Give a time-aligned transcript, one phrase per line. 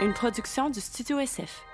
[0.00, 1.64] une production du Studio SF.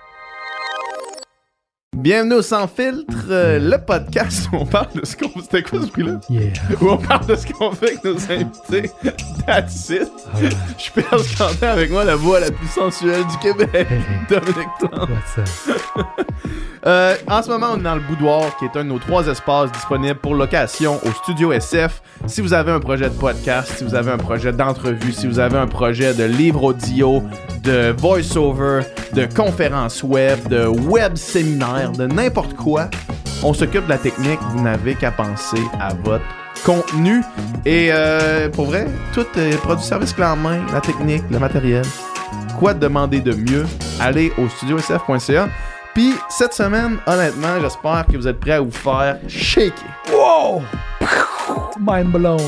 [1.95, 5.29] Bienvenue au Sans Filtre, euh, le podcast où on parle de ce qu'on...
[5.41, 6.19] C'était quoi ce prix-là?
[6.29, 6.51] Yeah.
[6.81, 8.91] Où on parle de ce qu'on fait avec nos invités.
[9.45, 10.11] That's it.
[10.41, 10.91] Je suis
[11.37, 13.87] Quentin avec moi, la voix la plus sensuelle du Québec,
[14.29, 15.09] Dominique Plante.
[15.09, 16.05] What's up?
[16.87, 19.25] Euh, en ce moment, on est dans le boudoir, qui est un de nos trois
[19.27, 22.01] espaces disponibles pour location au Studio SF.
[22.27, 25.39] Si vous avez un projet de podcast, si vous avez un projet d'entrevue, si vous
[25.39, 27.23] avez un projet de livre audio,
[27.63, 28.81] de voice-over,
[29.13, 32.89] de conférence web, de web séminaire, de n'importe quoi,
[33.41, 34.39] on s'occupe de la technique.
[34.51, 36.25] Vous n'avez qu'à penser à votre
[36.63, 37.23] contenu.
[37.65, 41.85] Et euh, pour vrai, tout est produit service clé en main, la technique, le matériel.
[42.59, 43.65] Quoi demander de mieux?
[43.99, 45.49] Allez au studiosf.ca.
[45.95, 49.73] Puis cette semaine, honnêtement, j'espère que vous êtes prêts à vous faire shaker.
[50.11, 50.61] Wow!
[51.79, 52.39] Mind blown.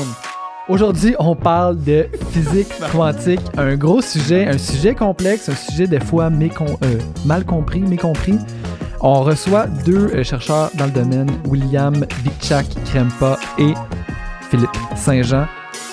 [0.68, 5.98] Aujourd'hui, on parle de physique quantique, un gros sujet, un sujet complexe, un sujet des
[6.00, 8.38] fois mécon- euh, mal compris, mécompris.
[9.00, 13.72] On reçoit deux euh, chercheurs dans le domaine, William Vikchak Krempa et
[14.50, 15.46] Philippe Saint-Jean.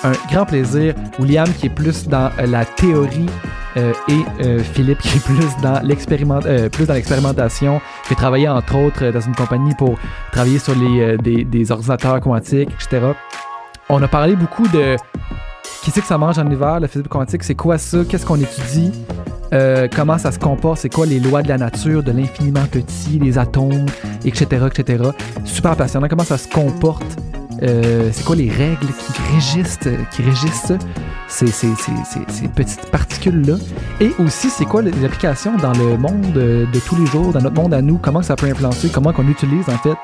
[0.04, 0.94] Un grand plaisir.
[1.18, 3.30] William qui est plus dans euh, la théorie
[3.76, 8.16] euh, et euh, Philippe qui est plus dans l'expériment- euh, plus dans l'expérimentation, qui a
[8.16, 9.98] travaillé entre autres dans une compagnie pour
[10.32, 13.08] travailler sur des, des ordinateurs quantiques, etc.
[13.88, 14.96] On a parlé beaucoup de
[15.84, 18.92] qu'est-ce que ça mange en hiver, la physique quantique, c'est quoi ça, qu'est-ce qu'on étudie,
[19.94, 23.38] comment ça se comporte, c'est quoi les lois de la nature, de l'infiniment petit, les
[23.38, 23.86] atomes,
[24.24, 25.04] etc., etc.
[25.44, 27.04] Super passionnant, comment ça se comporte,
[27.60, 29.78] c'est quoi les règles qui régissent,
[30.10, 30.72] qui régissent
[31.28, 31.90] ces, ces, ces,
[32.28, 33.54] ces- petites particules-là,
[34.00, 37.40] et aussi c'est quoi les applications dans le monde euh, de tous les jours, dans
[37.40, 39.96] notre monde à nous, comment ça peut influencer, comment qu'on utilise en fait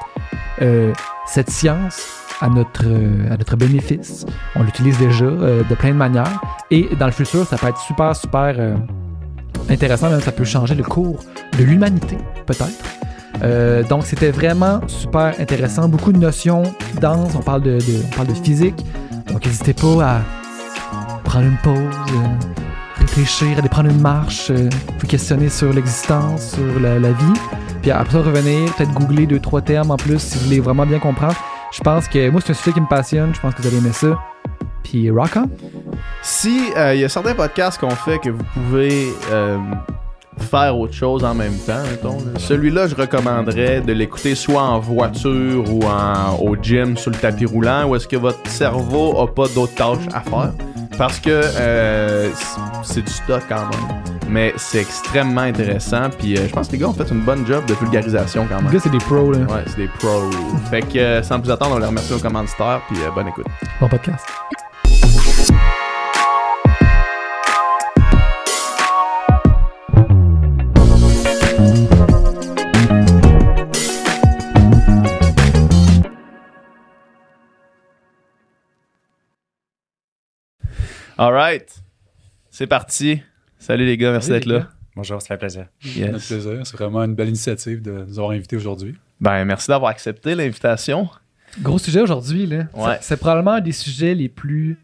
[0.61, 0.93] euh,
[1.27, 2.03] cette science
[2.41, 4.27] à notre, euh, à notre bénéfice?
[4.57, 6.41] On l'utilise déjà de plein de manières.
[6.71, 8.57] Et dans le futur, ça peut être super, super
[9.71, 10.11] intéressant.
[10.11, 11.21] Même ça peut changer le cours
[11.59, 13.89] de l'humanité, peut-être.
[13.89, 15.89] Donc, c'était vraiment super intéressant.
[15.89, 16.63] Beaucoup de notions
[17.01, 17.33] denses.
[17.37, 17.79] On parle de-
[18.13, 18.85] on parle de physique.
[19.33, 20.21] Donc, n'hésitez pas à
[21.23, 24.69] prendre une pause, euh, réfléchir, aller prendre une marche, euh,
[24.99, 27.41] vous questionner sur l'existence, sur la, vie.
[27.83, 30.87] Puis après ça, revenir, peut-être googler deux, trois termes en plus si vous voulez vraiment
[30.87, 31.37] bien comprendre.
[31.73, 33.35] Je pense que moi, c'est un sujet qui me passionne.
[33.35, 34.19] Je pense que vous allez aimer ça.
[34.83, 35.49] Puis rock on.
[36.23, 39.59] Si euh, il y a certains podcasts qu'on fait que vous pouvez euh,
[40.39, 41.83] faire autre chose en même temps,
[42.37, 47.47] celui-là, je recommanderais de l'écouter soit en voiture ou en, au gym sur le tapis
[47.47, 50.53] roulant, où est-ce que votre cerveau a pas d'autres tâches à faire.
[50.99, 52.31] Parce que euh,
[52.83, 54.03] c'est du stock quand même.
[54.29, 56.09] Mais c'est extrêmement intéressant.
[56.17, 58.57] Puis euh, je pense que les gars ont fait une bonne job de vulgarisation quand
[58.59, 58.73] Les même.
[58.73, 59.39] gars, c'est des pros, là.
[59.41, 60.31] Ouais, c'est des pros.
[60.71, 62.81] fait que euh, sans plus attendre, on les remercie aux commanditaires.
[62.89, 63.47] Puis euh, bonne écoute.
[63.81, 64.25] Bon podcast.
[81.19, 81.83] Alright.
[82.51, 83.23] C'est parti.
[83.59, 84.69] Salut les gars, merci d'être là.
[84.97, 85.67] Bonjour, ça fait plaisir.
[85.85, 86.11] Yes.
[86.11, 86.61] Notre plaisir.
[86.65, 88.95] C'est vraiment une belle initiative de nous avoir invités aujourd'hui.
[89.21, 91.09] Ben, merci d'avoir accepté l'invitation.
[91.61, 92.65] Gros sujet aujourd'hui, là.
[92.75, 92.99] Ouais.
[93.01, 94.79] C'est- probablement un des sujets les plus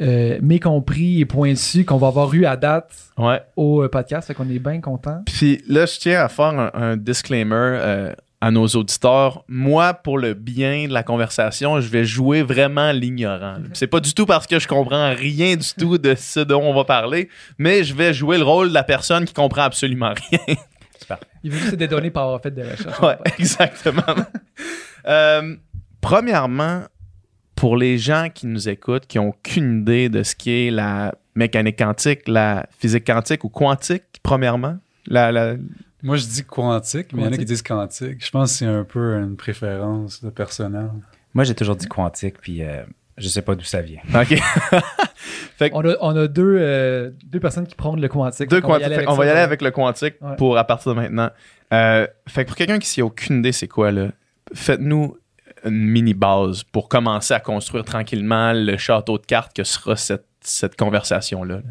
[0.00, 3.40] euh, mécompris et pointus qu'on va avoir eu à date Ouais.
[3.54, 4.26] au euh, podcast.
[4.26, 5.22] Fait qu'on est bien content.
[5.26, 8.12] Puis là, je tiens à faire un, un disclaimer euh,
[8.44, 9.42] à nos auditeurs.
[9.48, 13.54] Moi, pour le bien de la conversation, je vais jouer vraiment l'ignorant.
[13.72, 16.74] C'est pas du tout parce que je comprends rien du tout de ce dont on
[16.74, 20.56] va parler, mais je vais jouer le rôle de la personne qui comprend absolument rien.
[21.42, 23.00] Il veut juste se dédonner par avoir fait des recherches.
[23.00, 24.02] Ouais, exactement.
[25.06, 25.56] Euh,
[26.02, 26.82] premièrement,
[27.56, 31.78] pour les gens qui nous écoutent, qui n'ont aucune idée de ce qu'est la mécanique
[31.78, 34.76] quantique, la physique quantique ou quantique, premièrement,
[35.06, 35.54] la, la-
[36.04, 38.24] Moi, je dis quantique, mais il y en a qui disent quantique.
[38.24, 40.90] Je pense que c'est un peu une préférence de personnel.
[41.34, 42.84] Moi, j'ai toujours dit quantique, puis euh,
[43.18, 44.00] je sais pas d'où ça vient.
[44.14, 44.38] OK.
[45.72, 48.50] On a, on a deux, euh, deux personnes qui prônent le quantique.
[48.50, 48.86] Deux Fait qu'on va y quantiques.
[48.86, 50.36] aller Fait avec On va y aller avec le quantique Ouais.
[50.36, 51.30] pour à partir de maintenant.
[51.72, 54.08] Euh, fait que pour quelqu'un qui s'y a aucune idée, c'est quoi là?
[54.52, 55.16] Faites-nous
[55.64, 60.26] une mini base pour commencer à construire tranquillement le château de cartes que sera cette,
[60.40, 61.56] cette conversation-là.
[61.56, 61.62] là.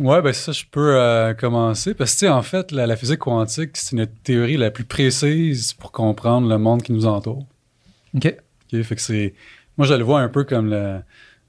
[0.00, 1.92] Ouais, ben ça, je peux euh, commencer.
[1.94, 4.84] Parce que, tu sais, en fait, la, la physique quantique, c'est notre théorie la plus
[4.84, 7.44] précise pour comprendre le monde qui nous entoure.
[8.14, 8.34] OK.
[8.72, 8.82] OK?
[8.82, 9.34] Fait que c'est...
[9.76, 11.00] Moi, je le vois un peu comme le-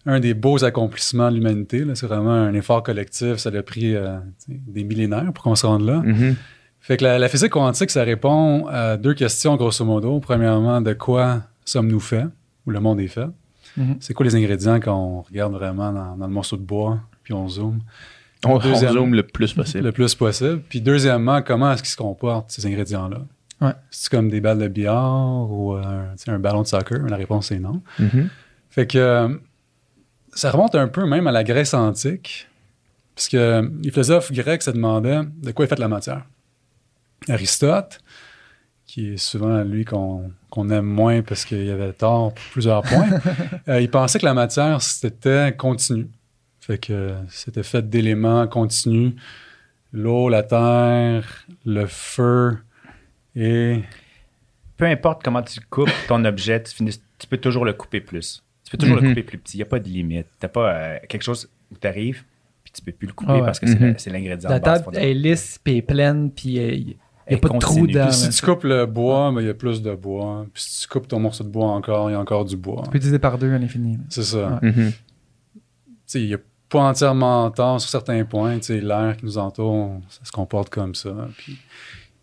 [0.06, 1.86] un des beaux accomplissements de l'humanité.
[1.96, 3.38] C'est vraiment un effort collectif.
[3.38, 4.18] Ça a pris euh,
[4.48, 6.02] des millénaires pour qu'on se rende là.
[6.04, 6.36] Mhm.
[6.82, 10.20] Fait que la, la physique quantique, ça répond à deux questions, grosso modo.
[10.20, 12.26] Premièrement, de quoi sommes-nous faits,
[12.66, 13.28] ou le monde est fait?
[13.78, 13.98] Mhm.
[14.02, 17.48] C'est quoi les ingrédients qu'on regarde vraiment dans, dans le morceau de bois, puis on
[17.48, 17.80] zoome?
[18.46, 19.84] On, on zoome le plus possible.
[19.84, 20.62] le plus possible.
[20.68, 23.20] Puis deuxièmement, comment est-ce qu'ils se comportent, ces ingrédients-là?
[23.62, 23.74] Ouais.
[23.92, 27.00] C'est comme des balles de billard ou euh, un, ballon de soccer?
[27.08, 27.82] La réponse est non.
[28.00, 28.30] Mhm.
[28.72, 29.30] Fait que euh,
[30.34, 32.48] ça remonte un peu même à la Grèce antique,
[33.16, 36.24] puisque les philosophes grecs se demandaient de quoi est faite la matière.
[37.30, 38.00] Aristote,
[38.86, 43.08] qui est souvent lui qu'on qu'on aime moins parce qu'il avait tort pour plusieurs points,
[43.70, 46.10] euh, il pensait que la matière, c'était continu.
[46.62, 49.14] Fait que c'était fait d'éléments continus,
[49.92, 52.58] l'eau, la terre, le feu
[53.36, 53.82] et...
[54.78, 58.42] Peu importe comment tu coupes ton objet, tu, finis- tu peux toujours le couper plus.
[58.64, 59.04] Tu peux toujours Mhm.
[59.04, 59.58] le couper plus petit.
[59.58, 60.26] Il n'y a pas de limite.
[60.40, 62.24] Tu n'as pas euh, quelque chose où tu arrives
[62.64, 63.42] puis tu peux plus le couper Ah ouais.
[63.46, 63.94] parce que c'est Mhm.
[64.00, 66.86] c'est l'ingrédient La de base table est lisse, puis elle est pleine, puis euh, il
[66.88, 66.98] n'y
[67.28, 67.86] Elle a pas de trou.
[67.86, 70.48] Puis si tu coupes le bois, ben, il y a plus de bois.
[70.54, 72.82] Puis si tu coupes ton morceau de bois encore, il y a encore du bois.
[72.86, 74.00] Tu peux diviser par deux à l'infini.
[74.10, 74.60] C'est ça.
[74.64, 74.70] Ouais.
[74.72, 74.92] Mhm.
[74.94, 75.60] Tu
[76.08, 76.40] sais, il n'y a
[76.72, 78.58] pas entièrement tort sur certains points.
[78.60, 81.14] Tu sais, l'air qui nous entoure, ça se comporte comme ça.
[81.38, 81.60] Puis-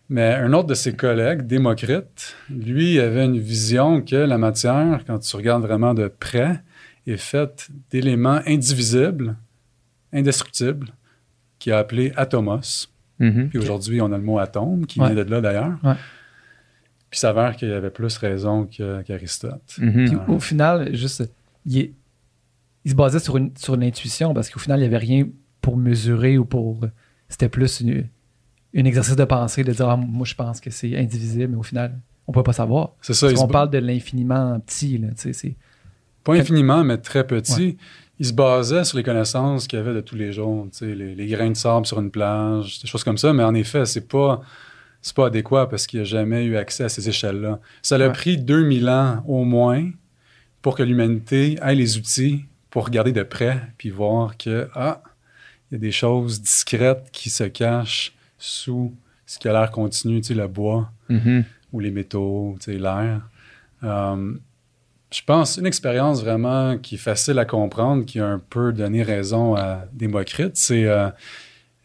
[0.09, 5.19] Mais un autre de ses collègues, Démocrite, lui avait une vision que la matière, quand
[5.19, 6.61] tu regardes vraiment de près,
[7.05, 9.35] est faite d'éléments indivisibles,
[10.11, 10.87] indestructibles,
[11.59, 12.87] qu'il a appelé atomos.
[13.19, 13.49] Mhm.
[13.49, 15.13] Puis aujourd'hui, on a le mot atome, qui Ouais.
[15.13, 15.77] vient de là d'ailleurs.
[15.83, 15.93] Ouais.
[17.11, 18.65] Puis il s'avère qu'il avait plus raison
[19.05, 19.61] qu'Aristote.
[19.75, 20.15] Puis Ouais.
[20.27, 21.23] au final, juste,
[21.65, 21.93] il, est-
[22.85, 25.27] il se basait sur une, sur l'intuition parce qu'au final, il n'y avait rien
[25.61, 26.81] pour mesurer ou pour.
[27.27, 28.07] C'était plus une,
[28.75, 31.63] un exercice de pensée de dire Ah, moi je pense que c'est indivisible, mais au
[31.63, 32.91] final, on ne peut pas savoir.
[33.01, 33.27] C'est ça.
[33.27, 34.97] Parce se ba- parle de l'infiniment petit.
[34.97, 35.55] Là, c'est-
[36.23, 37.77] Pas infiniment, mais très petit.
[38.21, 41.15] Il se basait sur les connaissances qu'il avait de tous les jours, tu sais, les,
[41.15, 43.31] les grains de sable sur une plage, des choses comme ça.
[43.31, 44.41] Mais en effet, c'est pas,
[45.01, 47.59] c'est pas adéquat parce qu'il n'a jamais eu accès à ces échelles-là.
[47.81, 48.11] Ça Ouais.
[48.11, 49.89] pris 2000 ans au moins
[50.61, 55.01] pour que l'humanité ait les outils pour regarder de près puis voir que, ah,
[55.71, 58.93] il y a des choses discrètes qui se cachent sous
[59.25, 61.43] ce qui a l'air continu, tu sais, le bois Mhm.
[61.71, 63.21] ou les métaux, tu sais, l'air.
[63.83, 64.33] Euh,
[65.11, 69.01] je pense une expérience vraiment qui est facile à comprendre, qui a un peu donné
[69.03, 71.09] raison à Démocrite, c'est euh,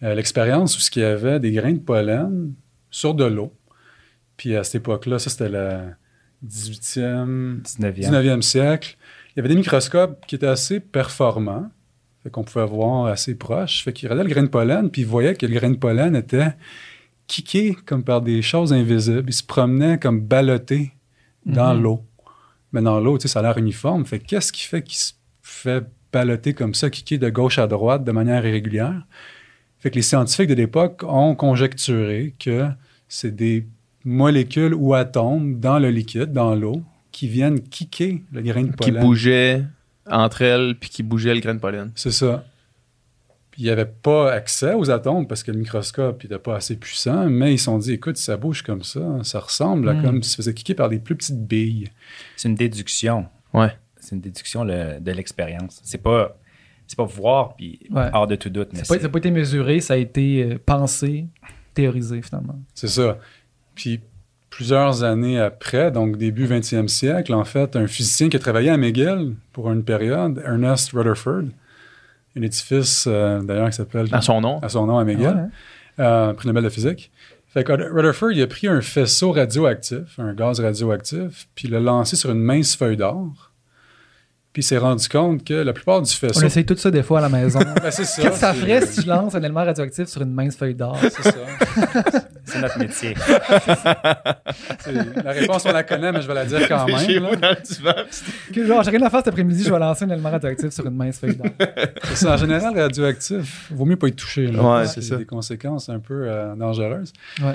[0.03, 2.53] euh, l'expérience où ce qu'il y avait des grains de pollen
[2.91, 3.53] sur de l'eau.
[4.37, 5.79] Puis à cette époque-là, ça c'était le
[6.43, 8.01] 18e, 19e.
[8.11, 8.97] 19e siècle,
[9.35, 11.71] il y avait des microscopes qui étaient assez performants,
[12.23, 13.83] fait qu'on pouvait voir assez proche.
[13.85, 16.15] Fait qu'il regardait le grain de pollen, puis il voyait que le grain de pollen
[16.17, 16.55] était
[17.27, 19.25] kické comme par des choses invisibles.
[19.29, 20.93] Il se promenait comme ballotté
[21.47, 21.83] dans Mhm.
[21.83, 22.05] l'eau.
[22.73, 24.05] Mais dans l'eau, tu sais, ça a l'air uniforme.
[24.07, 27.67] Fait que qu'est-ce qui fait qu'il se fait balloter comme ça, kické de gauche à
[27.67, 29.03] droite de manière irrégulière?
[29.79, 32.67] Fait que les scientifiques de l'époque ont conjecturé que
[33.09, 33.67] c'est des
[34.05, 36.83] molécules ou atomes dans le liquide, dans l'eau,
[37.15, 39.01] qui viennent kicker le grain de Qui pollen.
[39.03, 39.63] bougeait
[40.11, 41.91] entre elles, puis qui bougeait le grain de pollen.
[41.95, 42.45] C'est ça.
[43.51, 46.75] Puis il n'y avait pas accès aux atomes parce que le microscope n'était pas assez
[46.77, 50.03] puissant, mais ils se sont dit, écoute, ça bouge comme ça, ça ressemble à Mm.
[50.03, 51.89] comme si ça faisait kicker par des plus petites billes.
[52.37, 53.27] C'est une déduction.
[53.53, 53.71] Ouais.
[54.01, 55.81] C'est une déduction le- de l'expérience.
[55.85, 56.37] C'est pas,
[56.89, 58.11] c'est pas voir puis Ouais.
[58.13, 58.71] hors de tout doute.
[58.73, 61.27] Mais Ça n'a pas, pas été mesuré, ça a été euh, pensé,
[61.75, 62.61] théorisé finalement.
[62.75, 63.19] C'est ça.
[63.77, 64.01] Puis
[64.55, 68.77] plusieurs années après, donc début 20e siècle, en fait, un physicien qui a travaillé à
[68.77, 71.43] McGill pour une période, Ernest Rutherford,
[72.37, 74.61] un édifice euh, d'ailleurs qui s'appelle À son nom.
[74.61, 77.11] à son nom à McGill, Ouais, euh, prix Nobel de physique.
[77.49, 81.81] Fait que Rutherford, il a pris un faisceau radioactif, un gaz radioactif, puis il l'a
[81.81, 83.51] lancé sur une mince feuille d'or.
[84.55, 86.41] Puis il s'est rendu compte que la plupart du On faisceau.
[86.47, 87.59] essaye tout ça des fois à la maison.
[87.83, 88.23] Ben, c'est ça.
[88.23, 90.97] Qu'est-ce que ça ferait si je lance un élément radioactif sur une mince feuille d'or?
[91.03, 91.33] C'est ça.
[92.45, 93.15] c'est notre métier.
[95.25, 96.99] La réponse, on la connaît, mais je vais la dire quand même.
[96.99, 98.53] Chez vous dans le.
[98.53, 100.87] Que genre, j'ai rien à faire cet après-midi, je vais lancer un élément radioactif sur
[100.87, 101.47] une mince feuille d'or.
[102.05, 104.47] C'est ça, en général, radioactif, vaut mieux pas y toucher.
[104.47, 104.63] là.
[104.81, 105.17] Ouais, C'est c'est ça.
[105.17, 107.13] des conséquences un peu euh, dangereuses.
[107.43, 107.55] Ouais.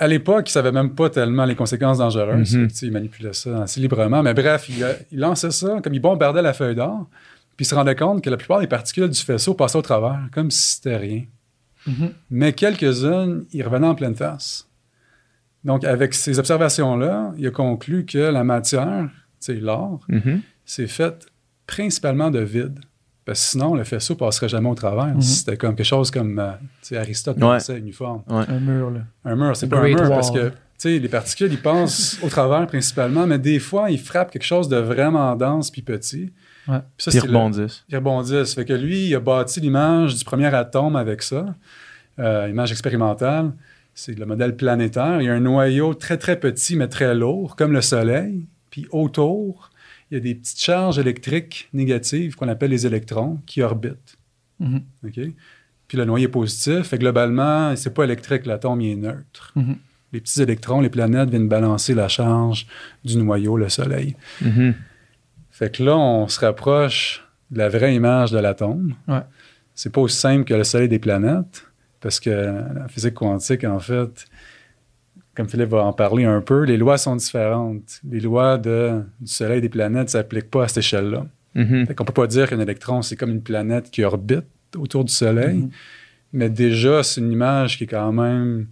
[0.00, 2.56] À l'époque, il savait même pas tellement les conséquences dangereuses.
[2.56, 2.68] Mhm.
[2.82, 4.22] Il manipulait ça assez librement.
[4.22, 7.06] Mais bref, il, lançait ça comme il bombardait la feuille d'or.
[7.56, 10.18] Puis il se rendait compte que la plupart des particules du faisceau passaient au travers,
[10.32, 11.24] comme si c'était rien.
[11.86, 12.12] Mhm.
[12.30, 14.66] Mais quelques-unes, il revenait en pleine face.
[15.64, 19.10] Donc, avec ces observations-là, il a conclu que la matière,
[19.48, 20.40] l'or, Mhm.
[20.64, 21.26] c'est fait
[21.66, 22.80] principalement de vide.
[23.30, 25.14] Parce que sinon, le faisceau passerait jamais au travers.
[25.14, 25.20] Mhm.
[25.20, 26.50] C'était comme quelque chose comme euh,
[26.82, 27.42] tu sais, Aristote Ouais.
[27.42, 28.22] pensait uniforme.
[28.28, 29.00] Un mur, là.
[29.24, 30.08] Un mur, c'est Un pas un mur Wall.
[30.08, 34.00] parce que tu sais, les particules, ils passent au travers principalement, mais des fois, ils
[34.00, 36.32] frappent quelque chose de vraiment dense puis petit.
[36.66, 36.78] Ouais.
[36.96, 37.84] Puis ça, ils le- rebondissent.
[37.88, 38.54] ils rebondissent.
[38.54, 41.46] Fait que lui, il a bâti l'image du premier atome avec ça,
[42.18, 43.52] euh, image expérimentale.
[43.94, 45.20] C'est le modèle planétaire.
[45.20, 48.46] Il y a un noyau très, très petit, mais très lourd, comme le Soleil.
[48.70, 49.69] Puis autour,
[50.10, 54.16] il y a des petites charges électriques négatives qu'on appelle les électrons qui orbitent.
[54.58, 54.82] Mhm.
[55.02, 56.92] Puis le noyau est positif.
[56.92, 59.52] Et globalement, c'est pas électrique, l'atome il est neutre.
[59.54, 59.76] Mhm.
[60.12, 62.66] Les petits électrons, les planètes viennent balancer la charge
[63.04, 64.16] du noyau, le Soleil.
[64.40, 64.74] Mhm.
[65.50, 68.94] Fait que là, on se rapproche de la vraie image de l'atome.
[69.06, 69.22] Ouais.
[69.74, 71.64] C'est pas aussi simple que le Soleil des planètes,
[72.00, 74.26] parce que la physique quantique, en fait,
[75.34, 78.00] comme Philippe va en parler un peu, les lois sont différentes.
[78.08, 81.26] Les lois de- du Soleil et des planètes ne s'appliquent pas à cette échelle-là.
[81.54, 81.86] Mhm.
[81.86, 84.44] Fait qu'on peut pas dire qu'un électron, c'est comme une planète qui orbite
[84.76, 85.70] autour du Soleil, Mhm.
[86.32, 88.66] mais déjà, c'est une image qui est quand même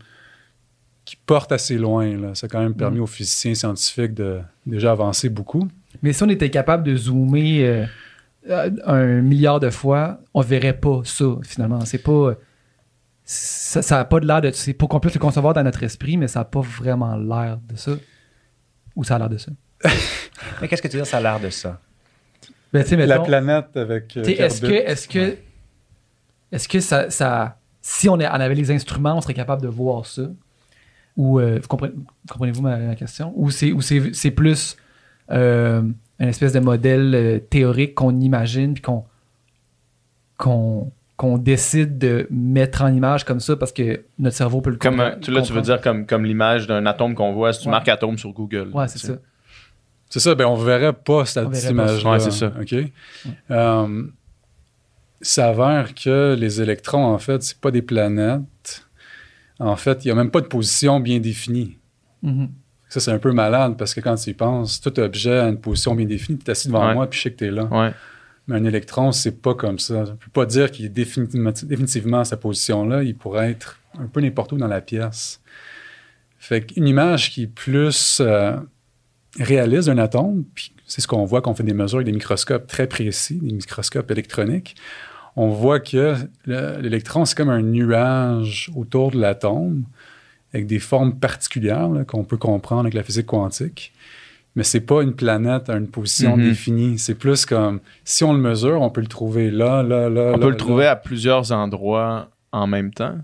[1.04, 2.06] qui porte assez loin.
[2.18, 2.34] Là.
[2.34, 5.66] Ça a quand même permis aux physiciens scientifiques de déjà avancer beaucoup.
[6.02, 7.86] Mais si on était capable de zoomer euh,
[8.50, 11.80] euh, un milliard de fois, on verrait pas ça, finalement.
[11.86, 12.34] C'est pas.
[13.30, 14.50] Ça, ça a pas de l'air de.
[14.52, 17.58] C'est pour qu'on puisse le concevoir dans notre esprit, mais ça a pas vraiment l'air
[17.68, 17.92] de ça.
[18.96, 19.52] Ou ça a l'air de ça.
[20.62, 21.78] Mais qu'est-ce que tu veux dire, ça a l'air de ça?
[22.72, 24.16] Ben, la planète avec.
[24.16, 25.36] euh, est-ce que, est-ce que,
[26.50, 29.68] est-ce que ça, ça- si on, est- on avait les instruments, on serait capable de
[29.68, 30.22] voir ça?
[31.18, 31.92] Ou, euh, vous comprenez,
[32.30, 33.34] comprenez-vous ma, ma question?
[33.36, 34.76] Ou c'est, ou c'est, c'est plus
[35.30, 35.82] euh,
[36.18, 39.04] une espèce de modèle euh, théorique qu'on imagine puis qu'on,
[40.38, 44.76] qu'on, qu'on décide de mettre en image comme ça parce que notre cerveau peut le
[44.76, 45.62] Comme, compre- un- tu, là, tu veux comprendre.
[45.66, 47.72] dire comme, comme l'image d'un atome qu'on voit si tu Ouais.
[47.72, 48.70] marques atome sur Google.
[48.72, 49.14] Ouais, c'est ça.
[50.08, 52.00] C'est ça, ben on verrait pas cette On verrait pas image-là.
[52.00, 52.10] ça.
[52.10, 52.52] Ouais, c'est ça.
[52.58, 53.32] OK?
[53.50, 54.04] Euh,
[55.20, 58.86] il s'avère que les électrons, en fait, c'est pas des planètes.
[59.58, 61.76] En fait, il n'y a même pas de position bien définie.
[62.22, 62.48] Mhm.
[62.88, 65.58] Ça, c'est un peu malade parce que quand tu y penses, tout objet a une
[65.60, 66.38] position bien définie.
[66.38, 66.94] Tu es assis devant Ouais.
[66.94, 67.68] moi puis je sais que tu es là.
[68.48, 70.04] Mais un électron, c'est pas comme ça.
[70.06, 73.02] Je peux pas dire qu'il est définitivement, à sa position-là.
[73.04, 75.40] Il pourrait être un peu n'importe où dans la pièce.
[76.38, 78.56] Fait qu'une image qui est plus euh,
[79.38, 82.12] réaliste d'un atome, puis c'est ce qu'on voit quand on fait des mesures avec des
[82.12, 84.76] microscopes très précis, des microscopes électroniques,
[85.36, 86.14] on voit que
[86.46, 89.84] le- l'électron, c'est comme un nuage autour de l'atome
[90.54, 93.92] avec des formes particulières qu'on peut comprendre avec la physique quantique.
[94.58, 96.44] Mais c'est pas une planète à une position Mhm.
[96.48, 96.98] définie.
[96.98, 100.20] C'est plus comme si on le mesure, on peut le trouver là, là, là.
[100.20, 100.56] On là, peut le là.
[100.56, 103.16] trouver à plusieurs endroits en même temps.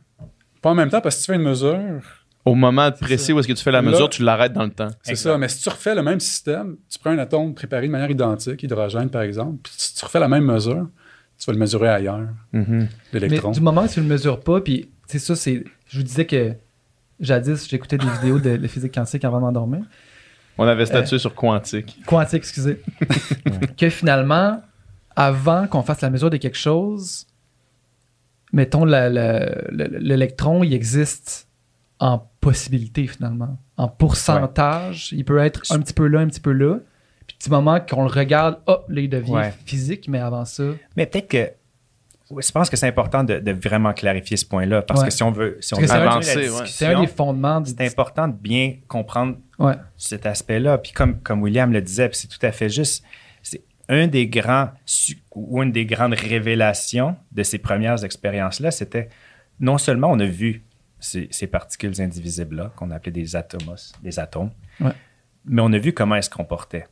[0.62, 2.00] Pas en même temps parce que si tu fais une mesure,
[2.46, 4.70] Au moment précis où est-ce que tu fais la Là- mesure, tu l'arrêtes dans le
[4.70, 4.90] temps.
[5.02, 5.36] c'est ça.
[5.38, 8.62] Mais si tu refais le même système, tu prends un atome préparé de manière identique,
[8.62, 10.86] hydrogène par exemple, puis si tu refais la même mesure,
[11.38, 12.88] tu vas le mesurer ailleurs, Mhm.
[13.14, 13.50] Mais l'électron.
[13.50, 15.64] du moment que tu le mesures pas, puis c'est ça, c'est.
[15.88, 16.52] Je vous disais que
[17.18, 19.80] jadis, j'écoutais des vidéos de, de physique quantique avant de m'endormir.
[20.58, 21.98] On avait statué sur quantique.
[22.06, 22.80] Quantique, excusez.
[23.76, 24.60] que finalement,
[25.16, 27.26] avant qu'on fasse la mesure de quelque chose,
[28.52, 31.48] mettons, l'électron, il existe
[31.98, 33.56] en possibilité finalement.
[33.76, 36.78] En pourcentage, il peut être un petit peu là, un petit peu là.
[37.26, 39.54] Puis du moment qu'on le regarde, hop, là, il devient Ouais.
[39.64, 40.64] physique, mais avant ça.
[40.96, 41.50] Mais peut-être que.
[42.40, 45.06] Je pense que c'est important de, de vraiment clarifier ce point-là parce Ouais.
[45.08, 46.48] que si on veut, si on veut avancer.
[46.66, 47.70] C'est un des fondements du.
[47.70, 49.74] c'est important de bien comprendre Ouais.
[49.96, 50.78] cet aspect-là.
[50.78, 53.04] Puis comme, comme William le disait, c'est tout à fait juste,
[53.42, 54.70] c'est un des grands
[55.34, 59.08] ou une des grandes révélations de ces premières expériences-là, c'était
[59.60, 60.64] non seulement on a vu
[61.00, 64.92] ces, ces particules indivisibles-là, qu'on appelait des atomos, des atomes, Ouais.
[65.44, 66.86] mais on a vu comment elles se comportaient.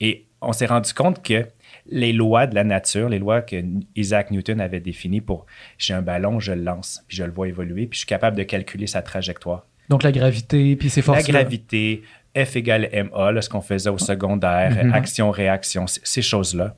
[0.00, 1.46] Et on s'est rendu compte que
[1.86, 3.56] les lois de la nature, les lois que
[3.94, 5.46] Isaac Newton avait définies pour
[5.78, 8.36] j'ai un ballon, je le lance, puis je le vois évoluer, puis je suis capable
[8.36, 11.26] de calculer sa trajectoire Donc la gravité, puis ces la forces.
[11.26, 12.02] gravité,
[12.36, 14.92] F égale ma, là, ce qu'on faisait au secondaire, Mhm.
[14.94, 16.74] action-réaction, ces choses-là,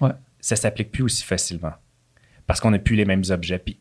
[0.00, 0.10] Ouais.
[0.40, 1.72] ça s'applique plus aussi facilement
[2.46, 3.58] parce qu'on n'a plus les mêmes objets.
[3.58, 3.78] Puis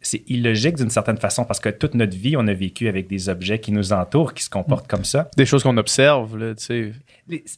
[0.00, 3.28] c'est illogique d'une certaine façon parce que toute notre vie, on a vécu avec des
[3.28, 5.30] objets qui nous entourent, qui se comportent comme ça.
[5.36, 6.92] Des choses qu'on observe, là, tu sais.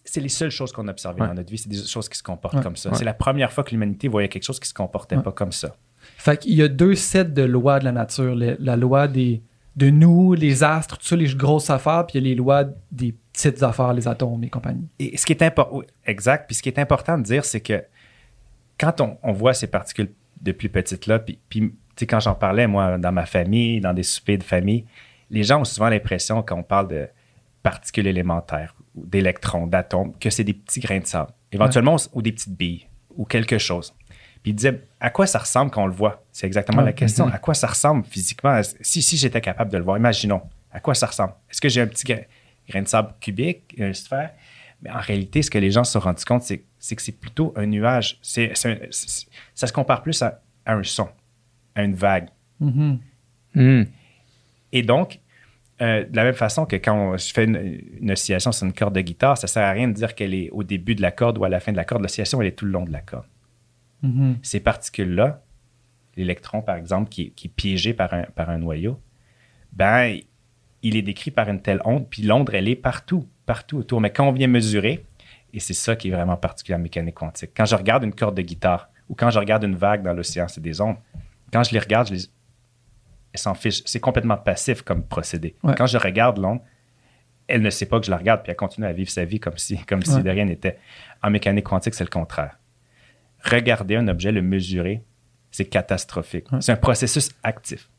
[0.04, 1.28] C'est les seules choses qu'on a observées Ouais.
[1.28, 2.62] dans notre vie, c'est des choses qui se comportent Ouais.
[2.62, 2.90] comme ça.
[2.90, 2.96] Ouais.
[2.98, 5.22] C'est la première fois que l'humanité voyait quelque chose qui se comportait Ouais.
[5.22, 5.74] pas comme ça.
[6.18, 8.34] Fait qu'il y a deux sets de lois de la nature.
[8.34, 9.40] Le- la loi des,
[9.76, 12.64] de nous, les astres, tout ça, les grosses affaires, puis il y a les lois
[12.92, 14.86] des petites affaires, les atomes et compagnie.
[14.98, 16.46] Et ce qui est important, exact.
[16.46, 17.82] Puis ce qui est important de dire, c'est que
[18.78, 22.20] quand on, on voit ces particules de plus petites là, puis, puis, tu sais, quand
[22.20, 24.84] j'en parlais, moi, dans ma famille, dans des soupers de famille,
[25.30, 27.08] les gens ont souvent l'impression, quand on parle de
[27.62, 32.56] particules élémentaires, d'électrons, d'atomes, que c'est des petits grains de sable, éventuellement, ou des petites
[32.56, 33.94] billes, ou quelque chose.
[34.44, 36.22] Puis ils disaient, à quoi ça ressemble quand on le voit?
[36.30, 37.26] C'est exactement la question.
[37.34, 38.60] À quoi ça ressemble physiquement?
[38.82, 41.32] Si, si j'étais capable de le voir, imaginons, à quoi ça ressemble?
[41.50, 42.24] Est-ce que j'ai un petit gra-
[42.68, 44.30] grain de sable cubique, une sphère?
[44.82, 47.18] Mais en réalité, ce que les gens se sont rendus compte, c'est, c'est que c'est
[47.18, 48.18] plutôt un nuage.
[48.22, 51.08] C'est, c'est un- c'est- ça se compare plus à, à un son,
[51.74, 52.28] à une vague.
[52.60, 52.98] Mhm.
[53.54, 53.82] Hmm.
[54.72, 55.20] Et donc,
[55.80, 58.74] euh, de la même façon que quand on- je fais une, une oscillation sur une
[58.74, 61.12] corde de guitare, ça sert à rien de dire qu'elle est au début de la
[61.12, 62.02] corde ou à la fin de la corde.
[62.02, 63.24] L'oscillation, elle est tout le long de la corde.
[64.04, 64.36] Mhm.
[64.42, 65.42] Ces particules-là,
[66.16, 69.00] l'électron, par exemple, qui, est- qui est piégé par un, par un noyau,
[69.72, 70.18] ben,
[70.82, 74.00] il est décrit par une telle onde, puis l'onde, elle est partout, partout autour.
[74.00, 75.04] Mais quand on vient mesurer,
[75.52, 78.36] et c'est ça qui est vraiment particulier en mécanique quantique, quand je regarde une corde
[78.36, 80.96] de guitare ou quand je regarde une vague dans l'océan, c'est des ondes,
[81.52, 82.20] quand je les regarde, je les...
[83.32, 83.82] elles s'en fichent.
[83.86, 85.54] C'est complètement passif comme procédé.
[85.62, 85.74] Ouais.
[85.76, 86.60] Quand je regarde l'onde,
[87.46, 89.38] elle ne sait pas que je la regarde, puis elle continue à vivre sa vie
[89.40, 90.78] comme si, comme si de rien n'était.
[91.22, 92.58] En mécanique quantique, c'est le contraire.
[93.44, 95.02] Regarder un objet, le mesurer,
[95.50, 96.50] c'est catastrophique.
[96.52, 96.60] Ouais.
[96.60, 97.90] C'est un processus actif.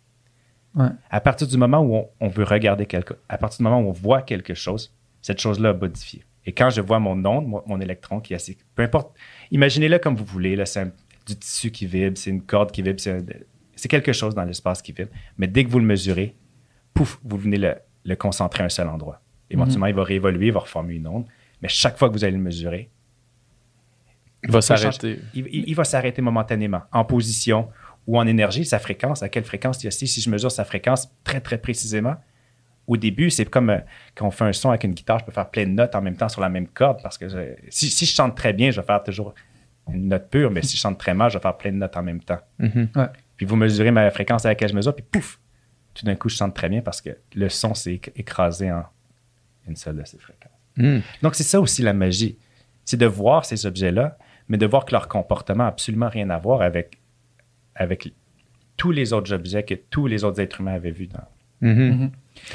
[0.75, 0.87] Ouais.
[1.09, 3.89] À partir du moment où on, on veut regarder quelque à partir du moment où
[3.89, 6.23] on voit quelque chose, cette chose-là a modifié.
[6.45, 8.57] Et quand je vois mon onde, mon, mon électron qui est assez.
[8.75, 9.15] Peu importe,
[9.51, 10.55] imaginez-le comme vous voulez.
[10.55, 10.91] Là, c'est un-
[11.25, 14.91] du tissu qui vibre, c'est une corde qui vibre, c'est, quelque chose dans l'espace qui
[14.91, 15.09] vibre.
[15.37, 16.35] Mais dès que vous le mesurez,
[16.93, 19.21] pouf, vous venez le, le concentrer à un seul endroit.
[19.49, 21.25] Éventuellement, il va réévoluer, il va reformer une onde.
[21.61, 22.89] Mais chaque fois que vous allez le mesurer,
[24.45, 25.19] Il va s'arrêter.
[25.33, 27.69] il, il- il va s'arrêter momentanément, en position
[28.07, 29.91] ou en énergie, sa fréquence, à quelle fréquence il.
[29.91, 32.15] Si je mesure sa fréquence très, très précisément,
[32.87, 33.79] au début, c'est comme euh,
[34.13, 36.01] quand on fait un son avec une guitare, je peux faire plein de notes en
[36.01, 38.69] même temps sur la même corde parce que je- si, si je chante très bien,
[38.69, 39.33] je vais faire toujours
[39.91, 41.97] une note pure, mais si je chante très mal, je vais faire plein de notes
[41.97, 42.39] en même temps.
[42.59, 42.89] Mhm.
[43.37, 45.39] Puis vous mesurez ma fréquence à laquelle je mesure, puis pouf,
[45.95, 48.83] tout d'un coup, je chante très bien parce que le son s'est éc- écrasé en
[49.67, 50.51] une seule de ces fréquences.
[50.77, 51.01] Mhm.
[51.23, 52.37] Donc, c'est ça aussi la magie.
[52.83, 54.17] C'est de voir ces objets-là,
[54.49, 56.97] mais de voir que leur comportement n'a absolument rien à voir avec,
[57.75, 58.13] avec
[58.77, 61.23] tous les autres objets que tous les autres êtres humains avaient vus dans,
[61.61, 62.11] Mhm.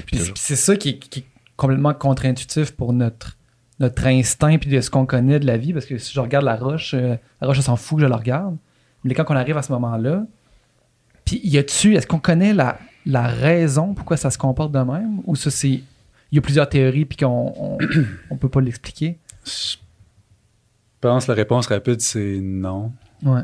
[0.06, 1.24] puis c'est ça qui est, qui est
[1.56, 3.38] complètement contre-intuitif pour notre,
[3.80, 5.72] notre instinct puis de ce qu'on connaît de la vie.
[5.72, 8.06] Parce que si je regarde la roche, euh, la roche, elle s'en fout que je
[8.08, 8.56] la regarde.
[9.04, 10.26] Mais quand on arrive à ce moment-là,
[11.24, 15.22] puis y a-tu, est-ce qu'on connaît la, la raison pourquoi ça se comporte de même?
[15.24, 15.68] Ou ça, c'est.
[16.32, 17.78] Il y a plusieurs théories puis qu'on on,
[18.30, 19.18] on peut pas l'expliquer?
[21.02, 22.92] Je pense que la réponse rapide, c'est non.
[23.22, 23.40] Ouais.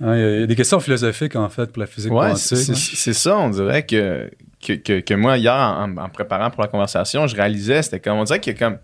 [0.00, 2.12] Hein, Il y, a- il y a des questions philosophiques, en fait, pour la physique
[2.12, 2.56] Ouais, quantique.
[2.56, 4.28] c'est c'est ça, on dirait que,
[4.60, 8.18] que, que, que moi, hier, en, en préparant pour la conversation, je réalisais, c'était comme,
[8.18, 8.78] on dirait qu'il y a comme,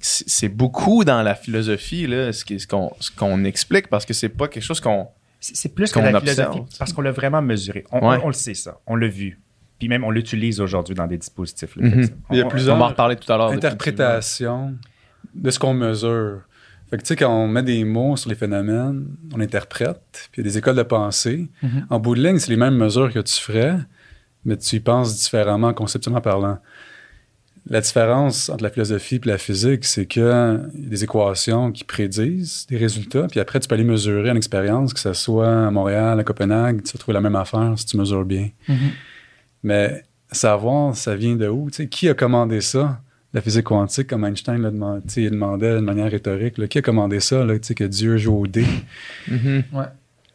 [0.00, 4.48] c'est beaucoup dans la philosophie, là, ce qu'on ce qu'on explique, parce que c'est pas
[4.48, 5.08] quelque chose qu'on...
[5.40, 6.52] C'est c'est plus que qu'on la observe.
[6.52, 7.84] philosophie, parce qu'on l'a vraiment mesuré.
[7.92, 8.16] On, Ouais.
[8.22, 8.78] on- on le sait, ça.
[8.86, 9.38] On l'a vu.
[9.78, 11.76] Puis même, on l'utilise aujourd'hui dans des dispositifs.
[11.76, 11.86] là.
[11.86, 11.92] Mhm.
[11.94, 13.50] Que ça- Il y a on- plusieurs- On va en reparler tout à l'heure.
[13.52, 14.74] interprétation
[15.34, 16.40] de ce qu'on mesure.
[16.90, 20.40] Fait que tu sais, quand on met des mots sur les phénomènes, on interprète, puis
[20.40, 21.48] il y a des écoles de pensée.
[21.62, 21.86] Mhm.
[21.90, 23.76] En bout de ligne, c'est les mêmes mesures que tu ferais,
[24.44, 26.58] mais tu y penses différemment, conceptuellement parlant.
[27.68, 31.84] La différence entre la philosophie et la physique, c'est qu'il y a des équations qui
[31.84, 35.70] prédisent des résultats, puis après, tu peux aller mesurer en expérience, que ce soit à
[35.70, 38.48] Montréal, à Copenhague, tu vas trouver la même affaire si tu mesures bien.
[38.68, 38.76] Mhm.
[39.62, 41.68] Mais savoir, ça vient de où?
[41.70, 43.02] Tu sais, qui a commandé ça?
[43.34, 46.66] La physique quantique, comme Einstein l'a demandé, tu sais, il demandait de manière rhétorique, là,
[46.66, 48.64] qui a commandé ça, là, tu sais, que Dieu joue au dé?
[49.28, 49.64] Mhm.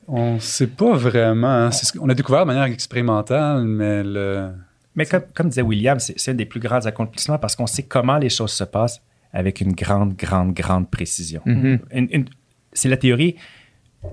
[0.08, 1.48] On ne sait pas vraiment.
[1.48, 1.72] hein.
[1.72, 4.52] C'est ce qu'on a découvert de manière expérimentale, mais le...
[4.96, 7.82] Mais comme, comme disait William, c'est c'est un des plus grands accomplissements parce qu'on sait
[7.84, 9.02] comment les choses se passent
[9.32, 11.42] avec une grande, grande, grande précision.
[11.46, 11.80] Mhm.
[11.94, 12.26] Une- une-
[12.74, 13.36] c'est la théorie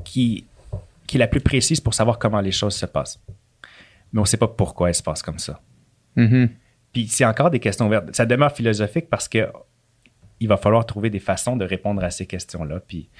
[0.05, 0.45] qui,
[1.07, 3.21] qui est la plus précise pour savoir comment les choses se passent.
[4.13, 5.61] Mais on ne sait pas pourquoi elles se passent comme ça.
[6.17, 6.49] Mhm.
[6.93, 8.15] Puis c'est encore des questions ouvertes.
[8.15, 9.49] Ça demeure philosophique parce que
[10.41, 12.81] il va falloir trouver des façons de répondre à ces questions-là.
[12.81, 13.11] Puis,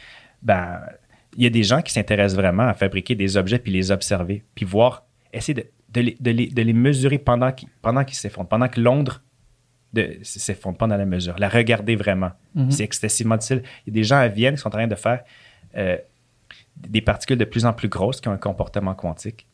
[0.43, 0.81] ben,
[1.37, 4.43] il y a des gens qui s'intéressent vraiment à fabriquer des objets puis les observer,
[4.55, 8.49] puis voir, essayer de, de les, de les- de les mesurer pendant qu'ils pendant s'effondrent,
[8.49, 9.11] pendant que l'onde
[9.93, 12.31] de- s'effondre pendant la mesure, la regarder vraiment.
[12.55, 12.71] Mhm.
[12.71, 13.63] C'est excessivement difficile.
[13.87, 15.23] Il y a des gens à Vienne qui sont en train de faire
[15.77, 15.99] euh,
[16.77, 19.47] des particules de plus en plus grosses qui ont un comportement quantique.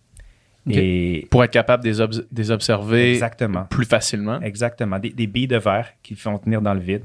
[0.68, 1.90] Et Pour être capable de
[2.36, 3.64] les, observer exactement.
[3.64, 4.40] plus facilement.
[4.40, 4.98] Exactement.
[4.98, 7.04] Des, des billes de verre qui font tenir dans le vide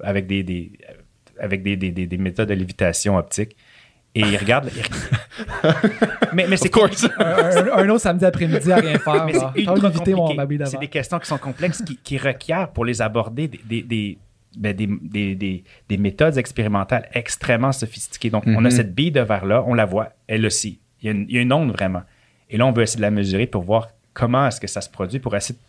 [0.00, 0.72] avec des, des-
[1.40, 3.56] avec des, des- des- des méthodes de lévitation optique.
[4.14, 4.70] Et ils regardent.
[4.76, 4.82] ils-
[6.32, 6.68] mais mais c'est
[7.18, 9.26] un, un- un autre samedi après-midi à rien faire.
[10.66, 14.18] c'est des questions qui sont complexes qui, qui requièrent pour les aborder des, des, des,
[14.56, 18.30] ben, des- des- des- des méthodes expérimentales extrêmement sophistiquées.
[18.30, 20.78] Donc, on a cette bille de verre-là, on la voit, elle aussi.
[21.02, 22.02] Il y, a une, il y a une onde vraiment.
[22.54, 24.88] Et là, on veut essayer de la mesurer pour voir comment est-ce que ça se
[24.88, 25.60] produit, pour essayer de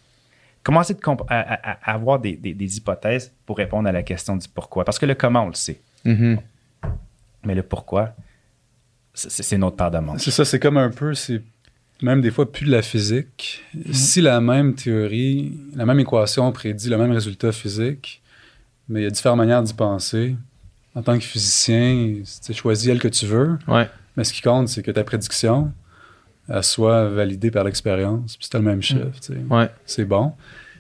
[0.62, 4.04] commencer de comp- à, à- à avoir des, des- des hypothèses pour répondre à la
[4.04, 4.86] question du pourquoi.
[4.86, 5.80] Parce que le comment, on le sait.
[6.06, 6.38] Mhm.
[7.44, 8.14] Mais le pourquoi,
[9.16, 10.22] c'est c'est notre part de manche.
[10.22, 11.42] C'est ça, c'est comme un peu, c'est
[12.04, 13.64] même des fois plus de la physique.
[13.92, 18.22] Si la même théorie, la même équation prédit le même résultat physique,
[18.90, 20.36] mais il y a différentes manières d'y penser.
[20.94, 23.90] En tant que physicien, tu choisis elle que tu veux, Ouais.
[24.16, 25.72] mais ce qui compte, c'est que ta prédiction
[26.48, 28.38] elle soit validée par l'expérience.
[28.38, 29.08] Puis c'est le même chiffre.
[29.22, 29.38] sais.
[29.50, 29.70] Ouais.
[29.86, 30.34] C'est bon.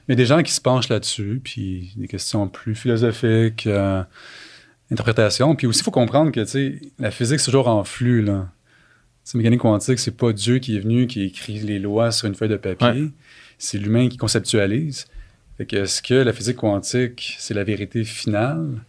[0.07, 4.03] Mais des gens qui se penchent là-dessus, puis des questions plus philosophiques, euh,
[4.91, 5.55] interprétation.
[5.55, 6.45] Puis aussi, il faut comprendre que
[6.99, 8.21] la physique, c'est toujours en flux.
[8.21, 8.49] Là.
[9.23, 12.35] C'est mécanique quantique, c'est pas Dieu qui est venu, qui écrit les lois sur une
[12.35, 12.87] feuille de papier.
[12.87, 13.09] Ouais.
[13.57, 15.07] C'est l'humain qui conceptualise.
[15.57, 18.81] Fait que est-ce que la physique quantique, c'est la vérité finale?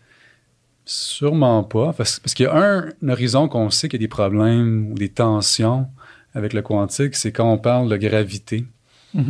[0.84, 1.94] Sûrement pas.
[1.94, 4.92] Parce, parce qu'il y a un, un horizon qu'on sait qu'il y a des problèmes
[4.92, 5.88] ou des tensions
[6.36, 8.64] avec le quantique, c'est quand on parle de gravité.
[9.14, 9.22] Tu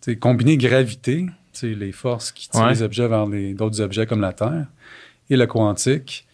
[0.00, 2.70] sais, combiner gravité, sais, les forces qui tirent Ouais.
[2.70, 4.66] les objets vers les- d'autres objets comme la Terre,
[5.30, 6.26] et le quantique,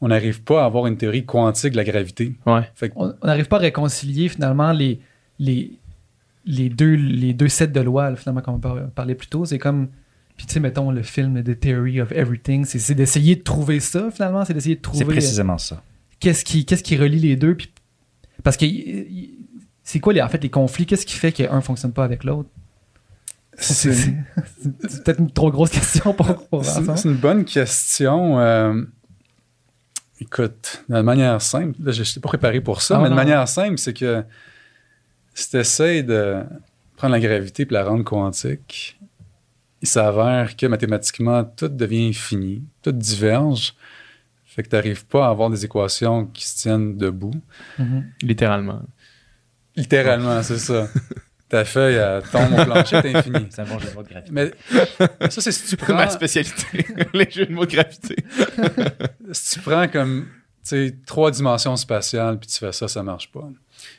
[0.00, 2.34] on n'arrive pas à avoir une théorie quantique de la gravité.
[2.46, 2.62] Ouais.
[2.74, 5.00] Fait que On n'arrive pas à réconcilier finalement les,
[5.38, 5.72] les,
[6.44, 9.44] les, deux, les deux sets de lois, finalement, comme on par- parlait plus tôt.
[9.44, 9.88] C'est comme,
[10.36, 13.80] puis tu sais, mettons le film The Theory of Everything, c'est c'est d'essayer de trouver
[13.80, 15.82] ça finalement, c'est d'essayer de C'est trouver euh, précisément ça.
[16.20, 17.56] qu'est-ce qui, qu'est-ce qui relie les deux.
[17.56, 17.72] Puis,
[18.44, 19.34] parce que y- y-
[19.90, 20.84] c'est quoi les, en fait les conflits?
[20.84, 22.50] Qu'est-ce qui fait qu'un fonctionne pas avec l'autre?
[23.56, 23.90] C'est
[25.04, 26.96] peut-être une trop grosse question pour, pour c'est- ça.
[26.96, 28.38] c'est une bonne question.
[28.38, 28.82] euh,
[30.20, 33.46] écoute, de manière simple, là, je n'étais pas préparé pour ça, Ah, mais de manière
[33.48, 34.24] simple, c'est que
[35.34, 36.42] si tu essaies de
[36.96, 38.98] prendre la gravité et la rendre quantique,
[39.80, 43.74] il s'avère que mathématiquement, tout devient infini, tout diverge.
[44.44, 47.34] Fait que tu n'arrives pas à avoir des équations qui se tiennent debout.
[47.78, 48.04] Mhm.
[48.22, 48.82] Littéralement.
[49.78, 50.88] Littéralement, c'est ça.
[51.48, 53.46] Ta feuille, elle tombe au plancher, t'es infini.
[53.48, 54.32] C'est un bon jeu de mots de gravité.
[54.32, 54.50] Mais
[55.30, 58.16] ça, c'est si tu prends, Ma spécialité, les jeux de mots de gravité.
[59.32, 60.26] si tu prends comme
[61.06, 63.48] trois dimensions spatiales puis tu fais ça, ça marche pas.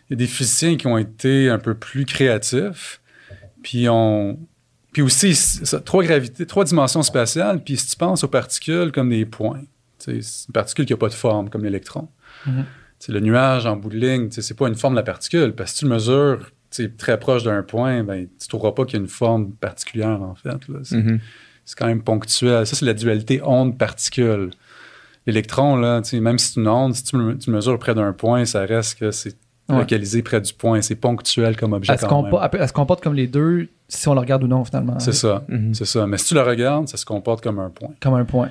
[0.10, 3.02] Il y a des physiciens qui ont été un peu plus créatifs,
[3.64, 4.38] puis on
[4.92, 9.10] puis aussi ça, trois gravités, trois dimensions spatiales, puis si tu penses aux particules comme
[9.10, 9.62] des points,
[10.00, 12.08] c'est une particule qui n'a pas de forme comme l'électron.
[12.46, 12.66] Mhm.
[12.66, 15.72] Tu Le nuage en bout de ligne, c'est pas une forme de la particule, parce
[15.72, 16.52] que si tu le mesures
[16.98, 20.22] très proche d'un point, ben, tu ne trouveras pas qu'il y a une forme particulière,
[20.22, 20.68] en fait.
[20.68, 20.80] là.
[20.84, 22.66] C'est quand même ponctuel.
[22.66, 24.50] Ça, c'est la dualité onde-particule.
[25.28, 28.62] L'électron, là, même si c'est une onde, si tu, tu mesures près d'un point, ça
[28.66, 29.36] reste que c'est
[29.70, 29.78] Ouais.
[29.78, 30.82] localisé près du point.
[30.82, 31.94] C'est ponctuel comme objet.
[31.94, 32.32] Elle se, quand même.
[32.32, 34.98] compo- elle se comporte comme les deux si on le regarde ou non finalement.
[35.00, 35.44] C'est ça.
[35.48, 35.76] Mhm.
[35.76, 36.08] C'est ça.
[36.08, 37.90] Mais si tu le regardes, ça se comporte comme un point.
[38.02, 38.50] Comme un point.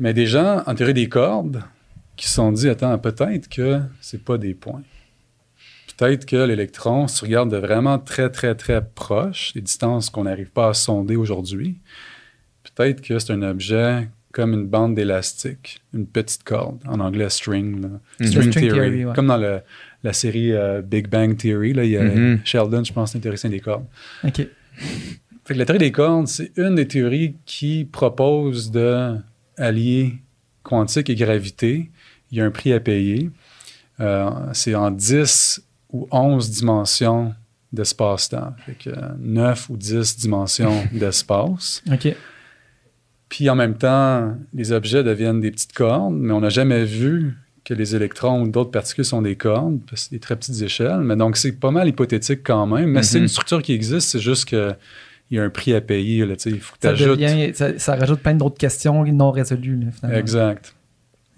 [0.00, 1.62] Mais des gens, en théorie des cordes,
[2.16, 4.82] qui se sont dit, attends, peut-être que c'est pas des points.
[5.96, 10.24] Peut-être que l'électron, si tu regardes de vraiment très, très, très proche, les distances qu'on
[10.24, 11.78] n'arrive pas à sonder aujourd'hui,
[12.74, 17.80] peut-être que c'est un objet comme une bande d'élastique, une petite corde, en anglais string.
[17.80, 17.88] là.
[18.20, 18.26] Mhm.
[18.26, 18.70] String, String theory.
[18.90, 19.14] theory, ouais.
[19.14, 19.60] Comme dans le-
[20.02, 22.40] la série euh, Big Bang Theory, là, il y a Mhm.
[22.44, 23.86] Sheldon, je pense, intéressé des cordes.
[24.22, 24.46] Ok.
[25.46, 29.16] Fait que la théorie des cordes, c'est une des théories qui propose de
[29.56, 30.16] allier
[30.62, 31.90] quantique et gravité.
[32.30, 33.30] Il y a un prix à payer.
[34.00, 35.62] Euh, c'est en 10
[35.92, 37.34] ou 11 dimensions
[37.72, 38.54] d'espace-temps.
[38.64, 41.82] Fait que 9 ou 10 dimensions d'espace.
[41.90, 42.14] Ok.
[43.28, 47.34] Puis en même temps, les objets deviennent des petites cordes, mais on n'a jamais vu
[47.64, 50.62] que les électrons ou d'autres particules sont des cordes, parce que c'est des très petites
[50.62, 51.00] échelles.
[51.00, 52.90] Mais donc, c'est pas mal hypothétique quand même.
[52.90, 53.24] Mais c'est Mhm.
[53.24, 54.72] une structure qui existe, c'est juste que
[55.28, 56.24] il y a un prix à payer.
[56.24, 59.90] Là, il faut que Ça, devient- ça, ça rajoute plein d'autres questions non résolues là,
[59.90, 60.16] finalement.
[60.20, 60.76] Exact.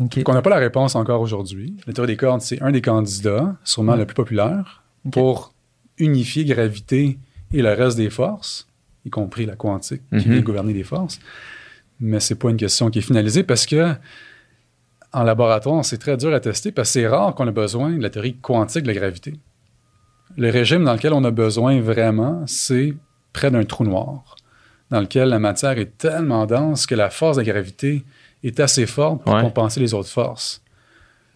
[0.00, 0.16] Ok.
[0.18, 1.76] Donc, on n'a pas la réponse encore aujourd'hui.
[1.87, 5.52] La théorie des cordes, c'est un des candidats, sûrement le plus populaire, pour
[5.98, 7.18] unifier gravité
[7.52, 8.68] et le reste des forces,
[9.04, 10.32] y compris la quantique qui Mhm.
[10.34, 11.18] vient gouverner les forces.
[12.00, 13.94] Mais c'est pas une question qui est finalisée parce que
[15.12, 18.02] en laboratoire, c'est très dur à tester parce que c'est rare qu'on ait besoin de
[18.02, 19.34] la théorie quantique de la gravité.
[20.37, 22.94] Le régime dans lequel on a besoin vraiment, c'est
[23.32, 24.37] près d'un trou noir,
[24.90, 28.04] dans lequel la matière est tellement dense que la force de la gravité
[28.42, 29.42] est assez forte pour Ouais.
[29.42, 30.62] compenser les autres forces.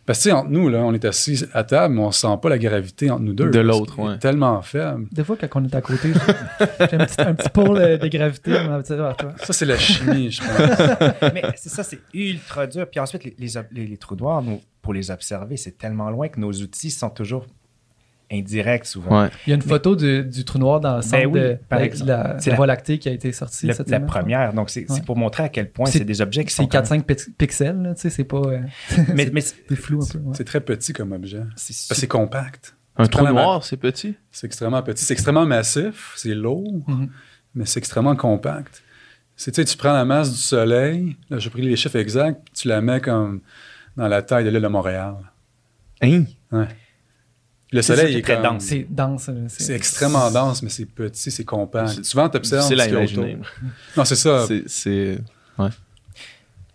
[0.04, 2.26] Parce que, tu sais, entre nous, là, on est assis à table, mais on sent
[2.42, 3.50] pas la gravité entre nous deux.
[3.50, 4.18] De l'autre, ouais.
[4.18, 5.06] tellement faible.
[5.12, 8.08] Des fois, quand on est à côté, j'ai un petit, un petit pôle euh, de
[8.08, 8.52] gravité.
[8.64, 9.32] on va dire, toi.
[9.44, 11.32] Ça, c'est la chimie, je pense.
[11.34, 12.88] Mais c'est ça, c'est ultra dur.
[12.90, 16.10] Puis ensuite, les, les, ob- les- les trous noirs, nous, pour les observer, c'est tellement
[16.10, 17.46] loin que nos outils sont toujours
[18.32, 19.22] indirects souvent.
[19.22, 19.28] Ouais.
[19.46, 21.58] Il y a une photo du, du trou noir dans le centre Ben oui, de
[21.68, 22.08] par la, exemple.
[22.10, 24.52] la- C'est la la- Voie lactée qui a été sortie Le- cette la semaine, première,
[24.52, 25.00] donc c'est c'est Ouais.
[25.02, 26.68] pour montrer à quel point C'est- c'est des objets qui C'est sont.
[26.68, 28.38] quand 4-5 pi- pixels, tu sais, c'est pas.
[28.38, 28.60] euh,
[29.14, 30.18] Mais, mais c'est- c'est flou un peu.
[30.18, 30.34] ouais.
[30.36, 31.42] C'est très petit comme objet.
[31.56, 32.74] c'est c'est compact.
[32.96, 34.14] Un trou noir, c'est petit?
[34.30, 35.04] C'est extrêmement petit.
[35.04, 36.12] C'est extrêmement massif.
[36.16, 37.08] C'est lourd, Mhm.
[37.54, 38.82] mais c'est extrêmement compact.
[39.34, 42.42] C'est, tu sais, tu prends la masse du Soleil, là, j'ai pris les chiffres exacts,
[42.44, 43.40] puis tu la mets comme
[43.96, 45.14] dans la taille de l'île de Montréal.
[46.02, 46.24] Hein?
[47.72, 48.64] Le C'est Soleil est très comme- dense.
[48.64, 49.28] C'est dense.
[49.28, 51.88] là, C'est extrêmement dense, mais c'est petit, c'est compact.
[51.88, 53.34] C'est- Souvent, tu observes C'est ce qu'il y a l'imaginer.
[53.34, 53.46] autour.
[53.96, 54.46] Non, c'est ça.
[54.46, 55.18] C'est- C'est.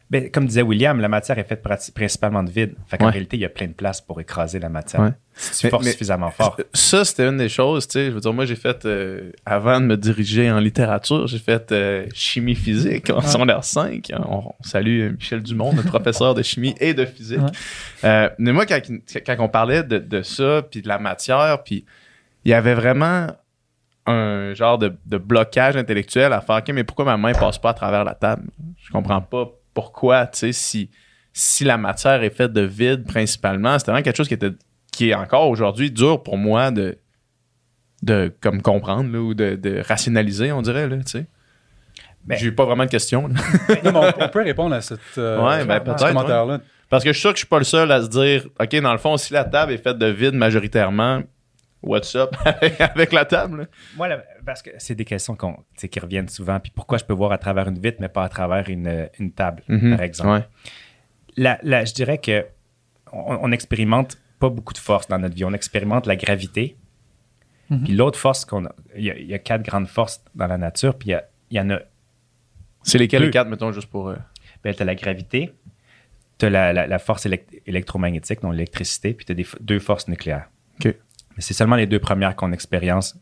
[0.09, 2.75] Ben, comme disait William, la matière est faite principalement de vide.
[2.87, 3.11] Fait qu'en Ouais.
[3.11, 5.01] réalité, il y a plein de place pour écraser la matière.
[5.01, 5.11] Ouais.
[5.33, 6.57] Si tu Mais- forces mais- suffisamment fort.
[6.73, 8.05] Ça, c'était une des choses, tu sais.
[8.05, 11.73] Je veux dire, moi, j'ai fait, euh, avant de me diriger en littérature, j'ai fait
[11.73, 14.11] euh, chimie physique en secondaire 5.
[14.17, 17.39] On, on salue Michel Dumont, notre professeur de chimie et de physique.
[17.41, 17.51] Ouais.
[18.05, 18.79] Euh, mais moi, quand,
[19.25, 21.83] quand on parlait de, de ça, puis de la matière, puis
[22.45, 23.27] il y avait vraiment
[24.05, 27.71] un genre de, de blocage intellectuel à faire, OK, mais pourquoi ma main passe pas
[27.71, 28.43] à travers la table?
[28.81, 30.89] Je comprends pas pourquoi, tu sais, si,
[31.33, 34.49] si la matière est faite de vide principalement, c'était vraiment quelque chose qui était
[34.91, 36.97] qui est encore aujourd'hui dur pour moi de
[38.01, 41.25] de comme comprendre là, ou de, de rationaliser, on dirait, là, tu sais.
[42.25, 43.27] Ben- J'ai eu pas vraiment de questions.
[43.27, 43.35] là.
[43.83, 46.59] Non, mais on, on peut répondre à cette, euh, Ouais, ben, ce commentaire-là.
[46.89, 48.75] Parce que je suis sûr que je suis pas le seul à se dire, OK,
[48.81, 51.21] dans le fond, si la table est faite de vide majoritairement,
[51.81, 52.35] what's up?
[52.45, 53.61] Avec, la table?
[53.61, 53.65] là?
[53.95, 56.59] Moi, là, parce que c'est des questions qui reviennent souvent.
[56.59, 59.31] Puis pourquoi je peux voir à travers une vitre, mais pas à travers une, une
[59.31, 60.29] table, par exemple.
[60.29, 60.45] Ouais.
[61.37, 62.45] La- la- je dirais que
[63.13, 65.45] on, on expérimente pas beaucoup de force dans notre vie.
[65.45, 66.75] On expérimente la gravité.
[67.69, 67.83] Mhm.
[67.83, 70.47] Puis l'autre force qu'on a, il y, a, il y a quatre grandes forces dans
[70.47, 70.97] la nature.
[70.97, 71.11] Puis
[71.51, 71.79] il y, en a,
[72.83, 73.25] C'est lesquels Deux.
[73.27, 74.09] les quatre, mettons, juste pour.
[74.09, 74.15] euh,
[74.63, 75.53] ben, tu as la gravité,
[76.37, 79.79] tu as la, la- la force élect- électromagnétique, donc l'électricité, puis tu as des, deux
[79.79, 80.49] forces nucléaires.
[80.79, 80.93] OK.
[81.37, 83.15] Mais c'est seulement les deux premières qu'on expérience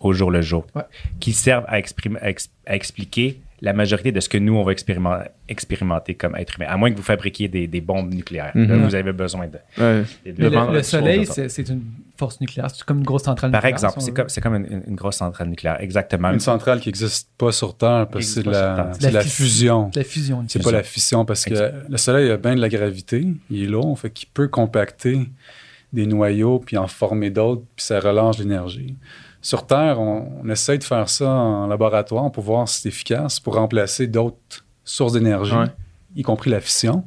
[0.00, 0.82] au jour le jour, Ouais.
[1.20, 4.62] qui servent à, exprimer- à ex- à expliquer la majorité de ce que nous, on
[4.62, 8.52] va expériment- expérimenter comme être humain, à moins que vous fabriquiez des, des bombes nucléaires.
[8.54, 8.84] Là, Mhm.
[8.84, 9.58] vous avez besoin de...
[9.82, 10.04] ouais.
[10.26, 11.80] le, la soleil, c'est une
[12.18, 12.70] force nucléaire.
[12.70, 13.74] C'est comme une grosse centrale Par nucléaire.
[13.74, 16.30] exemple, si on c'est comme, une, grosse centrale nucléaire, exactement.
[16.32, 18.90] Une centrale qui n'existe pas sur Terre parce que c'est la, Terre.
[19.00, 19.90] c'est de la fis- fusion.
[19.94, 20.44] La fusion.
[20.48, 23.66] C'est pas la fission parce que le Soleil a bien de la gravité, il est
[23.66, 25.26] lourd, fait qu'il peut compacter
[25.94, 28.96] des noyaux puis en former d'autres, puis ça relâche l'énergie.
[29.40, 33.40] Sur Terre, on, on essaie de faire ça en laboratoire pour voir si c'est efficace
[33.40, 35.66] pour remplacer d'autres sources d'énergie, Ouais.
[36.16, 37.04] y compris la fission,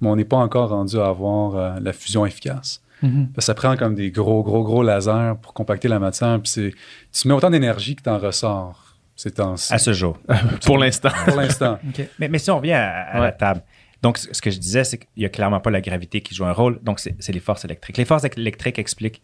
[0.00, 2.82] mais on n'est pas encore rendu à avoir euh, la fusion efficace.
[3.02, 3.30] Mhm.
[3.32, 6.72] Que ça prend comme des gros, gros, gros lasers pour compacter la matière, puis
[7.12, 8.84] tu mets autant d'énergie que t'en ressors.
[9.14, 9.72] C'est temps-ci.
[9.74, 10.16] À ce jour.
[10.64, 11.10] Pour l'instant.
[11.26, 11.78] Pour l'instant.
[12.20, 13.26] Mais, mais si on revient à, à Ouais.
[13.26, 13.62] la table,
[14.02, 16.44] donc ce que je disais, c'est qu'il n'y a clairement pas la gravité qui joue
[16.44, 17.96] un rôle, donc c'est les forces électriques.
[17.96, 19.22] Les forces électriques expliquent,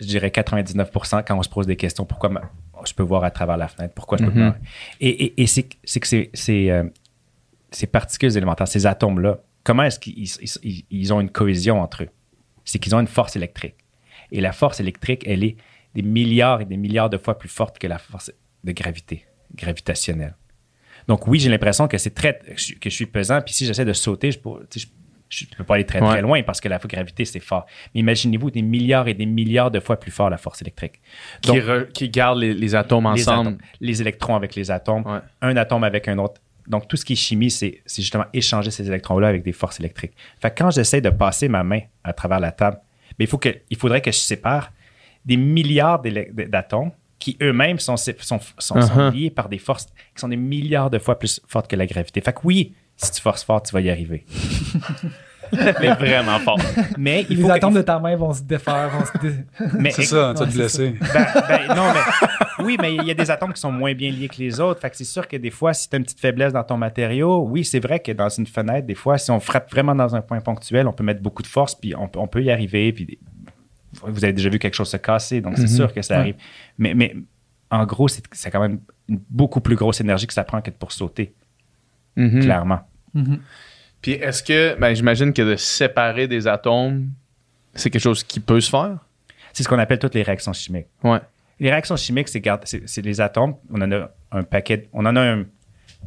[0.00, 2.50] je dirais 99% quand on se pose des questions, pourquoi ma-
[2.86, 4.56] je peux voir à travers la fenêtre, pourquoi je peux pas?
[5.00, 6.84] Et, et- et c'est que ces, ces, euh,
[7.70, 12.04] ces particules élémentaires, ces atomes-là, comment est-ce qu'ils ils- ils- ils ont une cohésion entre
[12.04, 12.08] eux?
[12.64, 13.76] C'est qu'ils ont une force électrique.
[14.30, 15.56] Et la force électrique, elle est
[15.94, 18.30] des milliards et des milliards de fois plus forte que la force
[18.64, 20.34] de gravité, gravitationnelle.
[21.08, 23.40] Donc oui, j'ai l'impression que c'est très que je suis pesant.
[23.40, 24.86] Puis si j'essaie de sauter, je peux, je,
[25.30, 27.66] je peux pas aller très très loin parce que la gravité c'est fort.
[27.94, 31.00] Mais imaginez-vous des milliards et des milliards de fois plus fort la force électrique.
[31.40, 33.48] Qui, Donc, re- qui gardent les, les atomes les, ensemble.
[33.48, 35.20] atomes, les électrons avec les atomes, Ouais.
[35.42, 36.40] un atome avec un autre.
[36.66, 40.12] Donc tout ce qui est chimie, c'est justement échanger ces électrons-là avec des forces électriques.
[40.40, 42.78] Fait que quand j'essaie de passer ma main à travers la table,
[43.18, 44.70] mais il faut que il faudrait que je sépare
[45.24, 49.12] des milliards d'atomes qui eux-mêmes sont, sont, sont, sont Uh-huh.
[49.12, 52.20] liés par des forces qui sont des milliards de fois plus fortes que la gravité.
[52.20, 54.24] Fait que oui, si tu forces fort, tu vas y arriver.
[55.52, 56.58] Mais vraiment fort.
[56.98, 58.90] Mais il Les que- atomes de ta main vont se défaire.
[58.90, 59.44] Vont se dé-
[59.78, 60.94] mais- C'est ça, tu vas te blesser.
[61.14, 64.10] Ben, ben, non, mais oui, mais il y a des atomes qui sont moins bien
[64.10, 64.80] liés que les autres.
[64.80, 66.76] Fait que c'est sûr que des fois, si tu as une petite faiblesse dans ton
[66.76, 70.14] matériau, oui, c'est vrai que dans une fenêtre, des fois, si on frappe vraiment dans
[70.14, 72.50] un point ponctuel, on peut mettre beaucoup de force, puis on, peut- on peut y
[72.50, 72.92] arriver.
[72.92, 73.18] Puis
[74.02, 75.68] vous avez déjà vu quelque chose se casser, donc c'est Mhm.
[75.68, 76.20] sûr que ça Ouais.
[76.20, 76.34] arrive.
[76.78, 77.16] Mais, mais
[77.70, 80.70] en gros, c'est c'est quand même une beaucoup plus grosse énergie que ça prend que
[80.70, 81.34] pour sauter,
[82.16, 82.40] Mhm.
[82.40, 82.80] clairement.
[83.14, 83.40] Mhm.
[84.02, 87.08] Puis est-ce que, ben, j'imagine que de séparer des atomes,
[87.74, 88.98] c'est quelque chose qui peut se faire?
[89.52, 90.86] C'est ce qu'on appelle toutes les réactions chimiques.
[91.02, 91.18] Ouais.
[91.58, 93.54] Les réactions chimiques, c'est les atomes.
[93.72, 95.44] On en a un paquet, on en a un-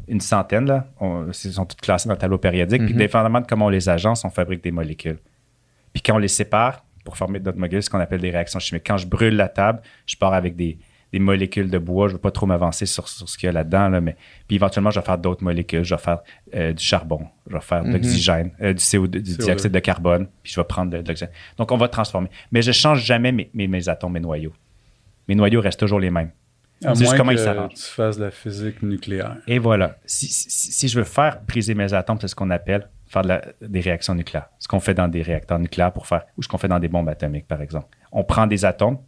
[0.08, 0.86] une centaine, là.
[1.00, 2.82] On- Ils sont toutes classées dans le tableau périodique.
[2.84, 5.18] Puis, dépendamment de comment on les agence, on fabrique des molécules.
[5.92, 8.84] Puis, quand on les sépare pour former d'autres molécules, ce qu'on appelle des réactions chimiques.
[8.86, 10.78] Quand je brûle la table, je pars avec des,
[11.12, 12.08] des molécules de bois.
[12.08, 14.16] Je ne veux pas trop m'avancer sur, sur ce qu'il y a là-dedans, là, mais
[14.46, 15.84] puis éventuellement, je vais faire d'autres molécules.
[15.84, 16.20] Je vais faire
[16.54, 17.92] euh, du charbon, je vais faire de Mhm.
[17.94, 19.44] l'oxygène, euh, du CO2, du CO2.
[19.44, 21.32] dioxyde de carbone, puis je vais prendre de, de l'oxygène.
[21.58, 22.28] Donc, on va transformer.
[22.50, 24.52] Mais je change jamais mes, mes, mes atomes, mes noyaux.
[25.28, 26.30] Mes noyaux restent toujours les mêmes.
[26.84, 29.36] À moins comment que tu fasses de la physique nucléaire.
[29.46, 29.98] Et voilà.
[30.04, 33.28] Si, si, si je veux faire briser mes atomes, c'est ce qu'on appelle faire de
[33.28, 34.48] la- des réactions nucléaires.
[34.58, 36.88] Ce qu'on fait dans des réacteurs nucléaires pour faire, ou ce qu'on fait dans des
[36.88, 37.88] bombes atomiques, par exemple.
[38.10, 38.98] On prend des atomes,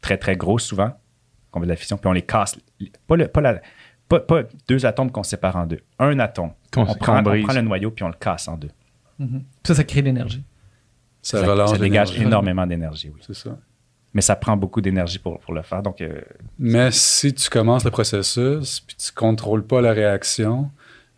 [0.00, 0.92] très, très gros souvent,
[1.50, 2.58] qu'on fait de la fission, puis on les casse.
[3.06, 3.60] Pas, le, pas, la-
[4.08, 5.80] pas, pas deux atomes qu'on sépare en deux.
[5.98, 6.50] Un atome.
[6.76, 7.44] On, prend, on brise.
[7.44, 8.70] prend le noyau, puis on le casse en deux.
[9.18, 9.44] Mhm.
[9.64, 10.42] Ça, ça crée de l'énergie.
[11.22, 13.20] Ça, Ça, ça dégage énormément d'énergie, oui.
[13.24, 13.56] C'est ça.
[14.14, 15.82] Mais ça prend beaucoup d'énergie pour, pour le faire.
[15.82, 16.20] Donc, euh,
[16.58, 20.70] Mais si tu commences le processus puis tu contrôles pas la réaction,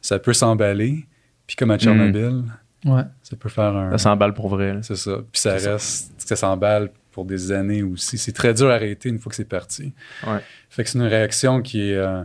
[0.03, 1.07] ça peut s'emballer
[1.47, 2.43] Puis comme à Tchernobyl,
[2.85, 3.03] Ouais.
[3.23, 3.91] ça peut faire un.
[3.93, 4.79] Ça s'emballe pour vrai.
[4.83, 5.19] C'est ça.
[5.33, 8.19] Puis ça reste, ça s'emballe pour des années aussi.
[8.19, 9.93] C'est très dur à arrêter une fois que c'est parti.
[10.27, 10.39] Ouais.
[10.69, 11.95] Fait que c'est une réaction qui est.
[11.97, 12.23] euh,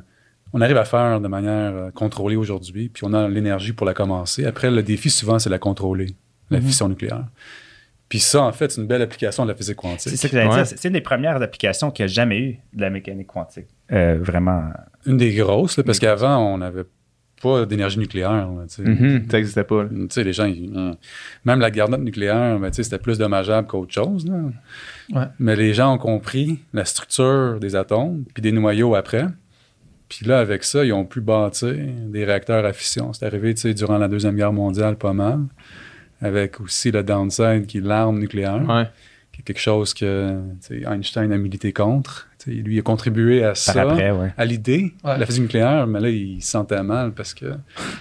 [0.52, 3.94] on arrive à faire de manière euh, contrôlée aujourd'hui, puis on a l'énergie pour la
[3.94, 4.46] commencer.
[4.46, 6.16] Après, le défi souvent, c'est la contrôler,
[6.50, 6.66] la Mhm.
[6.66, 7.26] fission nucléaire.
[8.10, 10.10] Puis ça, en fait, c'est une belle application de la physique quantique.
[10.10, 10.56] C'est ça que j'allais Ouais.
[10.56, 10.66] dire.
[10.66, 13.68] C'est c'est une des premières applications qu'il n'y a jamais eu de la mécanique quantique.
[13.92, 14.64] Euh, vraiment.
[15.06, 16.86] Une des grosses, là, parce des qu'avant, on n'avait
[17.42, 18.32] pas d'énergie nucléaire.
[18.32, 18.66] là.
[18.80, 19.84] Mhm, Ça n'existait pas.
[19.84, 19.90] là.
[19.90, 20.96] Tu sais, les gens, ils- hum.
[21.46, 24.26] même la garnotte nucléaire, ben, tu sais, c'était plus dommageable qu'autre chose.
[24.28, 24.36] là.
[25.14, 25.28] Ouais.
[25.40, 29.26] Mais les gens ont compris la structure des atomes, puis des noyaux après.
[30.08, 31.76] Puis là, avec ça, ils ont pu bâtir
[32.08, 33.14] des réacteurs à fission.
[33.14, 35.40] C'est arrivé, tu sais, durant la Deuxième Guerre mondiale, pas mal.
[36.22, 38.86] Avec aussi le downside qui est l'arme nucléaire, Ouais.
[39.32, 40.38] qui est quelque chose que
[40.86, 42.28] Einstein a milité contre.
[42.42, 44.34] Tu sais, lui a contribué à ça, après, ouais.
[44.38, 45.16] à l'idée Ouais.
[45.16, 47.46] de la physique nucléaire, mais là, il se sentait mal parce que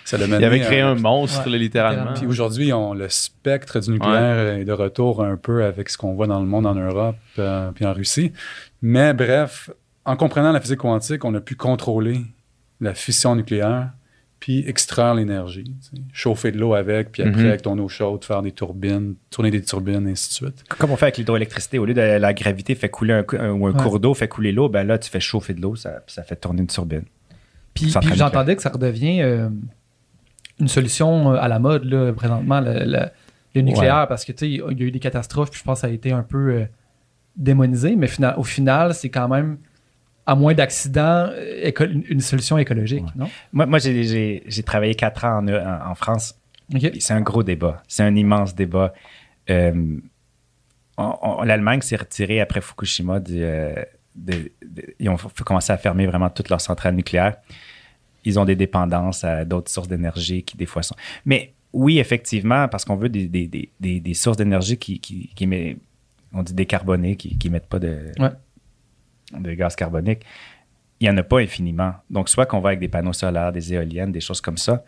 [0.04, 1.52] ça l'a mené Il avait à- créé un monstre, Ouais.
[1.52, 1.98] là, littéralement.
[2.02, 2.20] Littéralement.
[2.20, 6.14] puis aujourd'hui, on, le spectre du nucléaire est de retour un peu avec ce qu'on
[6.14, 8.32] voit dans le monde en Europe euh, puis en Russie.
[8.80, 9.70] Mais bref,
[10.04, 12.20] en comprenant la physique quantique, on a pu contrôler
[12.80, 13.90] la fission nucléaire
[14.40, 15.64] puis extraire l'énergie.
[16.12, 17.48] Chauffer de l'eau avec, puis après, Mhm.
[17.48, 20.64] avec ton eau chaude, faire des turbines, tourner des turbines, et ainsi de suite.
[20.78, 23.66] Comme on fait avec l'hydroélectricité, au lieu de la gravité fait couler un, un- ou
[23.66, 23.82] un Ouais.
[23.82, 26.36] cours d'eau fait couler l'eau, ben là, tu fais chauffer de l'eau, ça, ça fait
[26.36, 27.02] tourner une turbine.
[27.74, 29.48] Puis, puis j'entendais que ça redevient euh,
[30.60, 33.08] une solution euh, à la mode là, présentement, le, le-
[33.54, 35.78] le nucléaire, parce que tu sais, il y a eu des catastrophes, puis je pense
[35.78, 36.64] que ça a été un peu euh,
[37.36, 39.58] démonisé, mais fina- au final, c'est quand même,
[40.28, 41.70] à moins d'accidents, euh,
[42.10, 43.10] une, solution écologique, Ouais.
[43.16, 43.28] non?
[43.52, 46.38] Moi, moi j'ai- travaillé quatre ans en, en- en France.
[47.00, 47.82] C'est un gros débat.
[47.88, 48.92] C'est un immense débat.
[49.48, 49.96] Euh,
[51.44, 53.20] L'Allemagne s'est retirée après Fukushima.
[53.20, 53.74] Du, euh,
[54.14, 57.36] de- de- ils ont commencé à fermer vraiment toutes leurs centrales nucléaires.
[58.24, 60.96] Ils ont des dépendances à d'autres sources d'énergie qui, des fois, sont.
[61.24, 65.30] Mais oui, effectivement, parce qu'on veut des, des- des- des- des sources d'énergie qui, qui,
[65.34, 65.76] qui
[66.34, 68.28] on dit décarbonées, qui n'émettent pas de, Ouais.
[69.32, 70.24] De gaz carbonique.
[71.00, 71.94] Il n'y en a pas infiniment.
[72.10, 74.84] Donc, soit qu'on va avec des panneaux solaires, des éoliennes, des choses comme ça,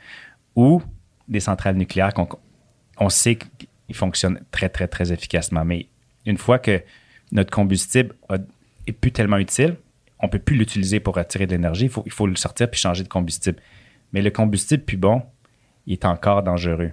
[0.57, 0.83] ou
[1.29, 2.29] des centrales nucléaires qu'on
[2.99, 5.65] on sait qu'ils fonctionnent très, très, très efficacement.
[5.65, 5.87] Mais
[6.27, 6.83] une fois que
[7.33, 8.39] notre combustible a-
[8.87, 9.77] est plus tellement utile,
[10.19, 11.85] on ne peut plus l'utiliser pour attirer de l'énergie.
[11.85, 13.59] Il faut, il faut le sortir puis changer de combustible.
[14.13, 15.23] Mais le combustible plus bon,
[15.87, 16.93] il est encore dangereux.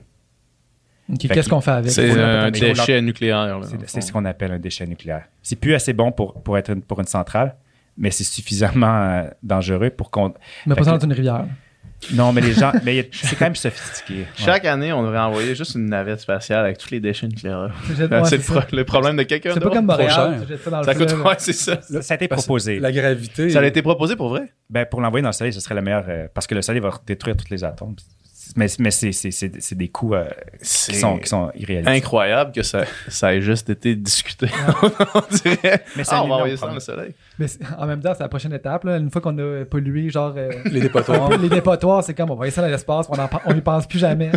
[1.19, 1.91] Qu'est-ce que qu'on fait avec?
[1.91, 3.59] C'est un déchet nucléaire.
[3.85, 5.25] C'est ce qu'on appelle un déchet nucléaire.
[5.41, 7.55] C'est plus assez bon pour, pour être une, pour une centrale,
[7.97, 10.33] mais c'est suffisamment euh, dangereux pour qu'on.
[10.65, 11.45] Mais pas dans une rivière.
[12.13, 12.71] Non, mais les gens.
[12.83, 14.13] mais c'est quand même sophistiqué.
[14.19, 14.25] Ouais.
[14.35, 17.73] Chaque année, on devrait envoyer juste une navette spatiale avec tous les déchets nucléaires.
[18.25, 21.11] C'est le, le problème de quelqu'un C'est pas comme Montréal, ça dans le Ça coûte,
[21.11, 21.81] ouais, c'est ça.
[21.81, 22.79] Ça, ça a été proposé.
[22.79, 23.49] La gravité.
[23.49, 24.43] Ça a été proposé pour vrai?
[24.69, 26.05] Ben, pour l'envoyer dans le soleil, ce serait le meilleur.
[26.07, 27.95] euh, parce que le soleil va détruire tous les atomes.
[28.57, 30.25] Mais, mais c'est, c'est, c'est, c'est des coûts euh,
[30.61, 31.87] C'est qui, sont, qui sont irréalistes.
[31.89, 34.47] incroyable que ça, ça ait juste été discuté.
[35.13, 35.83] on dirait.
[35.95, 37.13] Mais Ah, on va envoyer ça dans le soleil.
[37.39, 37.45] Mais
[37.77, 38.83] en même temps, c'est la prochaine étape.
[38.83, 38.97] là.
[38.97, 40.33] Une fois qu'on a pollué, genre.
[40.35, 41.29] euh, Les dépotoirs.
[41.37, 43.87] les dépotoirs, c'est comme on va ça dans l'espace, on en pen- on y pense
[43.87, 44.31] plus jamais.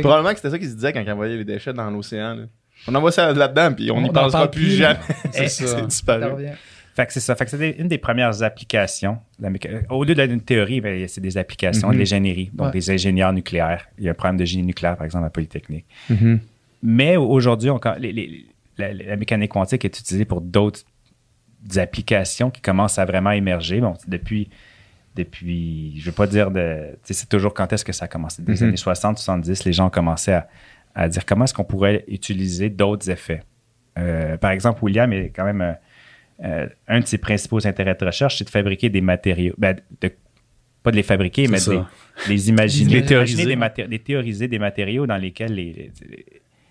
[0.00, 2.34] Probablement que c'était ça qu'ils se disaient quand ils envoyaient les déchets dans l'océan.
[2.34, 2.42] là.
[2.88, 4.98] On envoie ça là-dedans, puis on n'y en pensera parle plus, plus, jamais.
[5.32, 5.66] C'est ça.
[5.66, 6.46] c'est Ça disparu.
[6.96, 7.36] Fait que c'est ça.
[7.36, 9.18] Fait que c'est des- une des premières applications.
[9.38, 11.94] La méca- Au lieu d'une théorie, ben, c'est des applications Mhm.
[11.94, 12.50] de l'ingénierie.
[12.54, 12.72] Donc, Ouais.
[12.72, 13.86] des ingénieurs nucléaires.
[13.98, 15.84] Il y a un problème de génie nucléaire, par exemple, à Polytechnique.
[16.08, 16.40] Mhm.
[16.82, 18.46] Mais aujourd'hui, on- les- les-
[18.78, 20.80] la, la mécanique quantique est utilisée pour d'autres
[21.76, 23.80] applications qui commencent à vraiment émerger.
[23.80, 24.48] Bon, depuis,
[25.16, 26.96] depuis, je ne veux pas dire de.
[27.02, 28.42] C'est toujours quand est-ce que ça a commencé?
[28.42, 28.68] Des Mhm.
[28.68, 30.48] années 60, 70, les gens ont commencé à,
[30.94, 33.42] à dire comment est-ce qu'on pourrait utiliser d'autres effets.
[33.98, 35.76] Euh, par exemple, William est quand même.
[36.44, 39.54] Euh, un de ses principaux intérêts de recherche, c'est de fabriquer des matériaux.
[39.58, 40.12] Ben, de-
[40.82, 41.80] pas de les fabriquer, mais de les,
[42.28, 42.90] les imaginer.
[42.94, 43.44] Les Imaginer théoriser.
[43.44, 45.72] des, maté- des théoriser des matériaux dans lesquels les,
[46.08, 46.24] les-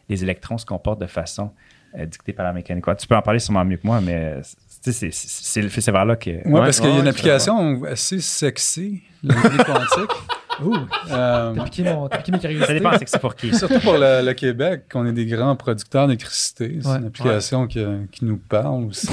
[0.07, 1.51] les électrons se comportent de façon
[1.97, 2.85] euh, dictée par la mécanique.
[2.97, 4.41] Tu peux en parler sûrement mieux que moi, mais euh,
[4.81, 6.29] c'est- c'est c'est- c'est vers là que.
[6.29, 10.11] Oui, Ouais, parce qu'il y a une application assez sexy, la mécanique quantique.
[10.63, 10.73] Ouh,
[11.11, 12.67] Euh, t'as piqué, mon, t'as piqué mes curiosités.
[12.67, 13.53] Ça dépend, c'est que c'est pour qui.
[13.53, 16.77] surtout pour le, le Québec, qu'on est des grands producteurs d'électricité.
[16.81, 16.97] C'est Ouais.
[16.99, 19.09] une application qui, qui nous parle aussi.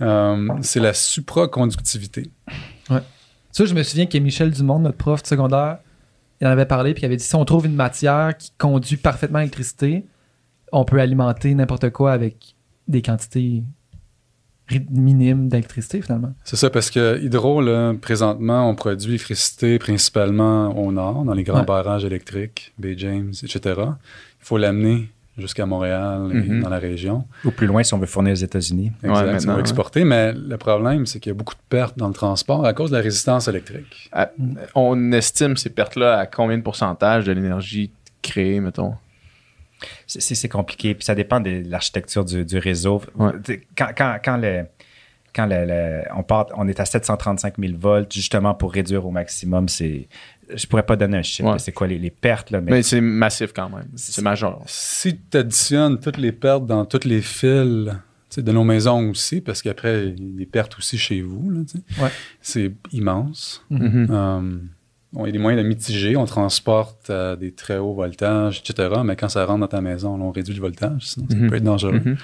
[0.00, 2.30] Euh, c'est la supraconductivité.
[3.52, 5.78] Ça, je me souviens que Michel Dumont, notre prof de secondaire,
[6.40, 8.98] il en avait parlé, puis il avait dit si on trouve une matière qui conduit
[8.98, 10.04] parfaitement l'électricité,
[10.72, 12.54] on peut alimenter n'importe quoi avec
[12.88, 13.62] des quantités
[14.90, 16.34] minimes d'électricité, finalement.
[16.44, 21.44] C'est ça, parce que Hydro, là, présentement, on produit l'électricité principalement au nord, dans les
[21.44, 21.64] grands Ouais.
[21.64, 23.60] barrages électriques, Bay James, etc.
[23.78, 23.94] Il
[24.44, 25.08] faut l'amener
[25.38, 26.62] jusqu'à Montréal et Mhm.
[26.62, 27.24] dans la région.
[27.44, 28.92] Ou plus loin si on veut fournir aux États-Unis.
[29.02, 29.60] Exact, maintenant, on va ouais.
[29.60, 32.72] exporter, mais le problème, c'est qu'il y a beaucoup de pertes dans le transport à
[32.72, 34.08] cause de la résistance électrique.
[34.12, 34.30] À-
[34.74, 37.90] on estime ces pertes-là à combien de pourcentage de l'énergie
[38.22, 38.94] créée, mettons?
[40.06, 43.02] C'est- compliqué, puis ça dépend de l'architecture du, du réseau.
[43.16, 43.32] Ouais.
[43.76, 44.64] Quand, quand, quand, le,
[45.34, 49.10] quand le- le- on, part, on est à 735 000 volts, justement pour réduire au
[49.10, 50.08] maximum, c'est.
[50.54, 51.58] Je pourrais pas donner un chiffre, Ouais.
[51.58, 53.88] c'est quoi les, les pertes, là, mais, Mais c'est massif quand même.
[53.96, 54.62] C'est majeur.
[54.66, 57.90] Si tu additionnes toutes les pertes dans tous les fils
[58.36, 61.50] de nos maisons aussi, parce qu'après, il y a des pertes aussi chez vous,
[62.00, 62.10] Ouais.
[62.40, 63.64] c'est immense.
[63.70, 64.06] Mhm.
[64.10, 64.40] Euh,
[65.12, 66.16] bon, il y a des moyens de mitiger.
[66.16, 68.90] On transporte à des très hauts voltages, etc.
[69.04, 71.48] Mais quand ça rentre dans ta maison, là, on réduit le voltage, sinon ça Mhm.
[71.50, 72.00] peut être dangereux.
[72.04, 72.16] Mhm.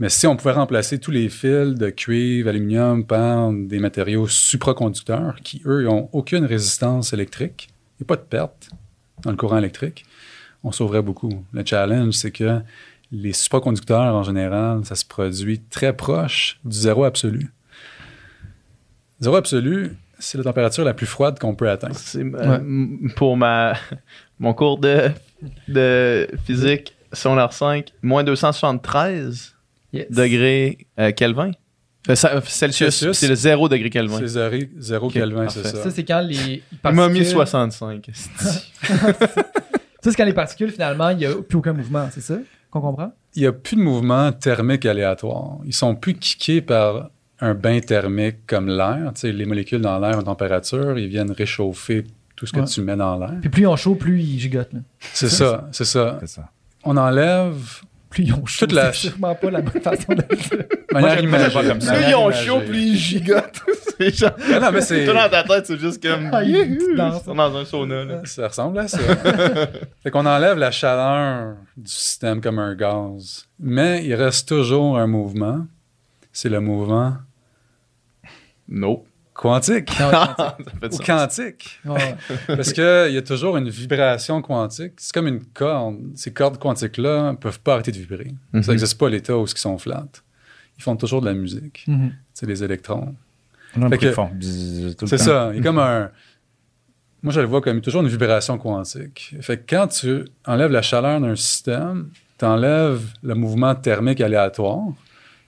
[0.00, 5.36] Mais si on pouvait remplacer tous les fils de cuivre, aluminium par des matériaux supraconducteurs
[5.42, 7.68] qui, eux, n'ont aucune résistance électrique,
[7.98, 8.70] il n'y a pas de perte
[9.22, 10.04] dans le courant électrique,
[10.62, 11.44] on sauverait beaucoup.
[11.52, 12.60] Le challenge, c'est que
[13.10, 17.50] les supraconducteurs, en général, ça se produit très proche du zéro absolu.
[19.20, 21.96] Zéro absolu, c'est la température la plus froide qu'on peut atteindre.
[22.14, 22.58] Euh,
[23.16, 23.74] Pour ma,
[24.38, 25.10] mon cours de,
[25.66, 29.56] de physique, secondaire 5, moins 273
[29.92, 30.06] Yes.
[30.10, 31.50] degrés euh, Kelvin?
[32.10, 34.18] Euh, ça- Celsius, c'est le 0 degré Kelvin.
[34.18, 35.60] C'est zéro, zéro Ok, Kelvin, parfait.
[35.62, 35.82] c'est ça.
[35.84, 36.62] Ça, c'est quand les Il
[36.94, 38.10] m'a mis particules- 65.
[40.00, 42.38] Ça, c'est quand les particules, finalement, il n'y a plus aucun mouvement, c'est ça?
[42.70, 43.12] Qu'on comprend?
[43.34, 45.58] il n'y a plus de mouvement thermique aléatoire.
[45.64, 47.10] Ils sont plus kickés par
[47.40, 49.12] un bain thermique comme l'air.
[49.14, 52.04] Tu sais, les molécules dans l'air ont température, ils viennent réchauffer
[52.36, 52.66] tout ce que Ouais.
[52.66, 53.34] tu mets dans l'air.
[53.40, 54.72] Puis plus ils ont chaud, plus ils gigotent.
[54.72, 54.80] là.
[55.00, 56.16] C'est ça, c'est ça.
[56.20, 56.48] c'est ça.
[56.84, 57.80] On enlève
[58.10, 60.64] Plus ils ont chaud, Toute la- c'est sûrement pas la bonne façon de le dire.
[60.90, 61.16] imagée.
[61.28, 61.92] connais pas comme ça.
[61.94, 63.60] Plus ils ont chaud, plus ils gigotent.
[63.98, 64.30] c'est genre.
[64.50, 66.30] Ah non, mais c'est- Tout dans ta tête, c'est juste comme.
[66.32, 66.78] Ah, ils
[67.24, 68.04] sont dans un sauna.
[68.04, 68.22] Là.
[68.24, 68.98] Ça ressemble à ça.
[70.02, 73.46] fait qu'on enlève la chaleur du système comme un gaz.
[73.60, 75.66] Mais il reste toujours un mouvement.
[76.32, 77.14] C'est le mouvement
[78.68, 79.06] Nope.
[79.38, 81.80] Quantique Non, ça fait ou quantique.
[81.86, 82.14] ouais.
[82.48, 82.82] Parce qu'il
[83.12, 84.94] y a toujours une vibration quantique.
[84.98, 85.98] C'est comme une corde.
[86.16, 88.34] Ces cordes quantiques-là ne peuvent pas arrêter de vibrer.
[88.52, 88.62] Mhm.
[88.62, 90.22] Ça n'existe pas à l'état où ils sont flattes.
[90.76, 91.84] Ils font toujours de la musique.
[91.86, 92.12] Mhm.
[92.34, 93.14] C'est les électrons.
[93.76, 95.24] On Fait que- font bzzz tout le C'est temps.
[95.24, 95.50] ça.
[95.52, 96.10] Il y a comme un.
[97.22, 99.34] Moi, je le vois comme toujours une vibration quantique.
[99.40, 104.84] Fait que quand tu enlèves la chaleur d'un système, tu enlèves le mouvement thermique aléatoire,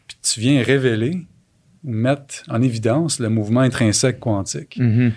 [0.08, 1.26] puis tu viens révéler
[1.82, 4.78] mettre en évidence le mouvement intrinsèque quantique.
[4.78, 5.12] Mhm.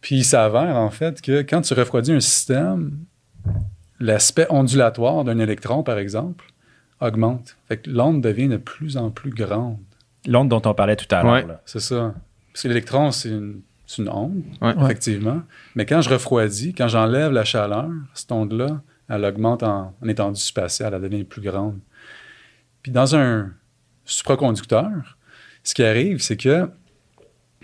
[0.00, 2.98] Puis il s'avère en fait que quand tu refroidis un système,
[4.00, 6.44] l'aspect ondulatoire d'un électron, par exemple,
[7.00, 7.56] augmente.
[7.66, 9.78] Fait que l'onde devient de plus en plus grande.
[10.26, 11.46] L'onde dont on parlait tout à l'heure.
[11.46, 11.54] Ouais.
[11.64, 12.14] C'est ça.
[12.52, 13.62] Parce que l'électron, c'est une,
[14.08, 14.42] onde.
[14.60, 14.74] Ouais.
[14.82, 15.42] effectivement.
[15.74, 20.40] Mais quand je refroidis, quand j'enlève la chaleur, cette onde-là, elle augmente en, en étendue
[20.40, 21.78] spatiale, elle devient plus grande.
[22.82, 23.50] Puis dans un
[24.04, 25.17] supraconducteur,
[25.62, 26.68] ce qui arrive, c'est que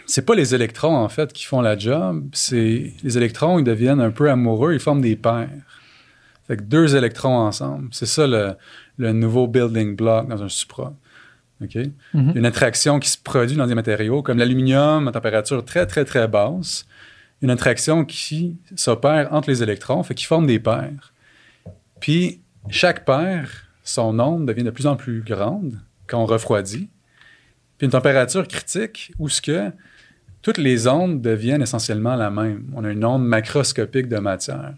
[0.07, 2.29] c'est pas les électrons, en fait, qui font la job.
[2.33, 5.49] C'est les électrons, ils deviennent un peu amoureux, ils forment des paires.
[6.47, 7.89] Fait que deux électrons ensemble.
[7.93, 8.55] C'est ça le,
[8.99, 10.93] le nouveau building block dans un supra.
[11.63, 11.77] OK?
[12.13, 12.33] Mhm.
[12.35, 16.05] A une attraction qui se produit dans des matériaux comme l'aluminium à température très, très,
[16.05, 16.87] très basse.
[17.43, 21.13] Une attraction qui s'opère entre les électrons, fait qu'ils forment des paires.
[22.01, 22.41] Puis,
[22.71, 23.51] chaque paire,
[23.83, 26.89] son onde devient de plus en plus grande quand on refroidit.
[27.79, 29.71] Puis, une température critique où ce que
[30.43, 32.71] toutes les ondes deviennent essentiellement la même.
[32.75, 34.75] On a une onde macroscopique de matière.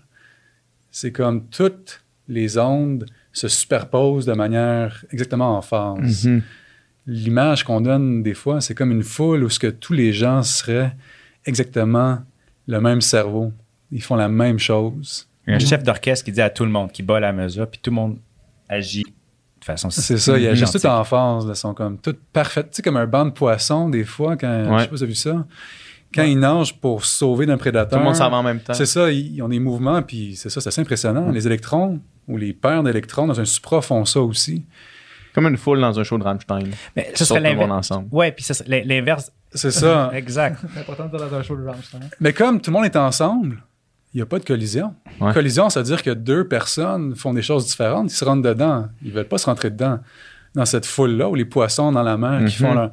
[0.91, 6.43] C'est comme toutes les ondes se superposent de manière exactement en phase Mhm.
[7.07, 10.43] l'image qu'on donne des fois, c'est comme une foule où ce que tous les gens
[10.43, 10.97] seraient
[11.45, 12.19] exactement
[12.67, 13.53] le même cerveau.
[13.93, 15.29] Ils font la même chose.
[15.47, 17.91] Un chef d'orchestre qui dit à tout le monde, qui bat la mesure, puis tout
[17.91, 18.19] le monde
[18.69, 19.05] agit
[19.67, 20.83] façon C'est ça, il y a juste identique.
[20.83, 21.47] tout en phase.
[21.47, 22.71] là, Ils sont comme toutes parfaites.
[22.71, 25.13] Tu sais, comme un banc de poissons, des fois, quand, je sais pas si avez
[25.13, 25.45] vu ça,
[26.15, 27.99] quand ils nagent pour sauver d'un prédateur.
[27.99, 28.75] Tout le monde s'en va en même temps.
[28.75, 31.31] C'est ça, ils ils ont des mouvements, puis c'est ça, c'est assez impressionnant.
[31.31, 34.65] Les électrons ou les paires d'électrons dans un supra font ça aussi.
[35.35, 36.71] Comme une foule dans un show de Rammstein.
[36.97, 37.93] Mais ce serait l'inverse.
[38.11, 39.31] Ouais, puis ça l'inverse.
[39.53, 40.11] C'est ça.
[40.15, 40.59] Exact.
[40.73, 42.01] C'est important de dire dans un show de Rammstein.
[42.21, 43.63] Mais comme tout le monde est ensemble,
[44.17, 44.95] il n'y a pas de collision.
[45.21, 45.31] Ouais.
[45.35, 48.89] Collision, ça veut dire que deux personnes font des choses différentes, ils se rentrent dedans.
[49.05, 49.99] Ils veulent pas se rentrer dedans.
[50.55, 52.69] Dans cette foule-là, où les poissons dans la mer qui Mhm.
[52.69, 52.91] font leur...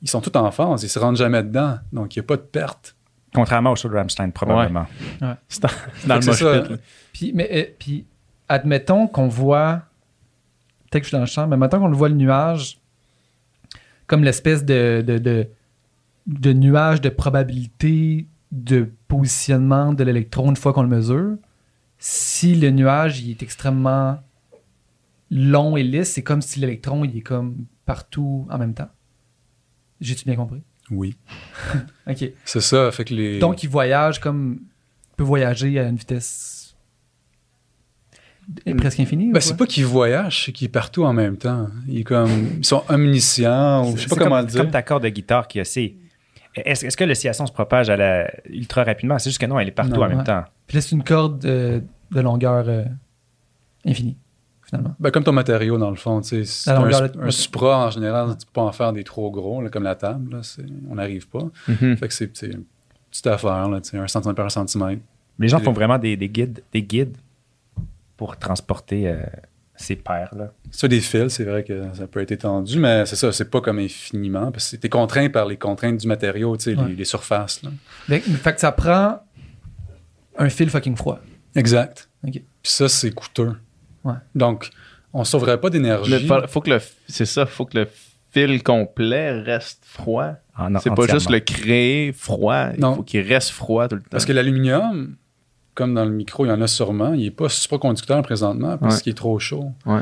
[0.00, 1.76] Ils sont tous en phase, ils se rentrent jamais dedans.
[1.92, 2.96] Donc, il n'y a pas de perte.
[3.34, 4.86] Contrairement au show de Rammstein, probablement.
[5.46, 6.78] C'est dans, c'est dans le mosh.
[7.12, 8.06] Puis, mais, euh, puis,
[8.48, 9.82] admettons qu'on voit.
[10.90, 12.78] Peut-être que je suis dans le champ, mais admettons qu'on le voit le nuage
[14.06, 15.46] comme l'espèce de, de, de,
[16.26, 21.36] de nuage de probabilité de positionnement de l'électron une fois qu'on le mesure.
[21.98, 24.20] Si le nuage il est extrêmement
[25.30, 28.90] long et lisse, c'est comme si l'électron il est comme partout en même temps.
[30.00, 30.62] J'ai-tu bien compris?
[30.90, 31.16] Oui.
[32.06, 32.24] OK.
[32.44, 32.90] C'est ça.
[32.90, 33.38] Fait que les.
[33.38, 34.58] Donc, il voyage comme.
[34.60, 36.74] Il peut voyager à une vitesse.
[38.76, 39.28] presque infinie?
[39.28, 41.68] ou Ben, c'est pas qu'il voyage, c'est qu'il est partout en même temps.
[41.88, 42.48] Il est comme.
[42.58, 44.62] Ils sont omniscients, ou je sais pas C'est comment comme, dire.
[44.62, 45.96] Comme ta corde de guitare qui a C.
[46.54, 49.18] Est-ce est-ce que l'oscillation se propage à la, ultra rapidement?
[49.18, 50.44] C'est juste que non, elle est partout Non, en même temps.
[50.66, 51.80] Puis là, c'est une corde euh,
[52.10, 52.84] de longueur euh,
[53.86, 54.16] infinie,
[54.64, 54.94] finalement.
[55.00, 56.20] Ben, comme ton matériau, dans le fond.
[56.20, 59.30] tu sais, un, de- un supra, en général, tu peux pas en faire des trop
[59.30, 60.36] gros, là, comme la table.
[60.36, 61.44] là, c'est- on n'arrive pas.
[61.68, 61.96] Mhm.
[61.96, 62.64] Fait que c'est une
[63.10, 65.00] petite affaire, là, un centimètre par centimètre.
[65.38, 67.16] Les gens font vraiment des, des guides, des guides
[68.16, 69.22] pour transporter euh,
[69.74, 70.52] ces paires là.
[70.70, 73.60] Ça, des fils, c'est vrai que ça peut être étendu, mais c'est ça, c'est pas
[73.60, 76.88] comme infiniment, parce que t'es contraint par les contraintes du matériau, tu sais, Ouais.
[76.88, 77.62] les, les surfaces.
[77.62, 77.70] là.
[78.06, 79.20] Fait, fait que ça prend
[80.38, 81.18] un fil fucking froid.
[81.54, 82.08] Exact.
[82.22, 83.54] Puis ça, c'est coûteux.
[84.04, 84.14] Ouais.
[84.34, 84.70] Donc,
[85.12, 86.26] on sauverait pas d'énergie.
[86.48, 87.88] Faut, que le c'est ça, faut que le
[88.30, 90.32] fil complet reste froid.
[90.56, 92.92] En- C'est pas juste le créer froid, Non.
[92.92, 94.08] il faut qu'il reste froid tout le temps.
[94.10, 95.16] Parce que l'aluminium,
[95.74, 98.96] comme dans le micro, il y en a sûrement, il n'est pas supraconducteur présentement parce
[98.96, 99.00] Ouais.
[99.02, 99.72] qu'il est trop chaud.
[99.86, 100.00] Ouais.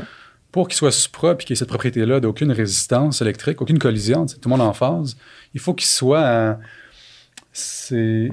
[0.51, 4.35] Pour qu'il soit supra puis qu'il ait cette propriété-là d'aucune résistance électrique, aucune collision, tout
[4.43, 5.15] le monde en phase,
[5.53, 6.59] il faut qu'il soit à
[7.53, 8.31] c'est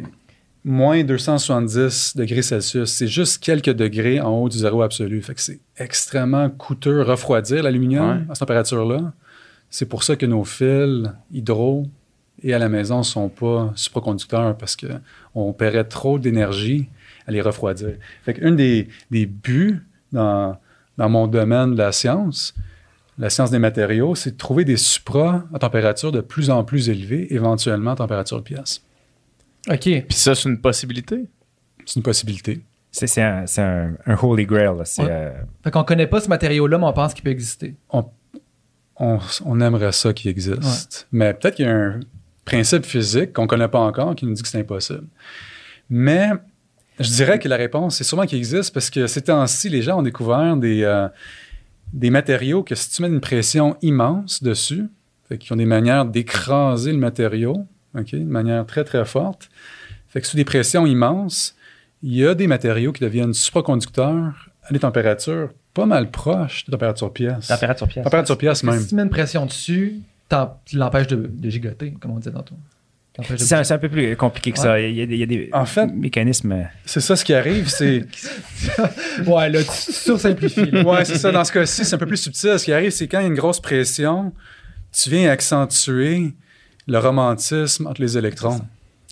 [0.65, 2.91] moins 270 degrés Celsius.
[2.91, 5.23] C'est juste quelques degrés en haut du zéro absolu.
[5.23, 8.25] Fait que c'est extrêmement coûteux refroidir l'aluminium Ouais.
[8.29, 9.13] à cette température-là.
[9.71, 11.87] C'est pour ça que nos fils hydro
[12.43, 14.87] et à la maison sont pas supraconducteurs parce que
[15.35, 16.89] on paierait trop d'énergie
[17.29, 17.91] à les refroidir.
[18.25, 19.81] Fait qu'un des, des buts
[20.13, 20.59] dans,
[20.97, 22.55] dans mon domaine de la science,
[23.19, 26.89] la science des matériaux, c'est de trouver des supras à température de plus en plus
[26.89, 28.83] élevée, éventuellement à température de pièce.
[29.69, 29.81] OK.
[29.83, 31.27] Puis ça c'est une possibilité?
[31.85, 32.61] C'est une possibilité.
[32.91, 34.65] C'est c'est un, c'est un- un holy grail.
[34.67, 34.73] là.
[34.73, 34.85] Ouais.
[35.11, 37.75] euh, Fait qu'on connaît pas ce matériau-là, mais on pense qu'il peut exister.
[37.91, 38.07] On,
[39.45, 41.07] on aimerait ça qu'il existe.
[41.13, 42.01] Mais peut-être qu'il y a un
[42.45, 45.07] principe physique qu'on ne connaît pas encore qui nous dit que c'est impossible.
[45.91, 46.31] Mais
[47.01, 49.99] je dirais que la réponse, c'est sûrement qu'il existe parce que ces temps-ci, les gens
[49.99, 51.09] ont découvert des, euh,
[51.93, 54.89] des matériaux que si tu mets une pression immense dessus,
[55.29, 59.49] fait qu'ils ont des manières d'écraser le matériau, OK, de manière très, très forte.
[60.09, 61.55] Fait que sous des pressions immenses,
[62.03, 66.73] il y a des matériaux qui deviennent supraconducteurs à des températures pas mal proches de
[66.73, 67.49] température pièce.
[67.49, 68.05] température pièce.
[68.05, 68.81] Température pièce même.
[68.81, 70.01] Si tu mets une pression dessus,
[70.73, 72.57] l'empêches de, de gigoter, comme on disait tantôt.
[73.37, 74.79] C'est un, peu plus compliqué que ça.
[74.81, 76.69] Il y a, il y a des En fait- mécanismes.
[76.87, 78.05] C'est ça ce qui arrive, c'est.
[79.27, 80.71] ouais, là, tu sursimplifies.
[80.85, 81.33] ouais, c'est ça.
[81.33, 82.59] Dans ce cas-ci, c'est un peu plus subtil.
[82.59, 84.33] Ce qui arrive, c'est quand il y a une grosse pression,
[84.93, 86.33] tu viens accentuer
[86.87, 88.61] le romantisme entre les électrons.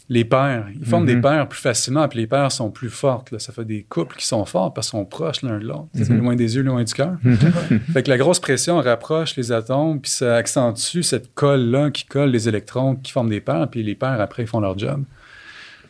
[0.08, 0.66] Les paires.
[0.72, 1.14] Ils forment Mhm.
[1.16, 3.32] des paires plus facilement, puis les paires sont plus fortes.
[3.32, 3.40] là.
[3.40, 5.88] Ça fait des couples qui sont forts parce qu'ils sont proches l'un de l'autre.
[5.94, 6.18] Mhm.
[6.18, 7.16] Loin des yeux, loin du cœur.
[7.92, 12.30] fait que la grosse pression rapproche les atomes, puis ça accentue cette colle-là qui colle
[12.30, 15.02] les électrons, qui forment des paires, puis les paires, après, ils font leur job.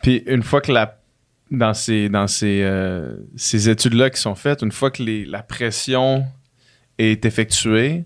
[0.01, 0.97] Puis une fois que la
[1.51, 5.43] dans ces dans ces, euh, ces études-là qui sont faites, une fois que les- la
[5.43, 6.25] pression
[6.97, 8.05] est effectuée,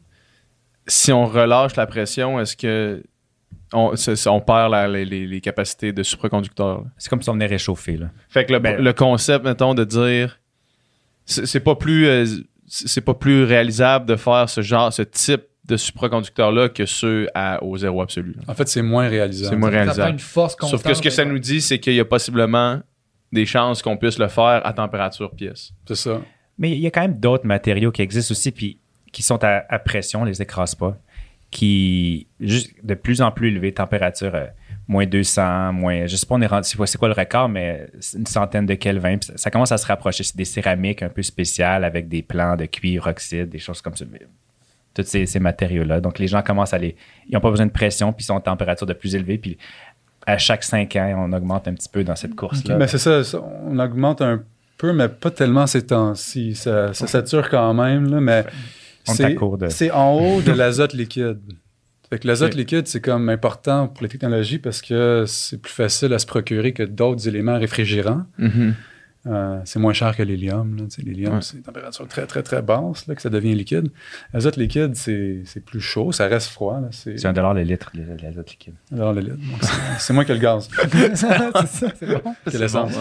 [0.87, 3.01] si on relâche la pression, est-ce que
[3.73, 6.83] on, perd la- les, les- les capacités de supraconducteur?
[6.97, 7.97] C'est comme si on venait réchauffer.
[7.97, 8.07] Là.
[8.29, 10.39] Fait que le, Ben- le concept, mettons, de dire
[11.25, 12.25] c'est pas plus euh,
[12.67, 17.63] c'est pas plus réalisable de faire ce genre, ce type de supraconducteur-là que ceux à,
[17.63, 18.33] au zéro absolu.
[18.35, 18.43] là.
[18.47, 19.49] En fait, c'est moins réalisable.
[19.49, 20.11] C'est moins réalisable.
[20.11, 20.79] une force constante.
[20.81, 22.81] Sauf que ce que ça nous dit, c'est qu'il y a possiblement
[23.31, 25.71] des chances qu'on puisse le faire à température pièce.
[25.87, 26.21] C'est ça.
[26.57, 28.79] Mais il y a quand même d'autres matériaux qui existent aussi, puis
[29.11, 30.97] qui sont à, à pression, on les écrase pas,
[31.51, 34.45] qui, juste de plus en plus élevées, température euh,
[34.87, 37.49] moins 200, moins, je sais pas, on est rendu, c'est quoi- c'est quoi le record,
[37.49, 37.87] mais
[38.17, 40.23] une centaine de Kelvin, ça, ça commence à se rapprocher.
[40.23, 43.95] C'est des céramiques un peu spéciales avec des plans de cuivre oxyde, des choses comme
[43.95, 44.05] ça.
[44.93, 46.01] Tous ces, ces matériaux-là.
[46.01, 46.95] Donc, les gens commencent à les.
[47.29, 49.57] Ils n'ont pas besoin de pression, puis ils sont en température de plus élevée, puis
[50.25, 52.75] à chaque cinq ans, on augmente un petit peu dans cette course-là.
[52.77, 53.21] Mais c'est ça,
[53.65, 54.41] on augmente un
[54.77, 56.55] peu, mais pas tellement ces temps-ci.
[56.55, 58.43] Ça, ça sature quand même, là, mais
[59.05, 61.39] c'est de- c'est en haut de l'azote liquide.
[62.09, 66.13] Fait que l'azote liquide, c'est comme important pour les technologies parce que c'est plus facile
[66.13, 68.25] à se procurer que d'autres éléments réfrigérants.
[69.27, 70.75] Euh, c'est moins cher que l'hélium.
[70.97, 71.41] L'hélium, Ouais.
[71.43, 73.89] c'est une température très, très, très basse là, que ça devient liquide.
[74.33, 76.79] L'azote liquide, c'est c'est plus chaud, ça reste froid.
[76.81, 76.87] là.
[76.91, 78.73] C'est C'est un dollar le litre, le- l'azote liquide.
[78.91, 79.35] alors le liquide.
[79.51, 80.67] Donc, c'est- C'est moins que le gaz.
[81.13, 81.51] c'est ça,
[81.99, 82.33] c'est bon.
[82.51, 82.93] l'essence.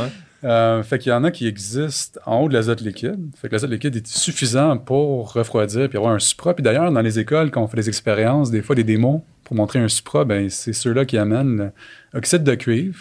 [0.43, 3.31] Euh, fait qu'il y en a qui existent en haut de l'azote liquide.
[3.37, 6.55] Fait que l'azote liquide est suffisant pour refroidir puis avoir un supra.
[6.55, 9.57] Puis d'ailleurs, dans les écoles, quand on fait des expériences, des fois des démos pour
[9.57, 11.73] montrer un supra, ben, c'est ceux-là qui amènent
[12.15, 12.99] l'oxyde de cuivre,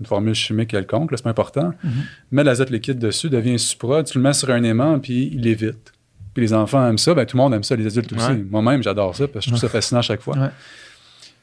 [0.00, 1.72] une formule chimique quelconque, c'est pas important.
[1.82, 1.92] Mhm.
[2.32, 5.46] Mets l'azote liquide dessus, devient un supra, tu le mets sur un aimant puis il
[5.46, 5.92] évite.
[6.34, 8.32] puis les enfants aiment ça, ben, tout le monde aime ça, les adultes aussi.
[8.50, 10.36] Moi-même, j'adore ça, parce que je trouve ça fascinant à chaque fois.
[10.36, 10.48] Ouais.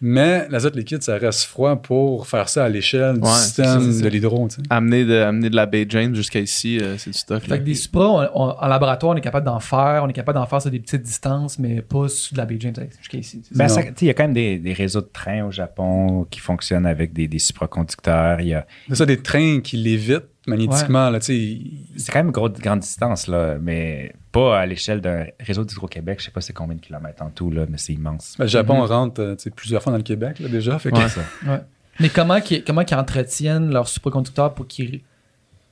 [0.02, 4.02] Mais l'azote liquide, ça reste froid pour faire ça à l'échelle du Ouais, système ça.
[4.04, 4.48] de l'hydro.
[4.70, 7.48] Amener de, amener de la Bay James jusqu'à ici, euh, c'est du stuff.
[7.48, 7.56] là.
[7.56, 10.02] Fait que des supras, on- on- en laboratoire, on est capable d'en faire.
[10.04, 12.56] On est capable d'en faire sur des petites distances, mais pas sur de la Bay
[12.60, 13.42] James jusqu'à ici.
[13.54, 13.68] Ben,
[14.02, 17.12] il y a quand même des, des réseaux de trains au Japon qui fonctionnent avec
[17.14, 18.40] des, des supraconducteurs.
[18.42, 21.10] Il y a, C'est ça, des trains qui l'évitent magnétiquement.
[21.10, 21.60] Là, tu sais,
[21.98, 26.20] c'est quand même une grosse, grande distance, là, mais pas à l'échelle d'un réseau d'Hydro-Québec.
[26.20, 28.36] Je sais pas c'est combien de kilomètres en tout, là, mais c'est immense.
[28.40, 28.86] le Japon Mhm.
[28.88, 30.78] rentre euh, plusieurs fois dans le Québec là, déjà.
[30.80, 31.10] Fait que- Ouais.
[31.10, 31.22] ça.
[31.48, 31.60] Ouais.
[32.00, 35.02] Mais comment qu'ils comment qu'ils entretiennent leur supraconducteur pour qu'ils.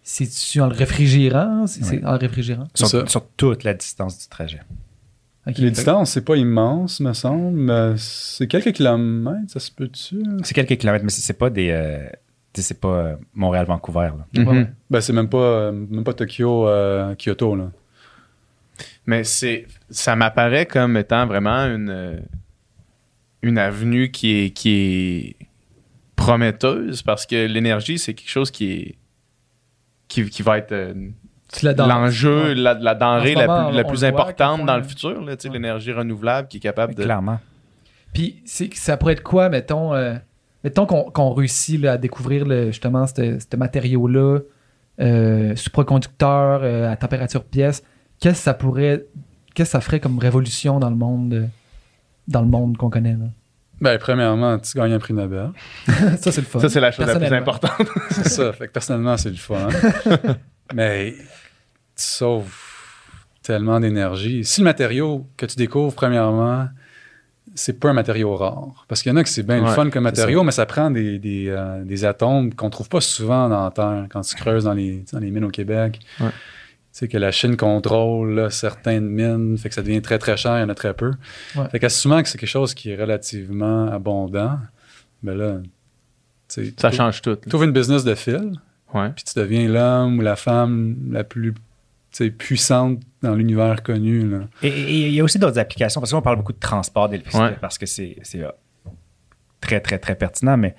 [0.03, 1.67] C'est-tu en le réfrigérant?
[1.67, 2.67] C'est en le réfrigérant?
[2.73, 3.05] Sur, ça.
[3.07, 4.61] sur toute la distance du trajet.
[5.57, 10.21] Les distances, c'est pas immense, me semble, mais c'est quelques kilomètres, ça se peut-tu?
[10.43, 11.69] C'est quelques kilomètres, mais c'est pas des.
[11.71, 12.05] euh,
[12.51, 14.11] tu sais, c'est pas euh, Montréal-Vancouver.
[14.17, 14.41] là.
[14.41, 14.47] Mhm.
[14.47, 14.67] Ouais.
[14.89, 17.55] Ben, c'est même pas, même pas Tokyo, euh, Kyoto.
[17.55, 17.71] Là.
[19.07, 22.19] Mais c'est, ça m'apparaît comme étant vraiment une, euh,
[23.41, 24.69] une avenue qui est, qui
[25.39, 25.45] est
[26.15, 28.95] prometteuse parce que l'énergie, c'est quelque chose qui est,
[30.07, 30.93] qui, qui va être euh,
[31.63, 32.55] l'enjeu, Ouais.
[32.55, 35.49] la, la denrée la plus, la plus importante dans le futur, là, Ouais.
[35.51, 37.03] l'énergie renouvelable qui est capable de.
[37.03, 37.39] Clairement.
[38.13, 40.15] Puis c'est- ça pourrait être quoi, mettons, euh,
[40.63, 44.39] mettons qu'on qu'on réussit là, à découvrir le, justement ce matériau-là,
[44.99, 47.83] euh, supraconducteur à température pièce.
[48.19, 49.05] Qu'est-ce que ça pourrait,
[49.53, 51.45] qu'est-ce que ça ferait comme révolution dans le monde, euh,
[52.27, 53.27] dans le monde qu'on connaît là?
[53.79, 55.51] Ben, premièrement, tu gagnes un prix Nobel.
[55.87, 56.59] ça c'est le fun.
[56.59, 57.87] Ça, c'est la chose la plus importante.
[58.09, 58.51] C'est ça.
[58.53, 59.67] Fait que personnellement, c'est le fun.
[60.73, 61.23] Mais tu
[61.95, 62.51] sauves
[63.43, 64.43] tellement d'énergie.
[64.43, 66.67] Si le matériau que tu découvres, premièrement,
[67.55, 68.85] c'est pas un matériau rare.
[68.87, 70.91] Parce qu'il y en a que c'est bien le fun comme matériau, mais ça prend
[70.91, 74.65] des, des, euh, des atomes qu'on trouve pas souvent dans la Terre quand tu creuses
[74.65, 75.99] dans les, dans les mines au Québec.
[76.19, 76.27] Ouais.
[76.97, 80.35] Tu sais que la Chine contrôle là, certaines mines, fait que ça devient très très
[80.35, 81.11] cher, il y en a très peu.
[81.55, 81.69] Ouais.
[81.69, 84.57] Fait qu'assumant que c'est quelque chose qui est relativement abondant,
[85.21, 85.57] ben là,
[86.47, 87.35] Ça change tout.
[87.35, 88.53] tu trouves une business de fil,
[88.95, 89.11] Ouais.
[89.15, 91.53] puis tu deviens l'homme ou la femme la plus
[92.39, 94.27] puissante dans l'univers connu.
[94.27, 94.39] Là.
[94.63, 97.57] Et- il y a aussi d'autres applications, parce qu'on parle beaucoup de transport d'électricité, Ouais.
[97.61, 98.49] parce que c'est euh,
[99.61, 100.75] très, très, très pertinent, mais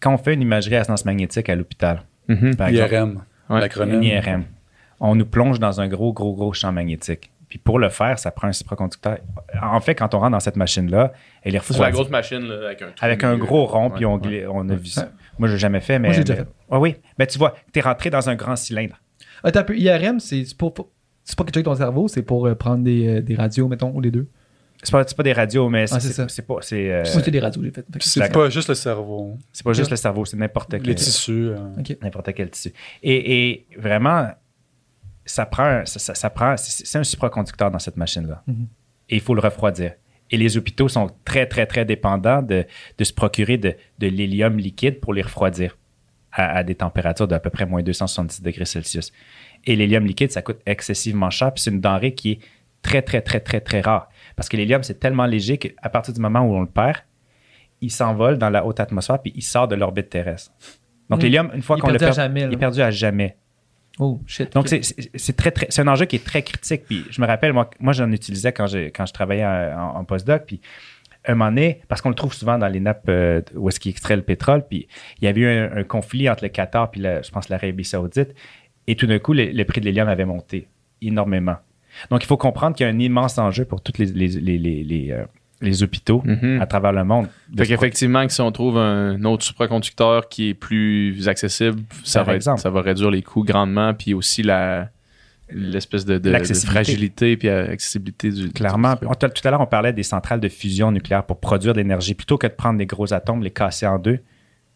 [0.00, 2.56] quand on fait une imagerie à résonance magnétique à l'hôpital, Mhm.
[2.56, 3.60] par exemple, IRM, Ouais.
[3.60, 4.02] l'acronyme.
[4.02, 4.44] IRM,
[5.10, 7.30] on nous plonge dans un gros, gros, gros champ magnétique.
[7.48, 9.18] Puis pour le faire, ça prend un supraconducteur.
[9.62, 12.66] En fait, quand on rentre dans cette machine-là, elle est C'est la grosse machine là,
[12.66, 14.46] avec un trou Avec un gros rond, puis on, Ouais.
[14.50, 15.10] on a vu ça.
[15.38, 16.12] Moi, je l'ai jamais fait, mais.
[16.12, 16.48] j'ai déjà mais- fait.
[16.70, 16.96] Ah oui.
[17.18, 18.96] Mais tu vois, tu es rentré dans un grand cylindre.
[19.44, 20.88] Attends un peu, IRM, c'est pour, pour-
[21.22, 23.90] c'est pas que tu ton cerveau, c'est pour euh, prendre des, euh, des radios, mettons,
[23.94, 24.26] ou les deux?
[24.82, 26.28] C'est pas, c'est pas des radios, mais c'est Ah, c'est ça.
[26.28, 27.86] c'est pas, c'est, euh, Moi, c'est des radios, j'ai fait.
[28.00, 31.50] C'est pas juste le cerveau, c'est pas juste le cerveau, c'est n'importe les quel, tissus.
[31.50, 31.96] euh, Ok.
[32.02, 32.72] n'importe quel tissu.
[33.02, 34.28] Et, et vraiment,
[35.24, 38.42] ça prend, ça, ça- ça prend, c'est un supraconducteur dans cette machine-là.
[38.46, 38.66] Mhm.
[39.10, 39.92] Et il faut le refroidir.
[40.30, 42.64] Et les hôpitaux sont très, très, très dépendants de,
[42.98, 45.76] de se procurer de, de l'hélium liquide pour les refroidir
[46.32, 49.12] à, à des températures d'à peu près moins 270 degrés Celsius.
[49.64, 52.38] Et l'hélium liquide, ça coûte excessivement cher, puis c'est une denrée qui est
[52.82, 54.08] très, très, très, très, très rare.
[54.36, 56.98] Parce que l'hélium, c'est tellement léger qu'à partir du moment où on le perd,
[57.80, 60.52] il s'envole dans la haute atmosphère, puis il sort de l'orbite terrestre.
[61.10, 61.22] Donc, Mm.
[61.22, 63.36] l'hélium, une fois qu'on le perdu à perd, il est perdu à jamais.
[63.98, 64.52] Oh, shit.
[64.54, 64.78] Donc, ok.
[64.82, 66.82] c'est- très, très, un enjeu qui est très critique.
[66.86, 70.04] Puis, je me rappelle, moi, moi j'en utilisais quand, j'ai- quand je travaillais en, en
[70.04, 70.44] postdoc.
[70.46, 70.60] Puis,
[71.26, 73.90] un moment donné, parce qu'on le trouve souvent dans les nappes euh, où est-ce qu'ils
[73.92, 74.88] extraient le pétrole, puis
[75.20, 77.84] il y avait eu un, un conflit entre le Qatar puis la- je pense l'Arabie
[77.84, 78.34] Saoudite,
[78.86, 80.68] et tout d'un coup, le, le prix de l'hélium avait monté
[81.00, 81.56] énormément.
[82.10, 84.28] Donc, il faut comprendre qu'il y a un immense enjeu pour les, les,
[84.58, 85.24] les, les, euh,
[85.60, 86.60] les hôpitaux Mhm.
[86.60, 87.26] à travers le monde.
[87.48, 92.20] de Fait qu'effectivement, que si on trouve un autre supraconducteur qui est plus accessible, ça,
[92.20, 92.60] Par va, être- exemple.
[92.60, 94.88] ça va réduire les coûts grandement, puis aussi la
[95.50, 96.72] l'espèce de, de- de L'accessibilité.
[96.72, 98.92] fragilité puis accessibilité du Clairement.
[98.94, 101.74] du- Puis on- tout à l'heure, on parlait des centrales de fusion nucléaire pour produire
[101.74, 102.14] de l'énergie.
[102.14, 104.20] Plutôt que de prendre des gros atomes, les casser en deux,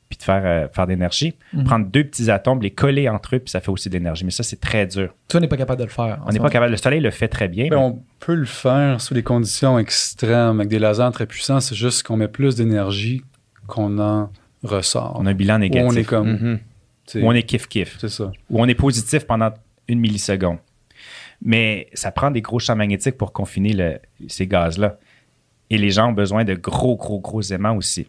[0.08, 1.64] puis de faire, euh, faire de l'énergie, Mhm.
[1.64, 4.24] prendre deux petits atomes, les coller entre eux, puis ça fait aussi de l'énergie.
[4.24, 5.14] Mais ça, c'est très dur.
[5.30, 6.20] Ça, on n'est pas capable de le faire.
[6.26, 6.70] On n'est pas capable.
[6.70, 7.64] Le soleil le fait très bien.
[7.68, 11.60] Ben, mais on peut le faire sous des conditions extrêmes, avec des lasers très puissants.
[11.60, 13.22] C'est juste qu'on met plus d'énergie
[13.66, 14.30] qu'on en
[14.62, 15.16] ressort.
[15.20, 15.88] on a un bilan Ou négatif.
[15.88, 16.28] on est comme.
[16.32, 16.58] Mhm.
[17.22, 17.96] Ou on est kiff-kiff.
[17.98, 18.32] C'est ça.
[18.50, 19.50] Ou on est positif pendant
[19.88, 20.58] une milliseconde.
[21.42, 23.98] Mais ça prend des gros champs magnétiques pour confiner le-
[24.28, 24.98] ces gaz-là.
[25.70, 28.08] Et les gens ont besoin de gros, gros, gros aimants aussi.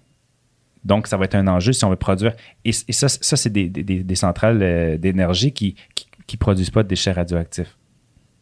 [0.86, 2.34] Donc, ça va être un enjeu si on veut produire.
[2.65, 5.75] Et, et ça, ça c'est des, des- des- des centrales euh, d'énergie qui
[6.32, 7.75] ne produisent pas de déchets radioactifs.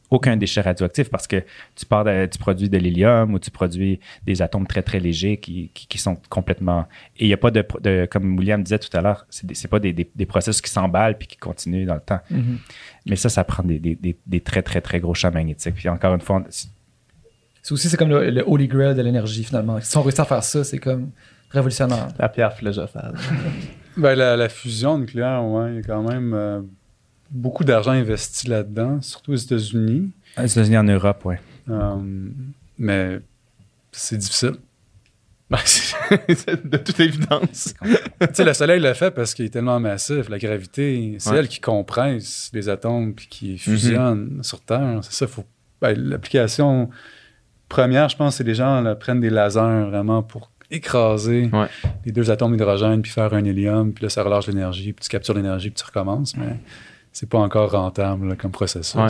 [0.09, 1.43] aucun déchet radioactif parce que
[1.75, 5.35] tu, pars de- tu produis de l'hélium ou tu produis des atomes très, très légers
[5.37, 6.85] qui, qui, qui sont complètement.
[7.17, 9.79] Et il n'y a pas de, Comme William disait tout à l'heure, des- c'est pas
[9.79, 12.21] des, des, des processus qui s'emballent puis qui continuent dans le temps.
[12.29, 12.59] Mhm.
[13.07, 15.75] Mais ça, ça prend des, des, des, des très, très, très gros champs magnétiques.
[15.75, 19.43] Puis encore une fois, on- C'est aussi, c'est comme le, le holy grail de l'énergie,
[19.43, 19.77] finalement.
[19.81, 21.09] Si on réussit à faire ça, c'est comme
[21.51, 22.07] révolutionnaire.
[22.19, 23.13] La pierre philosophale.
[23.97, 26.61] Ben, la, la fusion nucléaire, ouais, il y a quand même euh,
[27.31, 30.11] beaucoup d'argent investi là-dedans, surtout aux États-Unis.
[30.37, 31.39] aux États-Unis, en Europe, ouais.
[31.67, 31.95] Euh,
[32.77, 33.19] mais
[33.91, 34.51] c'est difficile.
[35.49, 35.57] Ben,
[36.63, 37.73] de toute évidence.
[37.81, 40.27] tu sais, le Soleil l'a fait parce qu'il est tellement massif.
[40.29, 41.37] La gravité, c'est Ouais.
[41.37, 44.99] elle qui compresse les atomes puis qui fusionne sur Terre.
[45.03, 45.45] C'est ça, faut.
[45.81, 46.89] ben, L'application
[47.69, 51.67] première, je pense, c'est les gens là, prennent des lasers vraiment pour écraser Ouais.
[52.05, 55.09] les deux atomes d'hydrogène puis faire un hélium, puis là, ça relâche l'énergie, puis tu
[55.09, 56.35] captures l'énergie, puis tu recommences.
[56.35, 56.57] Mais
[57.11, 58.95] c'est pas encore rentable là, comme processus.
[58.95, 59.07] Ouais.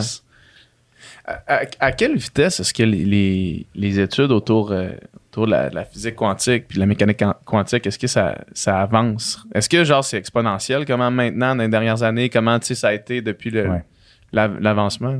[1.24, 4.90] À, à- à quelle vitesse est-ce que les, les- les études autour, euh,
[5.30, 8.06] autour de, la, de la physique quantique puis de la mécanique quan- quantique, est-ce que
[8.06, 9.44] ça, ça avance?
[9.54, 10.84] Est-ce que genre c'est exponentiel?
[10.86, 13.84] Comment maintenant, dans les dernières années, comment tu sais, ça a été depuis le- Ouais.
[14.32, 15.18] la- l'avancement?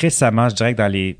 [0.00, 1.18] récemment, je dirais que dans les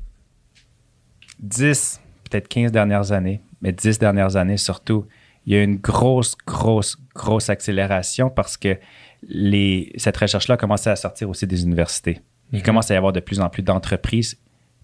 [1.39, 1.99] 10,
[2.29, 5.05] peut-être 15 dernières années, mais 10 dernières années surtout,
[5.45, 8.77] il y a une grosse, grosse, grosse accélération parce que
[9.27, 12.21] les, cette recherche-là a commencé à sortir aussi des universités.
[12.53, 14.37] Il commence à y avoir de plus en plus d'entreprises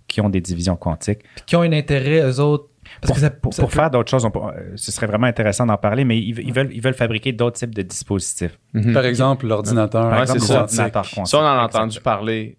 [0.08, 1.20] qui ont des divisions quantiques.
[1.36, 2.70] Puis qui ont un intérêt, eux autres.
[3.02, 5.08] Parce Pour, que ça, pour- ça pour peut- faire d'autres choses, on euh, ce serait
[5.08, 8.58] vraiment intéressant d'en parler, mais ils, ils veulent, ils veulent fabriquer d'autres types de dispositifs.
[8.94, 10.10] Par exemple, l'ordinateur.
[10.10, 10.62] Ouais, exemple, c'est des ça.
[10.62, 11.28] ordinateurs quantiques.
[11.28, 12.58] Ça, on en a entendu parler.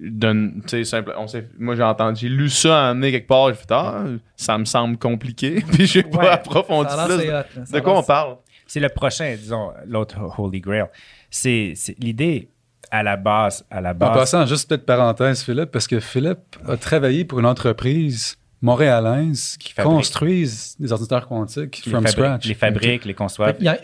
[0.00, 3.48] D'un- tu sais, simple- on sait- moi, j'ai entendu, j'ai lu ça en quelque part.
[3.48, 4.04] J'ai fait, ah,
[4.36, 5.62] ça me semble compliqué.
[5.72, 6.28] Puis j'ai pas Ouais.
[6.28, 7.14] approfondi Ça ça.
[7.16, 7.64] hot.
[7.66, 8.36] Ça De quoi on parle?
[8.66, 10.84] C'est le prochain, disons, l'autre Holy Grail.
[11.30, 12.48] C'est c'est- l'idée
[12.90, 14.14] à la base, à la En base.
[14.14, 19.72] passant, juste peut-être parenthèse, Philippe, parce que Philippe a travaillé pour une entreprise montréalaise qui,
[19.72, 19.94] fabrique.
[19.96, 22.46] construise des ordinateurs quantiques les from scratch.
[22.46, 23.78] Les fabriques, les conçoivent, y a-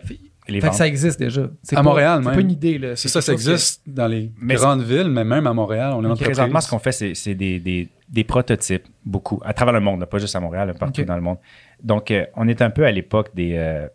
[0.49, 1.49] les fait que ça existe déjà.
[1.63, 2.35] C'est À pas- Montréal, C'est même.
[2.35, 2.79] pas une idée.
[2.79, 2.97] là.
[2.97, 6.03] C'est ça, ça que- existe dans les Mais grandes villes, mais même à Montréal, on
[6.03, 6.37] est entreprise.
[6.37, 10.01] Présentement, ce qu'on fait, c'est c'est des, des- des prototypes, beaucoup, à travers le monde,
[10.01, 11.39] là, pas juste à Montréal, là, partout dans le monde.
[11.83, 13.89] Donc, euh, on est un peu à l'époque des, euh,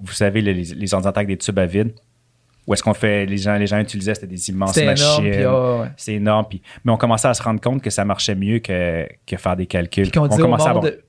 [0.00, 1.92] vous savez, les, les ordinateurs avec des tubes à vide,
[2.68, 5.24] où est-ce qu'on fait, les gens, les gens utilisaient, c'était des immenses C'était machines.
[5.24, 5.80] énorme.
[5.80, 5.88] Ouais.
[5.96, 6.46] C'est énorme.
[6.50, 9.56] Puis, mais on commençait à se rendre compte que ça marchait mieux que, que faire
[9.56, 10.02] des calculs.
[10.04, 10.52] Puis qu'on on disait au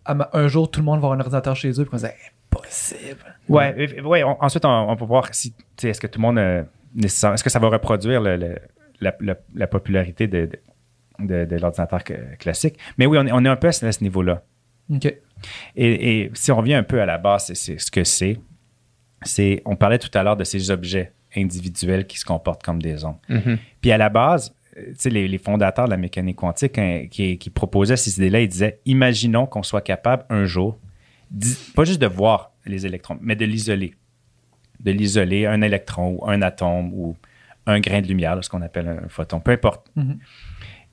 [0.05, 1.83] à ma- un jour, tout le monde va avoir un ordinateur chez eux.
[1.83, 2.15] Puis on disait,
[2.51, 3.19] impossible.
[3.49, 5.53] Ouais, ouais, on- ensuite, on, on peut voir si,
[5.83, 6.63] est-ce que tout le monde, euh,
[7.03, 8.57] est-ce que ça va reproduire le- le-
[9.01, 10.59] la, la- la popularité de, de,
[11.19, 12.77] de- de l'ordinateur que- classique.
[12.97, 14.43] Mais oui, on est, on est un peu à ce, niveau-là.
[14.93, 15.05] OK.
[15.75, 18.39] Et, et si on revient un peu à la base, c'est, c'est ce que c'est.
[19.23, 23.05] C'est, on parlait tout à l'heure de ces objets individuels qui se comportent comme des
[23.05, 23.17] ondes.
[23.81, 27.49] Puis à la base, euh, les, les fondateurs de la mécanique quantique hein, qui, qui
[27.49, 30.77] proposaient ces idées-là, ils disaient imaginons qu'on soit capable un jour,
[31.75, 33.93] pas juste de voir les électrons, mais de l'isoler.
[34.79, 37.15] De l'isoler, un électron ou un atome ou
[37.65, 39.89] un grain de lumière, là, ce qu'on appelle un photon, peu importe.
[39.95, 40.17] Mhm.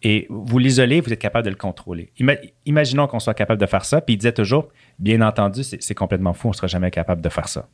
[0.02, 2.12] Et vous l'isolez, vous êtes capable de le contrôler.
[2.18, 4.68] Ima- imaginons qu'on soit capable de faire ça, puis il disait toujours,
[4.98, 7.66] bien entendu, c'est complètement fou, on ne sera jamais capable de faire ça.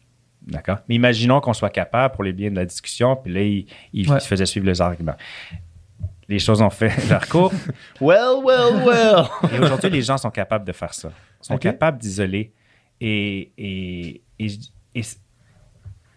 [0.47, 0.79] D'accord?
[0.89, 4.11] Mais imaginons qu'on soit capable pour les biens de la discussion, puis là, il, il-
[4.11, 4.19] Ouais.
[4.21, 5.15] il faisait suivre les arguments.
[6.29, 7.53] Les choses ont fait leur cours.
[8.01, 9.25] Well, well, well.
[9.55, 11.11] Et aujourd'hui, les gens sont capables de faire ça.
[11.43, 12.53] Ils sont capables d'isoler.
[13.01, 14.47] Et, et, et,
[14.95, 15.03] et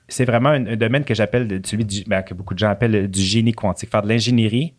[0.07, 3.09] c'est vraiment un, un domaine que j'appelle, celui du, ben, que beaucoup de gens appellent
[3.09, 3.89] du génie quantique.
[3.89, 4.73] Faire de l'ingénierie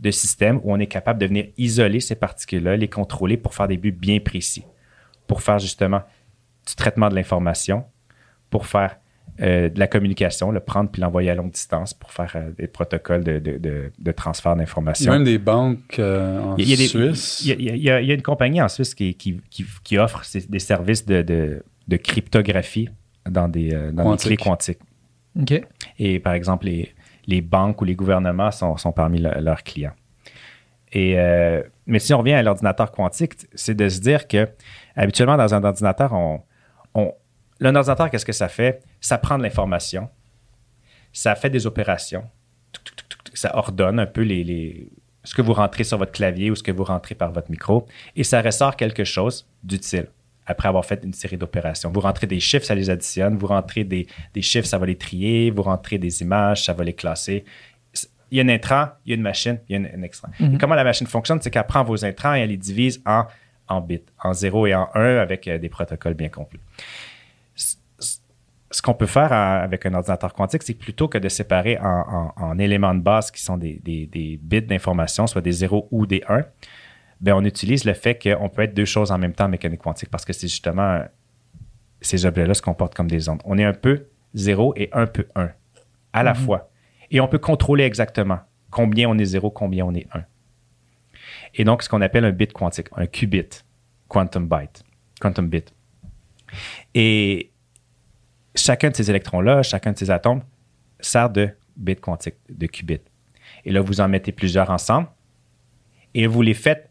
[0.00, 3.68] de système où on est capable de venir isoler ces particules-là, les contrôler pour faire
[3.68, 4.64] des buts bien précis.
[5.28, 6.02] Pour faire justement
[6.66, 7.84] du traitement de l'information,
[8.52, 8.98] pour faire
[9.40, 12.66] euh, de la communication, le prendre puis l'envoyer à longue distance pour faire euh, des
[12.68, 16.68] protocoles de, de- de- de transfert Il y a même des banques euh, en Il
[16.68, 17.40] y a des- Suisse.
[17.42, 18.68] Il y a, il y a- il y a- il y a une compagnie en
[18.68, 22.90] Suisse qui, qui, qui- qui offre des services de, de- de cryptographie
[23.28, 24.26] dans des, euh, dans des Quantique.
[24.28, 24.78] clés quantiques.
[25.40, 25.62] OK.
[25.98, 26.92] Et par exemple, les,
[27.26, 29.94] les banques ou les gouvernements sont, sont parmi le- leurs clients.
[30.92, 34.46] Et, euh, mais si on revient à l'ordinateur quantique, c'est de se dire que
[34.94, 36.42] habituellement, dans un ordinateur, on,
[36.94, 37.14] on,
[37.70, 38.80] un ordinateur, qu'est-ce que ça fait?
[39.00, 40.08] Ça prend de l'information,
[41.12, 42.24] ça fait des opérations,
[43.34, 44.88] ça ordonne un peu les, les-
[45.24, 47.86] ce que vous rentrez sur votre clavier ou ce que vous rentrez par votre micro,
[48.16, 50.06] et ça ressort quelque chose d'utile
[50.44, 51.90] après avoir fait une série d'opérations.
[51.92, 53.36] Vous rentrez des chiffres, ça les additionne.
[53.36, 55.52] Vous rentrez des, des chiffres, ça va les trier.
[55.52, 57.44] Vous rentrez des images, ça va les classer.
[58.32, 60.30] Il y a un intrant, il y a une machine, il y a un, extrant.
[60.54, 63.26] Et comment la machine fonctionne, c'est qu'elle prend vos intrants et elle les divise en,
[63.68, 66.58] en bits, en 0 et en 1 avec euh, des protocoles bien complets.
[68.72, 71.84] Ce- qu'on peut faire avec un ordinateur quantique, c'est que plutôt que de séparer en,
[71.86, 75.88] en- en éléments de base qui sont des, des- des bits d'information, soit des 0
[75.90, 76.44] ou des 1,
[77.20, 79.80] ben on utilise le fait qu'on peut être deux choses en même temps en mécanique
[79.80, 81.02] quantique parce que c'est justement
[82.00, 83.40] ces objets-là se comportent comme des ondes.
[83.44, 85.50] On est un peu 0 et un peu 1
[86.12, 86.70] à la fois.
[87.12, 90.24] Et on peut contrôler exactement combien on est 0, combien on est 1.
[91.54, 93.62] Et donc, ce qu'on appelle un bit quantique, un qubit,
[94.08, 94.82] quantum byte,
[95.20, 95.72] quantum bit.
[96.94, 97.51] Et
[98.54, 100.42] chacun de ces électrons-là, chacun de ces atomes
[101.00, 103.00] sert de bit quantique, de qubit.
[103.64, 105.08] Et là, vous en mettez plusieurs ensemble
[106.14, 106.88] et vous les faites.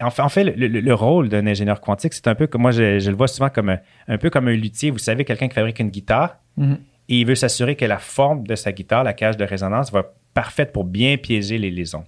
[0.00, 2.62] En fait, en fait, le, le- le rôle d'un ingénieur quantique, c'est un peu comme
[2.62, 4.90] moi, je, je le vois souvent comme un, un peu comme un luthier.
[4.90, 6.78] Vous savez, quelqu'un qui fabrique une guitare Mhm.
[7.08, 10.00] et il veut s'assurer que la forme de sa guitare, la cage de résonance, va
[10.00, 12.04] être parfaite pour bien piéger les, les ondes.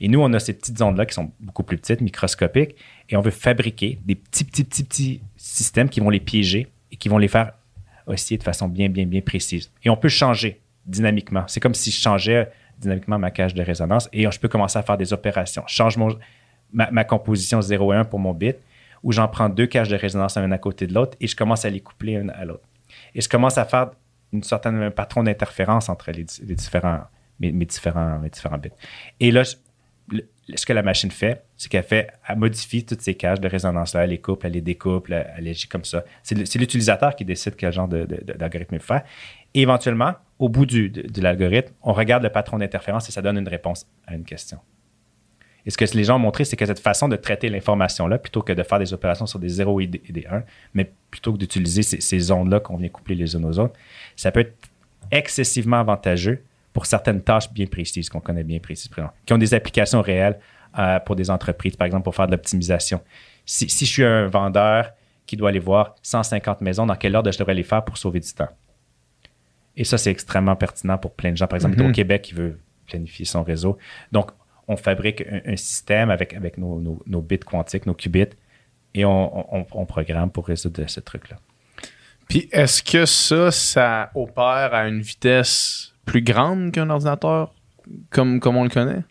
[0.00, 2.76] Et nous, on a ces petites ondes-là qui sont beaucoup plus petites, microscopiques,
[3.08, 6.96] et on veut fabriquer des petits, petits, petits, petits systèmes qui vont les piéger et
[6.96, 7.52] qui vont les faire
[8.06, 9.70] osciller de façon bien, bien, bien précise.
[9.84, 11.44] Et on peut changer dynamiquement.
[11.46, 14.82] C'est comme si je changeais dynamiquement ma cage de résonance et je peux commencer à
[14.82, 15.62] faire des opérations.
[15.68, 16.16] Je change mon,
[16.72, 18.56] ma, ma composition 0 et 1 pour mon bit,
[19.02, 21.64] ou j'en prends deux cages de résonance un à côté de l'autre et je commence
[21.64, 22.64] à les coupler un à l'autre.
[23.14, 23.90] Et je commence à faire
[24.32, 27.00] une certaine patron d'interférence entre les, di- les différents,
[27.38, 28.70] mes, différents, mes différents bits.
[29.20, 33.40] Et là, ce que la machine fait, c'est qu'elle fait, elle modifie toutes ces cages
[33.40, 36.04] de résonance-là, elle les coupe, elle les découpe, elle, agit comme ça.
[36.24, 39.04] C'est l'utilisateur qui décide quel genre d'algorithme il faut faire.
[39.54, 43.46] Et éventuellement, au bout de, l'algorithme, on regarde le patron d'interférence et ça donne une
[43.46, 44.58] réponse à une question.
[45.64, 48.42] Et ce que les gens ont montré, c'est que cette façon de traiter l'information-là, plutôt
[48.42, 50.42] que de faire des opérations sur des 0 et des, et des 1,
[50.74, 53.74] mais plutôt que d'utiliser ces, ces ondes-là qu'on vient coupler les unes aux autres,
[54.16, 54.56] ça peut être
[55.12, 56.42] excessivement avantageux
[56.72, 58.90] pour certaines tâches bien précises, qu'on connaît bien précises,
[59.24, 60.40] qui ont des applications réelles
[60.78, 63.00] euh, pour des entreprises, par exemple, pour faire de l'optimisation.
[63.46, 64.90] Si, si je suis un vendeur
[65.26, 68.20] qui doit aller voir 150 maisons, dans quel ordre je devrais les faire pour sauver
[68.20, 68.48] du temps?
[69.76, 71.46] Et ça, c'est extrêmement pertinent pour plein de gens.
[71.46, 71.88] Par exemple, Mhm.
[71.90, 73.78] au Québec, qui veut planifier son réseau.
[74.10, 74.30] Donc,
[74.68, 78.26] on fabrique un, un système avec, avec nos, nos- nos bits quantiques, nos qubits,
[78.94, 81.36] et on, on- on programme pour résoudre ce truc-là.
[82.28, 87.52] Puis est-ce que ça, ça opère à une vitesse plus grande qu'un ordinateur?
[88.10, 89.04] Comme, comme on le connaît?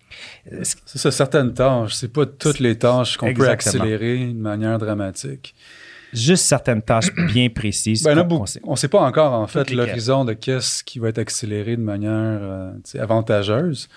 [0.64, 1.94] C'est ça, certaines tâches.
[1.94, 5.56] C'est pas toutes les tâches qu'on peut accélérer de manière dramatique.
[6.14, 8.04] Juste certaines tâches bien précises.
[8.04, 8.28] Ben,
[8.64, 11.82] on ne sait pas encore, en fait, l'horizon de qu'est-ce qui va être accéléré de
[11.82, 13.88] manière euh, avantageuse.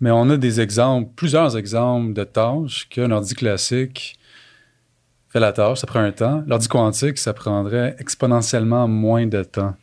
[0.00, 4.18] Mais on a des exemples, plusieurs exemples de tâches qu'un ordi classique
[5.28, 6.44] fait la tâche, ça prend un temps.
[6.46, 9.74] L'ordi quantique, ça prendrait exponentiellement moins de temps.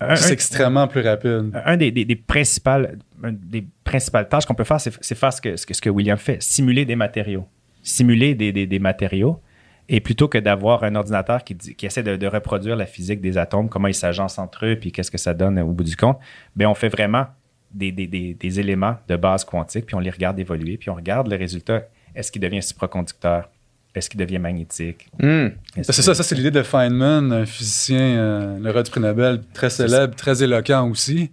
[0.00, 1.50] Un- C'est un- extrêmement plus rapide.
[1.64, 5.40] un des, des- des principales, un des principales tâches qu'on peut faire, c'est faire ce
[5.40, 7.46] que, ce, que, ce que William fait, simuler des matériaux.
[7.82, 9.40] Simuler des, des- des matériaux.
[9.88, 13.20] Et plutôt que d'avoir un ordinateur qui, dit- qui essaie de, de reproduire la physique
[13.20, 15.96] des atomes, comment ils s'agencent entre eux, puis qu'est-ce que ça donne au bout du
[15.96, 16.18] compte,
[16.56, 17.26] ben on fait vraiment
[17.72, 20.94] des, des- des- des éléments de base quantique, puis on les regarde évoluer, puis on
[20.94, 21.82] regarde le résultat.
[22.14, 23.50] Est-ce qu'il devient supraconducteur?
[23.94, 25.08] Est-ce qu'il devient magnétique?
[25.18, 25.48] Hmm.
[25.82, 29.70] C'est ça, ça c'est l'idée de Feynman, un physicien, euh, lauréat du prix Nobel, très
[29.70, 31.30] célèbre, très éloquent aussi,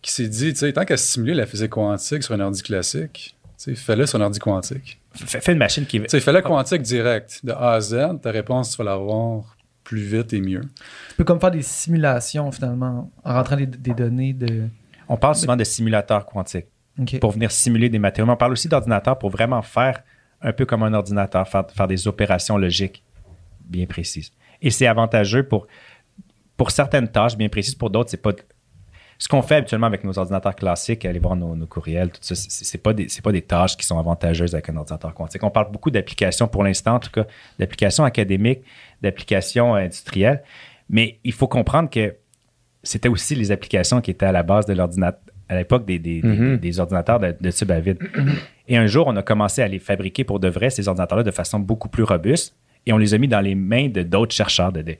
[0.00, 3.36] qui s'est dit, tu sais, tant qu'à stimuler la physique quantique sur un ordi classique,
[3.42, 5.00] tu sais, fais-le sur un ordi quantique.
[5.14, 6.00] Fais fais une machine qui...
[6.00, 10.02] Tu sais, fais-le quantique direct, de A à Z, ta réponse, tu vas l'avoir plus
[10.02, 10.60] vite et mieux.
[11.08, 14.68] Tu peux comme faire des simulations finalement en rentrant des, des données de.
[15.08, 16.66] On parle souvent de simulateurs quantiques.
[17.20, 18.26] Pour venir simuler des matériaux.
[18.26, 20.02] Mais on parle aussi d'ordinateur pour vraiment faire
[20.42, 23.02] un peu comme un ordinateur, faire, des opérations logiques
[23.64, 24.32] bien précises.
[24.62, 25.66] Et c'est avantageux pour,
[26.68, 28.32] certaines tâches bien précises, pour d'autres, c'est pas.
[29.18, 32.78] Ce qu'on fait habituellement avec nos ordinateurs classiques, aller voir nos, courriels, tout ça, c'est
[32.78, 35.44] pas, pas des tâches qui sont avantageuses avec un ordinateur quantique.
[35.44, 37.26] On parle beaucoup d'applications, pour l'instant en tout cas,
[37.58, 38.62] d'applications académiques,
[39.02, 40.42] d'applications industrielles.
[40.88, 42.16] Mais il faut comprendre que
[42.82, 45.20] c'était aussi les applications qui étaient à la base de l'ordinateur,
[45.50, 46.56] à l'époque des, des, Mhm.
[46.58, 47.98] des ordinateurs de, de tube à vide.
[48.68, 51.30] Et un jour, on a commencé à les fabriquer pour de vrai, ces ordinateurs-là, de
[51.30, 52.54] façon beaucoup plus robuste.
[52.86, 54.96] Et on les a mis dans les mains de d'autres chercheurs, de, de-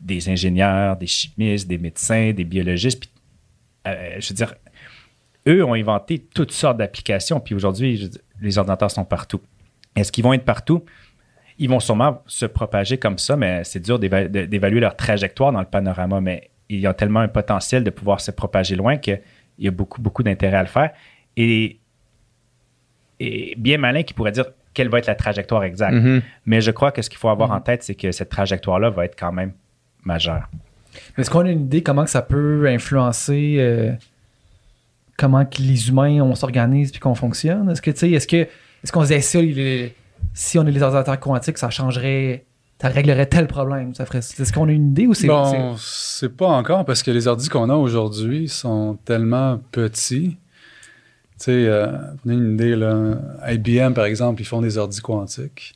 [0.00, 3.00] des ingénieurs, des chimistes, des médecins, des biologistes.
[3.00, 3.10] Puis,
[3.88, 4.54] euh, je veux dire,
[5.48, 7.40] eux ont inventé toutes sortes d'applications.
[7.40, 9.40] Puis aujourd'hui, les ordinateurs sont partout.
[9.96, 10.84] Est-ce qu'ils vont être partout?
[11.58, 15.66] Ils vont sûrement se propager comme ça, mais c'est dur d'évaluer leur trajectoire dans le
[15.66, 16.20] panorama.
[16.20, 19.20] Mais il y a tellement un potentiel de pouvoir se propager loin qu'il
[19.58, 20.90] y a beaucoup, beaucoup d'intérêt à le faire.
[21.36, 21.78] Et,
[23.20, 25.94] et bien malin qui pourrait dire quelle va être la trajectoire exacte.
[25.94, 26.22] Mhm.
[26.46, 29.04] Mais je crois que ce qu'il faut avoir en tête, c'est que cette trajectoire-là va
[29.04, 29.52] être quand même
[30.02, 30.48] majeure.
[31.18, 33.92] Est-ce qu'on a une idée comment que ça peut influencer euh,
[35.18, 37.70] comment que les humains on s'organise puis qu'on fonctionne?
[37.70, 38.36] Est-ce que tu sais, est-ce que
[38.82, 39.38] est-ce qu'on se disait ça,
[40.34, 42.44] si on est les ordinateurs quantiques, ça changerait
[42.82, 43.94] ça réglerait tel problème.
[43.94, 44.18] Ça ferait.
[44.18, 45.28] Est-ce qu'on a une idée ou c'est.
[45.28, 50.36] Bon, c'est pas encore parce que les ordi qu'on a aujourd'hui sont tellement petits.
[51.38, 51.86] Tu sais, euh,
[52.26, 53.18] une idée, là,
[53.48, 55.74] IBM, par exemple, ils font des ordis quantiques.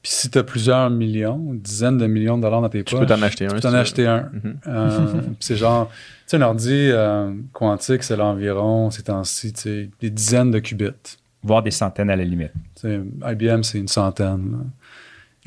[0.00, 3.06] Puis si tu as plusieurs millions, dizaines de millions de dollars dans tes Tu poches,
[3.06, 3.48] peux t'en acheter un.
[3.48, 3.78] tu peux si t'en veux.
[3.78, 4.30] acheter un.
[4.66, 5.94] Euh, puis c'est genre, tu
[6.28, 11.18] sais, un ordi euh, quantique, c'est l'environ, ces temps-ci, tu sais, des dizaines de qubits.
[11.42, 12.52] Voire des centaines à la limite.
[12.74, 13.00] Tu sais,
[13.32, 14.50] IBM, c'est une centaine.
[14.52, 14.58] là.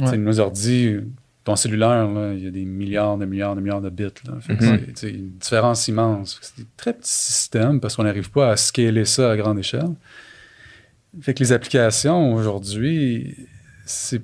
[0.01, 0.17] Ouais.
[0.17, 0.95] Nos ordi,
[1.43, 4.03] ton cellulaire, il y a des milliards de milliards de milliards de bits.
[4.27, 4.33] Là.
[4.41, 4.79] Fait que Mhm.
[4.95, 6.39] c'est- une différence immense.
[6.41, 9.93] C'est des très petits systèmes parce qu'on n'arrive pas à scaler ça à grande échelle.
[11.21, 13.35] Fait que les applications aujourd'hui,
[13.85, 14.21] c'est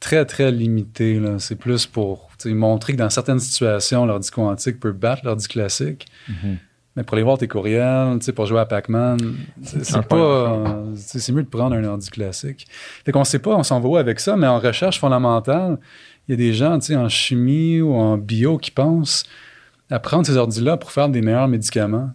[0.00, 1.18] très, très limité.
[1.20, 1.38] là.
[1.38, 6.06] C'est plus pour montrer que dans certaines situations, l'ordi quantique peut battre l'ordi classique.
[6.28, 6.56] Mhm.
[6.96, 9.18] Mais pour aller voir tes courriels, tu sais, pour jouer à Pac-Man,
[9.62, 10.82] c'est pas.
[10.94, 12.66] c'est mieux de prendre un ordi classique.
[13.04, 15.78] Fait qu'on sait pas, on s'en va où avec ça, mais en recherche fondamentale,
[16.28, 19.24] il y a des gens, tu sais, en chimie ou en bio qui pensent
[19.90, 22.10] à prendre ces ordis-là pour faire des meilleurs médicaments.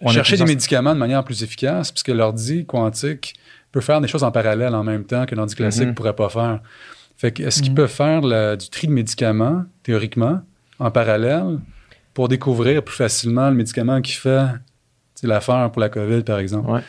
[0.00, 3.34] On Chercher des médicaments de manière plus efficace, puisque l'ordi quantique
[3.72, 5.94] peut faire des choses en parallèle en même temps que l'ordi classique ne Mhm.
[5.94, 6.60] pourrait pas faire.
[7.16, 7.76] Fait que est-ce qu'ils Mhm.
[7.76, 10.40] peuvent faire la- du tri de médicaments, théoriquement,
[10.78, 11.58] en parallèle,
[12.14, 14.46] pour découvrir plus facilement le médicament qui fait
[15.22, 16.70] l'affaire pour la COVID, par exemple?
[16.70, 16.80] Ouais.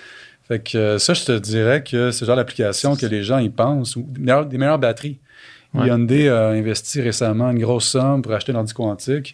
[0.47, 3.37] Fait que euh, ça, je te dirais que c'est le genre d'application que les gens
[3.37, 5.19] y pensent, ou des meilleures, des meilleures batteries.
[5.73, 5.87] Ouais.
[5.87, 9.33] Hyundai a investi récemment une grosse somme pour acheter un ordi quantique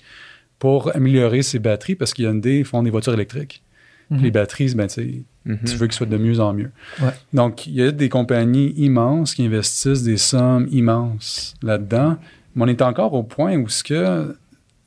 [0.57, 3.63] pour améliorer ses batteries parce que Hyundai font des voitures électriques.
[4.09, 4.21] Mhm.
[4.23, 4.87] Les batteries, ben,
[5.45, 5.57] Mhm.
[5.65, 6.71] tu veux qu'ils soient de mieux en mieux.
[7.01, 7.11] Ouais.
[7.33, 12.17] Donc, il y a des compagnies immenses qui investissent des sommes immenses là-dedans,
[12.55, 14.35] mais on est encore au point où ce que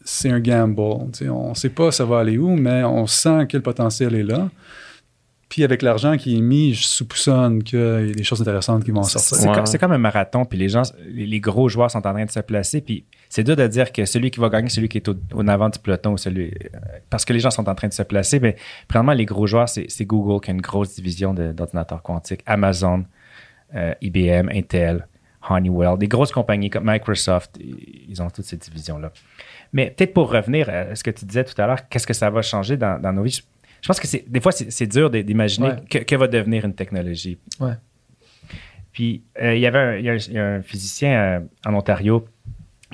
[0.05, 0.81] c'est un gamble.
[0.81, 4.23] On ne sait pas ça va aller où, mais on sent que le potentiel est
[4.23, 4.49] là.
[5.53, 8.91] Puis avec l'argent qui est mis, je soupçonne qu'il y a des choses intéressantes qui
[8.91, 9.37] vont en sortir.
[9.37, 9.79] c'est Ouais.
[9.79, 12.81] comme, un marathon, puis les gens, les, gros joueurs sont en train de se placer,
[12.81, 15.15] puis c'est dur de dire que celui qui va gagner, c'est celui qui est au,
[15.35, 16.79] au avant du peloton, ou celui, euh,
[17.11, 18.41] parce que les gens sont en train de se placer.
[18.41, 18.57] Mais
[18.89, 23.05] premièrement, les gros joueurs, c'est Google qui a une grosse division d'ordinateurs quantiques, Amazon,
[23.75, 25.07] euh, IBM, Intel,
[25.51, 29.13] Honeywell, des grosses compagnies comme Microsoft, ils ils ont toutes ces divisions-là.
[29.73, 32.29] Mais peut-être pour revenir à ce que tu disais tout à l'heure, qu'est-ce que ça
[32.31, 33.43] va changer dans, dans nos vies?
[33.81, 35.77] Je, pense que c'est des fois, c'est dur d'imaginer Ouais.
[35.91, 37.39] que, que va devenir une technologie.
[37.59, 37.73] Ouais.
[38.93, 41.13] Puis, euh, il y avait un, il y a un- il y a un physicien
[41.13, 42.27] euh, en Ontario,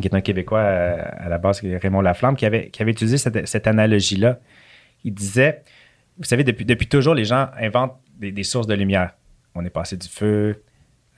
[0.00, 3.18] qui est un Québécois euh, à la base, Raymond Laflamme, qui avait, qui avait utilisé
[3.18, 4.38] cette, cette analogie-là.
[5.04, 5.62] Il disait,
[6.16, 9.10] vous savez, depuis, depuis toujours, les gens inventent des, des sources de lumière.
[9.56, 10.62] On est passé du feu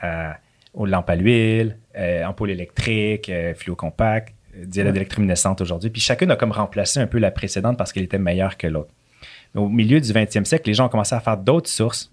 [0.01, 0.39] à-
[0.73, 1.77] aux lampes à l'huile,
[2.25, 4.33] ampoules électriques, fluo compact,
[4.67, 5.91] diode électrominescente aujourd'hui.
[5.91, 8.93] Puis chacune a comme remplacé un peu la précédente parce qu'elle était meilleure que l'autre.
[9.55, 12.13] Au milieu du 20e siècle, les gens ont commencé à faire d'autres sources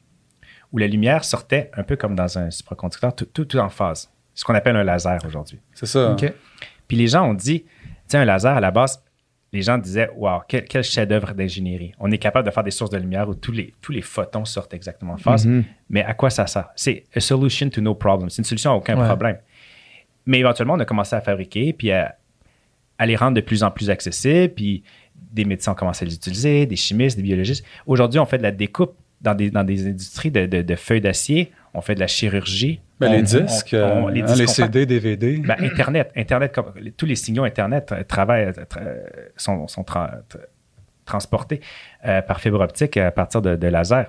[0.71, 4.11] où la lumière sortait un peu comme dans un supraconducteur, tout, tout, tout en phase.
[4.33, 5.59] Ce qu'on appelle un laser aujourd'hui.
[5.73, 6.11] C'est ça.
[6.11, 6.31] OK.
[6.87, 7.65] Puis les gens ont dit,
[8.07, 9.01] sais, un laser, à la base,
[9.53, 11.93] les gens disaient, wow, quel, quel chef-d'œuvre d'ingénierie.
[11.99, 14.45] On est capable de faire des sources de lumière où tous les, tous les photons
[14.45, 15.45] sortent exactement en phase.
[15.45, 15.63] Mhm.
[15.89, 16.69] Mais à quoi ça sert?
[16.75, 18.29] C'est a solution to no problem.
[18.29, 19.05] C'est une solution à aucun Ouais.
[19.07, 19.37] problème.
[20.25, 22.15] Mais éventuellement, on a commencé à fabriquer, puis à,
[22.99, 24.83] à les rendre de plus en plus accessibles, puis
[25.31, 27.65] des médecins ont commencé à les utiliser, des chimistes, des biologistes.
[27.85, 31.01] Aujourd'hui, on fait de la découpe dans des, dans des industries de, de- de feuilles
[31.01, 31.51] d'acier.
[31.73, 32.79] On fait de la chirurgie.
[32.99, 34.73] Ben, On- les disques, on- euh, les hein, disques les compacts.
[34.73, 35.37] CD, DVD.
[35.37, 38.87] Ben, Internet, Internet, comme- les- tous les signaux Internet euh, travaillent, euh, tra-
[39.35, 40.39] sont, sont tra- tra-
[41.05, 41.61] transportés
[42.05, 44.07] euh, par fibre optique à partir de, de lasers.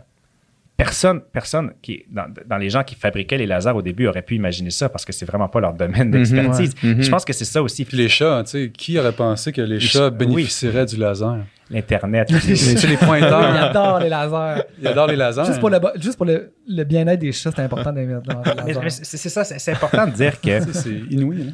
[0.79, 4.37] Personne, personne qui, dans, dans les gens qui fabriquaient les lasers au début aurait pu
[4.37, 6.73] imaginer ça parce que c'est vraiment pas leur domaine d'expertise.
[6.85, 6.95] ouais.
[6.95, 7.03] Mhm.
[7.03, 9.61] Je pense que c'est ça aussi, Puis les chats, tu sais, qui aurait pensé que
[9.61, 10.17] les chats oui.
[10.27, 11.39] bénéficieraient du laser?
[11.69, 12.29] l'Internet.
[12.41, 14.63] Tu sais, les Ils pointeurs, adorent les lasers.
[14.81, 15.45] ils adorent les lasers.
[15.47, 18.55] Juste pour le, juste pour le, le bien-être des chats, c'est important d'aimer dans les
[18.55, 18.81] lasers.
[18.85, 21.43] mais c'est c'est ça, c'est c'est important de dire que C'est inouï.
[21.49, 21.53] hein.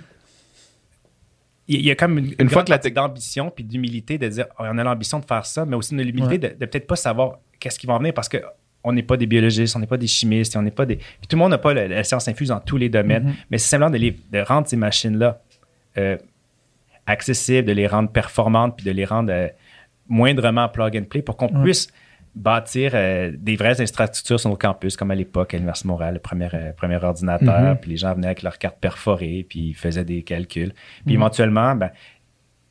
[1.66, 4.64] il y a comme une, Une fois que la d'ambition puis d'humilité de dire oh,
[4.70, 7.38] on a l'ambition de faire ça, mais aussi de l'humilité de, de peut-être pas savoir
[7.58, 8.36] qu'est-ce qui va en venir parce que
[8.84, 10.96] on n'est pas des biologistes, on n'est pas des chimistes, on n'est pas des.
[10.96, 13.34] Puis tout le monde n'a pas la, la science infuse dans tous les domaines, Mhm.
[13.50, 15.40] mais c'est simplement de, les- de rendre ces machines-là
[15.96, 16.16] euh,
[17.06, 19.48] accessibles, de les rendre performantes, puis de les rendre euh,
[20.08, 21.62] moindrement plug and play pour qu'on Ouais.
[21.64, 21.88] puisse
[22.34, 26.20] bâtir euh, des vraies infrastructures sur nos campus, comme à l'époque, à l'Université Montréal, le
[26.20, 27.76] premier, premier ordinateur, Mhm.
[27.80, 30.72] puis les gens venaient avec leurs cartes perforées, puis ils faisaient des calculs.
[31.06, 31.20] Puis Mhm.
[31.22, 31.90] éventuellement, ben,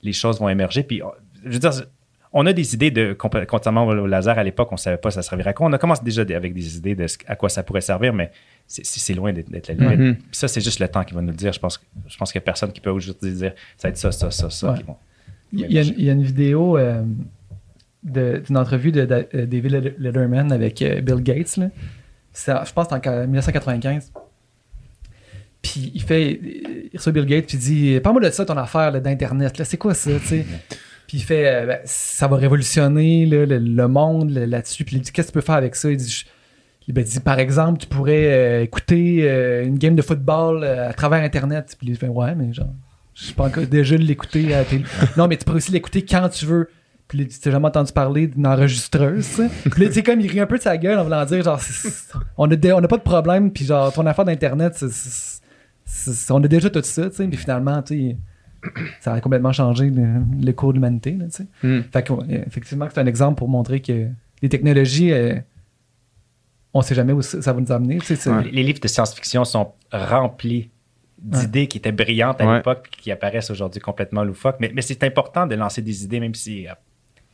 [0.02, 0.84] les choses vont émerger.
[0.84, 1.02] Puis,
[1.46, 1.72] je veux dire,
[2.36, 5.22] on a des idées de, contrairement au laser à l'époque, on ne savait pas ça
[5.22, 5.68] servirait à quoi.
[5.68, 8.32] On a commencé déjà avec des idées de ce- à quoi ça pourrait servir, mais
[8.68, 10.00] c'est- loin d'être la limite.
[10.00, 10.16] Mhm.
[10.16, 11.54] Puis ça, c'est juste le temps qui va nous le dire.
[11.54, 13.98] Je pense, je pense qu'il n'y a personne qui peut aujourd'hui dire ça va être
[13.98, 14.72] ça, ça, ça, ça.
[14.72, 14.78] Ouais.
[14.80, 14.98] qui vont-
[15.54, 17.04] Il y, a, une- il y a une vidéo euh,
[18.04, 21.58] d'une entrevue de, euh, David Letterman avec euh, Bill Gates.
[21.58, 21.70] là.
[22.32, 24.12] Ça, je pense que c'est en 1995.
[25.62, 26.32] Puis il fait,
[26.92, 29.62] il reçoit Bill Gates, puis il dit Parle-moi de ça, ton affaire d'Internet.
[29.64, 30.46] C'est quoi ça, tu sais
[31.08, 34.84] Puis il fait euh, Ben, Ça va révolutionner là, le, le monde là- là-dessus.
[34.86, 35.90] Puis il dit Qu'est-ce que tu peux faire avec ça?
[35.92, 36.26] Il dit,
[36.88, 40.90] il ben, dit Par exemple, tu pourrais euh, écouter euh, une game de football euh,
[40.90, 41.76] à travers Internet.
[41.78, 42.74] Puis il fait Ouais, mais genre,
[43.16, 44.84] je suis pas encore déjà de l'écouter à la télé.
[45.18, 46.70] non, mais tu pourrais aussi l'écouter quand tu veux.
[47.08, 49.42] Puis il dit, t'as jamais entendu parler d'une enregistreuse.
[49.70, 51.44] Puis là, tu sais, comme il rit un peu de sa gueule en voulant dire,
[51.44, 51.60] genre,
[52.38, 54.84] on a, dé- on a pas de problème, puis genre, ton affaire d'Internet,
[56.30, 57.28] on a déjà tout ça, tu sais.
[57.28, 58.18] Puis finalement, tu sais,
[59.02, 61.18] ça a complètement changé le, le cours de l'humanité.
[61.64, 61.82] Hmm.
[61.92, 64.08] Fait que, ouais, effectivement, c'est un exemple pour montrer que
[64.42, 65.36] les technologies, euh,
[66.74, 68.44] on sait jamais où ça va nous amener, Ouais.
[68.46, 70.70] Les les livres de science-fiction sont remplis
[71.20, 72.58] d'idées qui étaient brillantes à Ouais.
[72.58, 74.58] l'époque puis qui apparaissent aujourd'hui complètement loufoques.
[74.60, 76.72] Mais, mais c'est important de lancer des idées, même si euh,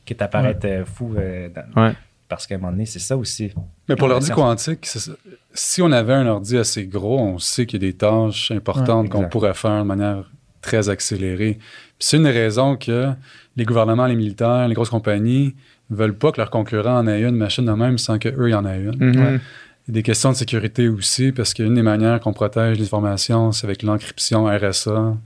[0.06, 1.16] qui t'apparaissent euh, fous.
[1.18, 1.94] euh, dans- Ouais.
[2.28, 3.52] Parce qu'à un moment donné, c'est ça aussi.
[3.88, 5.14] Mais pour l'ordi quantique, c'est ça.
[5.52, 9.06] si on avait un ordi assez gros, on sait qu'il y a des tâches importantes
[9.06, 10.30] Ouais, qu'on pourrait faire de manière
[10.62, 11.58] très accélérée.
[11.60, 13.10] Puis c'est une des raisons que
[13.56, 15.56] les gouvernements, les militaires, les grosses compagnies
[15.90, 18.66] veulent pas que leurs concurrents en aient une machine de même sans qu'eux, y en
[18.66, 18.96] aient une.
[18.98, 19.40] Mhm.
[19.88, 22.86] Il y a des questions de sécurité aussi, parce qu'une des manières qu'on protège les
[22.86, 25.18] informations, c'est avec l'encryption RSA.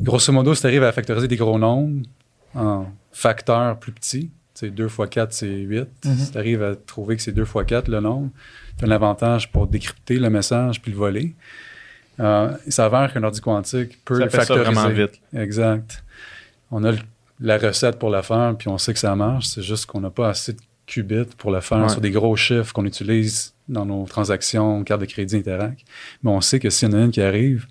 [0.00, 2.02] Grosso modo, si tu arrives à factoriser des gros nombres
[2.54, 5.86] en facteurs plus petits, tu sais, 2 x 4, c'est 8.
[6.04, 6.16] Mhm.
[6.16, 8.30] Si tu arrives à trouver que c'est 2 x 4 le nombre,
[8.78, 11.34] tu as un avantage pour décrypter le message puis le voler.
[12.20, 14.72] Euh, il s'avère qu'un ordi quantique peut Ça le fait ça factoriser.
[14.72, 15.20] vraiment vite.
[15.34, 16.02] Exact.
[16.70, 16.98] On a le-
[17.40, 19.46] la recette pour le faire, puis on sait que ça marche.
[19.46, 21.88] C'est juste qu'on n'a pas assez de qubits pour le faire Ouais.
[21.88, 25.84] sur des gros chiffres qu'on utilise dans nos transactions, cartes de crédit, Interac.
[26.22, 27.66] Mais on sait que s'il y en a une qui arrive,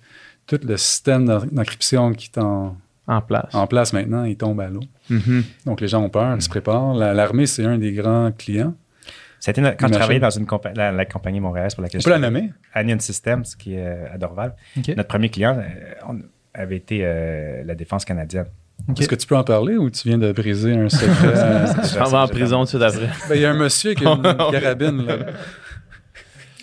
[0.46, 2.78] tout le système d'en- d'encryption qui est en,
[3.08, 3.54] En place.
[3.54, 4.84] en place maintenant, il tombe à l'eau.
[5.10, 5.44] Mhm.
[5.66, 6.94] Donc les gens ont peur, ils se préparent.
[6.94, 8.74] La- L'armée, c'est un des grands clients.
[9.40, 9.96] C'était quand je Imagine.
[9.98, 12.52] travaillais dans une compa- la, la compagnie montréalaise pour laquelle On peut la je nommer?
[12.74, 14.56] Anion Systems, qui est euh, à Dorval.
[14.88, 15.64] Notre premier client euh,
[16.08, 16.20] on-
[16.54, 18.48] avait été euh, la défense canadienne.
[19.00, 21.34] Est-ce que tu peux en parler ou tu viens de briser un secret?
[21.94, 23.10] Je m'en vais en prison tout de suite après.
[23.30, 24.22] ben, Il y a un monsieur qui a une
[24.52, 25.06] carabine.
[25.06, 25.16] Là.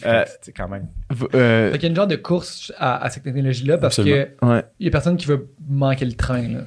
[0.07, 0.87] Euh, C'est quand même.
[1.35, 4.29] euh, Fait qu'il y a une genre de course à, à cette technologie-là parce que
[4.43, 4.63] ouais.
[4.79, 6.61] il y a personne qui veut manquer le train, là.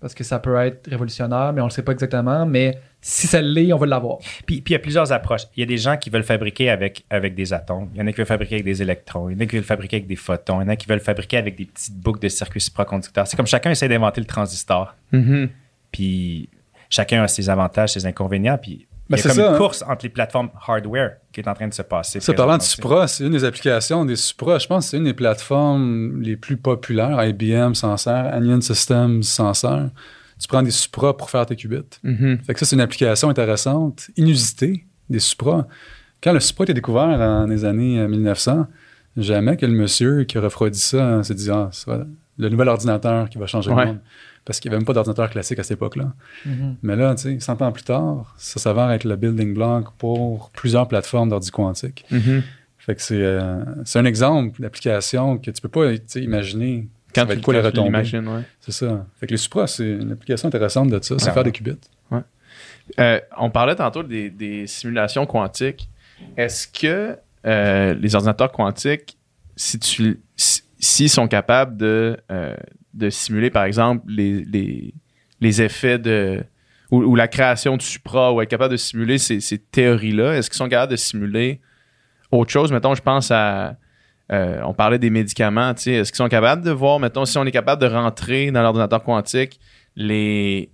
[0.00, 2.46] Parce que ça peut être révolutionnaire, mais on le sait pas exactement.
[2.46, 4.16] Mais si ça l'est, on va l'avoir.
[4.46, 5.42] Puis, puis il y a plusieurs approches.
[5.54, 7.90] Il y a des gens qui veulent fabriquer avec, avec des atomes.
[7.92, 9.28] Il y en a qui veulent fabriquer avec des électrons.
[9.28, 10.62] Il y en a qui veulent fabriquer avec des photons.
[10.62, 13.26] Il y en a qui veulent fabriquer avec des petites boucles de circuits supraconducteurs.
[13.26, 14.94] C'est comme chacun essaie d'inventer le transistor.
[15.12, 15.50] Mhm.
[15.92, 16.48] Puis
[16.88, 18.56] chacun a ses avantages, ses inconvénients.
[18.56, 19.58] Puis Ben, il y a c'est comme ça, une hein.
[19.58, 22.20] course entre les plateformes hardware qui est en train de se passer.
[22.20, 22.62] Ça, parlant de.
[22.62, 24.58] Supra, c'est une des applications des Supra.
[24.58, 27.22] Je pense que c'est une des plateformes les plus populaires.
[27.22, 29.90] IBM s'en sert, Anion Systems s'en sert.
[30.38, 31.82] Tu prends des Supra pour faire tes qubits.
[32.02, 32.38] Mhm.
[32.44, 35.66] Fait que ça, c'est une application intéressante, inusitée, des Supra.
[36.22, 38.66] Quand le Supra a été découvert dans les années euh, 1900,
[39.16, 42.06] jamais que le monsieur qui a refroidi ça hein, s'est dit Ah, va-
[42.38, 43.82] le nouvel ordinateur qui va changer Ouais.
[43.84, 44.00] le monde.
[44.44, 46.12] Parce qu'il n'y avait même pas d'ordinateur classique à cette époque-là.
[46.82, 50.50] Mais là, tu sais, 100 ans plus tard, ça s'avère être le building block pour
[50.50, 52.04] plusieurs plateformes d'ordi quantique.
[52.10, 52.42] Mhm.
[52.78, 57.40] Fait que c'est euh, c'est un exemple d'application que tu peux pas imaginer Quand tu
[57.40, 57.98] quoi les retombées.
[57.98, 58.42] ouais.
[58.60, 59.06] C'est ça.
[59.18, 61.32] Fait que les Supra, c'est une application intéressante de ça, c'est Ouais.
[61.32, 61.76] faire des qubits.
[63.00, 65.88] Euh, on parlait tantôt des, des simulations quantiques.
[66.36, 69.16] Est-ce que euh, les ordinateurs quantiques,
[69.56, 72.54] si tu si- s'ils sont capables de, euh,
[72.92, 74.92] de simuler, par exemple, les, les,
[75.40, 76.44] les effets de.
[76.90, 80.50] Ou, ou la création de supra, ou être capable de simuler ces, ces théories-là, est-ce
[80.50, 81.60] qu'ils sont capables de simuler
[82.30, 82.70] autre chose?
[82.70, 83.76] Mettons, je pense à.
[84.32, 85.70] Euh, on parlait des médicaments.
[85.72, 89.02] Est-ce qu'ils sont capables de voir, mettons, si on est capable de rentrer dans l'ordinateur
[89.02, 89.60] quantique,
[89.96, 90.70] les,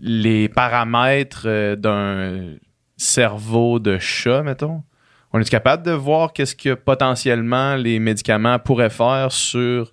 [0.00, 2.56] les paramètres euh, d'un
[2.96, 4.82] cerveau de chat, mettons?
[5.32, 9.92] On est capable de voir qu'est-ce que potentiellement les médicaments pourraient faire sur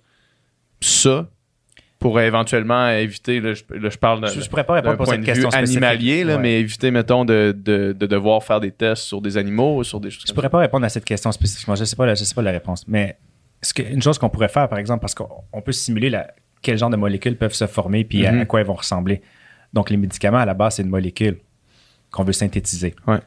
[0.80, 1.26] ça?
[2.02, 6.24] Pour éventuellement éviter, là, je, là, je parle d'un Je, pas point de vue animalier,
[6.24, 6.42] là, Ouais.
[6.42, 10.00] mais éviter, mettons, de, de, de devoir faire des tests sur des animaux ou sur
[10.00, 11.74] des choses Je comme pourrais pas répondre à cette question spécifiquement.
[11.76, 12.86] Je sais pas, la- je sais pas la réponse.
[12.88, 13.16] Mais
[13.62, 16.28] ce que, une chose qu'on pourrait faire, par exemple, parce qu'on on peut simuler la,
[16.60, 18.40] quel genre de molécules peuvent se former puis à- Mhm.
[18.40, 19.22] à, quoi elles vont ressembler.
[19.72, 21.38] Donc, les médicaments, à la base, c'est une molécule
[22.10, 22.94] qu'on veut synthétiser.
[23.06, 23.20] Ouais.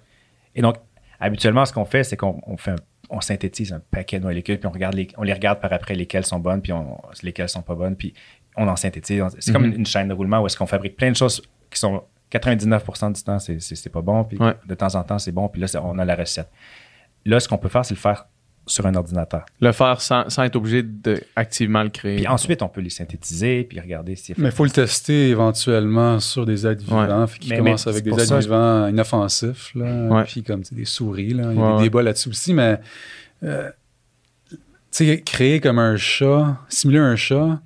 [0.53, 0.75] Et donc,
[1.19, 2.75] habituellement, ce qu'on fait, c'est qu'on on fait un-
[3.09, 5.93] on synthétise un paquet de molécules, puis on, regarde les, on les regarde par après
[5.95, 8.13] lesquelles sont bonnes, puis on, lesquelles sont pas bonnes, puis
[8.57, 9.23] on en synthétise.
[9.39, 9.71] C'est comme Mhm.
[9.73, 13.11] une, une chaîne de roulement où est-ce qu'on fabrique plein de choses qui sont 99%
[13.11, 14.55] du temps, c'est- pas bon, puis Ouais.
[14.67, 16.49] de temps en temps, c'est bon, puis là, on a la recette.
[17.25, 18.25] Là, ce qu'on peut faire, c'est le faire
[18.67, 19.45] sur un ordinateur.
[19.61, 22.15] Le faire sans, sans être obligé d'activement le créer.
[22.17, 26.19] Puis ensuite, on peut les synthétiser, puis regarder si Mais il faut le tester éventuellement
[26.19, 27.27] sur des êtres vivants.
[27.27, 29.71] Fait qu'il Mais- commence mais avec des êtres ça- vivants inoffensifs.
[29.75, 30.23] Là, Ouais.
[30.23, 31.33] Puis comme des souris.
[31.33, 31.51] Là.
[31.51, 32.53] Il y a Ouais, des débats là-dessus aussi.
[32.55, 32.79] Mais
[33.43, 33.69] euh,
[34.49, 34.57] tu
[34.91, 37.59] sais, créer comme un chat, simuler un chat,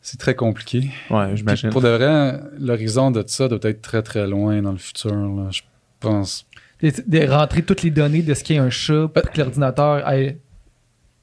[0.00, 0.90] c'est très compliqué.
[1.10, 1.70] Ouais, j'imagine.
[1.70, 5.12] Pour de vrai, l'horizon de ça doit être très très loin dans le futur.
[5.14, 5.62] là, je
[6.00, 6.46] pense.
[6.82, 10.38] De, de rentrer toutes les données de ce qu'est un chat pour que l'ordinateur ait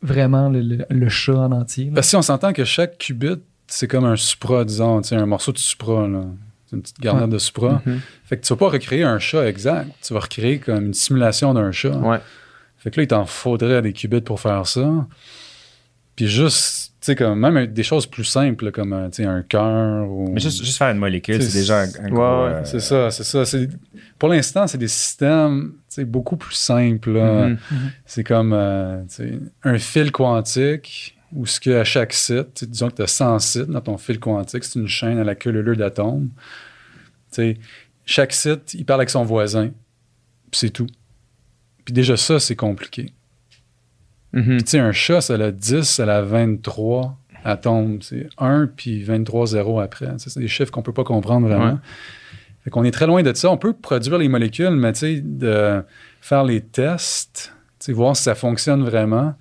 [0.01, 1.91] vraiment le, le- le chat en entier.
[1.93, 3.37] Parce que si on s'entend que chaque qubit,
[3.67, 6.07] c'est comme un supra, disons, un morceau de supra.
[6.07, 6.21] là.
[6.67, 7.31] C'est une petite garnette Ouais.
[7.33, 7.81] de supra.
[7.85, 8.01] Mhm.
[8.25, 9.89] Fait que tu vas pas recréer un chat exact.
[10.03, 11.95] Tu vas recréer comme une simulation d'un chat.
[11.97, 12.19] Ouais.
[12.77, 15.07] Fait que là, il t'en faudrait des qubits pour faire ça.
[16.15, 19.41] Puis juste, tu sais, comme même des choses plus simples, comme euh, tu sais, un
[19.41, 20.29] cœur ou.
[20.31, 23.23] Mais juste, juste faire une molécule, C'est- déjà un, un Ouais, euh, C'est ça, c'est
[23.25, 23.43] ça.
[23.45, 23.69] C'est-
[24.17, 27.11] Pour l'instant, c'est des systèmes tu sais, beaucoup plus simples.
[27.11, 27.49] là.
[27.49, 27.57] Mhm.
[28.05, 32.59] C'est comme euh, tu sais, un fil quantique où ce que à chaque site, tu
[32.61, 35.25] sais, disons que tu as 100 sites dans ton fil quantique, c'est une chaîne à
[35.25, 36.29] la queue leu d'atomes.
[37.33, 37.57] Tu sais,
[38.05, 39.67] chaque site, il parle avec son voisin,
[40.49, 40.87] puis c'est tout.
[41.83, 43.13] Puis déjà ça, c'est compliqué.
[44.35, 44.43] Mhm.
[44.57, 48.01] Puis tu sais, un chat, ça a 10, ça a 23 atomes.
[48.01, 50.11] C'est 1 puis 23 zéros après.
[50.13, 51.71] Tu sais, C'est des chiffres qu'on peut pas comprendre vraiment.
[51.73, 51.79] Ouais.
[52.63, 53.49] Fait qu'on est très loin de ça.
[53.51, 55.83] On peut produire les molécules, mais tu sais, de
[56.21, 59.35] faire les tests, tu sais, voir si ça fonctionne vraiment,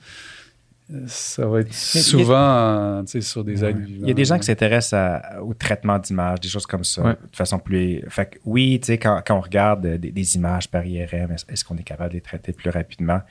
[1.07, 4.93] ça va être a- souvent sur des êtres Il y a des gens qui s'intéressent
[4.93, 7.13] à- au traitement d'images, des choses comme ça, Ouais.
[7.31, 8.03] de façon plus.
[8.11, 11.33] Fait que oui, tu sais, quand, quand on regarde euh, des, des images par IRM,
[11.33, 13.23] est-ce, est-ce qu'on est capable de les traiter plus rapidement?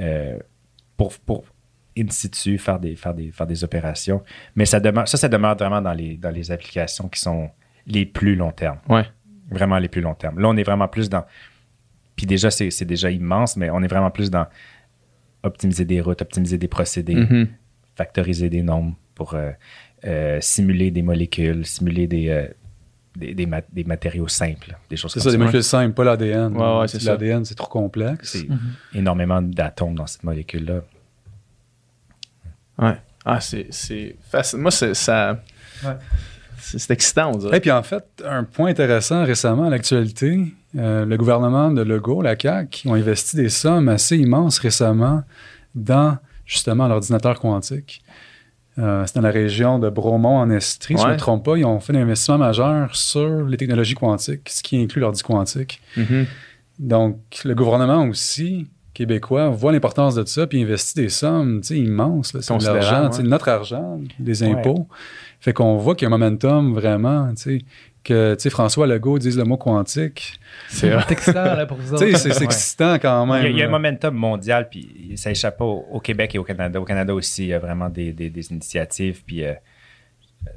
[0.00, 0.36] Euh,
[0.98, 1.44] pour, pour
[1.96, 4.22] in situ faire des, faire des, faire des opérations?
[4.54, 7.48] Mais ça demeure, ça, ça demeure vraiment dans les, dans les applications qui sont
[7.86, 8.78] les plus long terme.
[8.90, 9.06] Ouais.
[9.50, 10.38] Vraiment les plus long terme.
[10.40, 11.24] Là, on est vraiment plus dans.
[12.16, 14.46] Puis déjà, c'est, c'est déjà immense, mais on est vraiment plus dans
[15.42, 17.48] optimiser des routes, optimiser des procédés Mhm.
[17.96, 19.52] factoriser des nombres pour euh,
[20.04, 22.46] euh, simuler des molécules, simuler des, euh,
[23.18, 25.32] des, des mat- des matériaux simples, des choses C'est comme ça, ça.
[25.32, 26.56] des molécules simples, pas l'ADN.
[26.56, 27.12] Ouais, ouais, c'est ça.
[27.12, 28.30] L'ADN, c'est trop complexe.
[28.32, 28.48] C'est
[28.98, 30.80] énormément d'atomes dans cette molécule-là.
[32.78, 32.96] Ouais.
[33.24, 34.60] Ah, c'est, c'est facile.
[34.60, 35.42] Moi, c'est, ça.
[35.84, 35.96] Ouais.
[36.60, 37.56] C'est, c'est excitant, on dirait.
[37.56, 40.44] Et puis en fait, un point intéressant récemment à l'actualité,
[40.76, 45.22] euh, le gouvernement de Legault, la CAQ, ont investi des sommes assez immenses récemment
[45.74, 48.02] dans justement l'ordinateur quantique.
[48.78, 51.56] Euh, c'est dans la région de Bromont en Estrie, si je ne me trompe pas.
[51.56, 55.80] Ils ont fait un investissement majeur sur les technologies quantiques, ce qui inclut l'ordi quantique.
[55.96, 56.26] Mhm.
[56.78, 61.78] Donc, le gouvernement aussi québécois voit l'importance de ça puis investit des sommes tu sais,
[61.78, 62.32] immenses.
[62.34, 62.40] là.
[62.42, 63.22] C'est de l'argent, ouais.
[63.24, 64.50] notre argent, des Ouais.
[64.52, 64.86] impôts.
[65.40, 67.64] Fait qu'on voit qu'il y a un momentum vraiment, tu sais,
[68.08, 70.38] que tu sais, François Legault dise le mot quantique.
[70.68, 72.16] C'est excitant là, pour vous autres.
[72.16, 72.44] c'est Ouais.
[72.44, 73.42] excitant quand Il même.
[73.42, 76.34] y, a, il y a un momentum mondial, puis ça échappe pas au, au Québec
[76.34, 76.80] et au Canada.
[76.80, 79.22] Au Canada aussi, il y a vraiment des, des- des initiatives.
[79.24, 79.52] Puis, euh,
[80.46, 80.50] euh,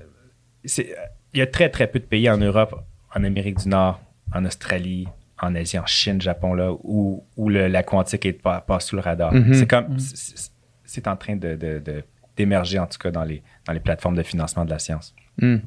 [0.66, 0.96] c'est-
[1.34, 2.76] il y a très, très peu de pays en Europe,
[3.16, 4.02] en Amérique du Nord,
[4.34, 5.08] en Australie,
[5.42, 8.96] en Asie, en Chine, Japon, là, où, où le- la quantique est pas, passe sous
[8.96, 9.34] le radar.
[9.34, 9.54] Mhm.
[9.54, 10.00] C'est comme, Mhm.
[10.00, 12.04] c'est- en train de, de- de-
[12.36, 15.14] d'émerger, en tout cas, dans les, dans les plateformes de financement de la science.
[15.42, 15.58] Hmm.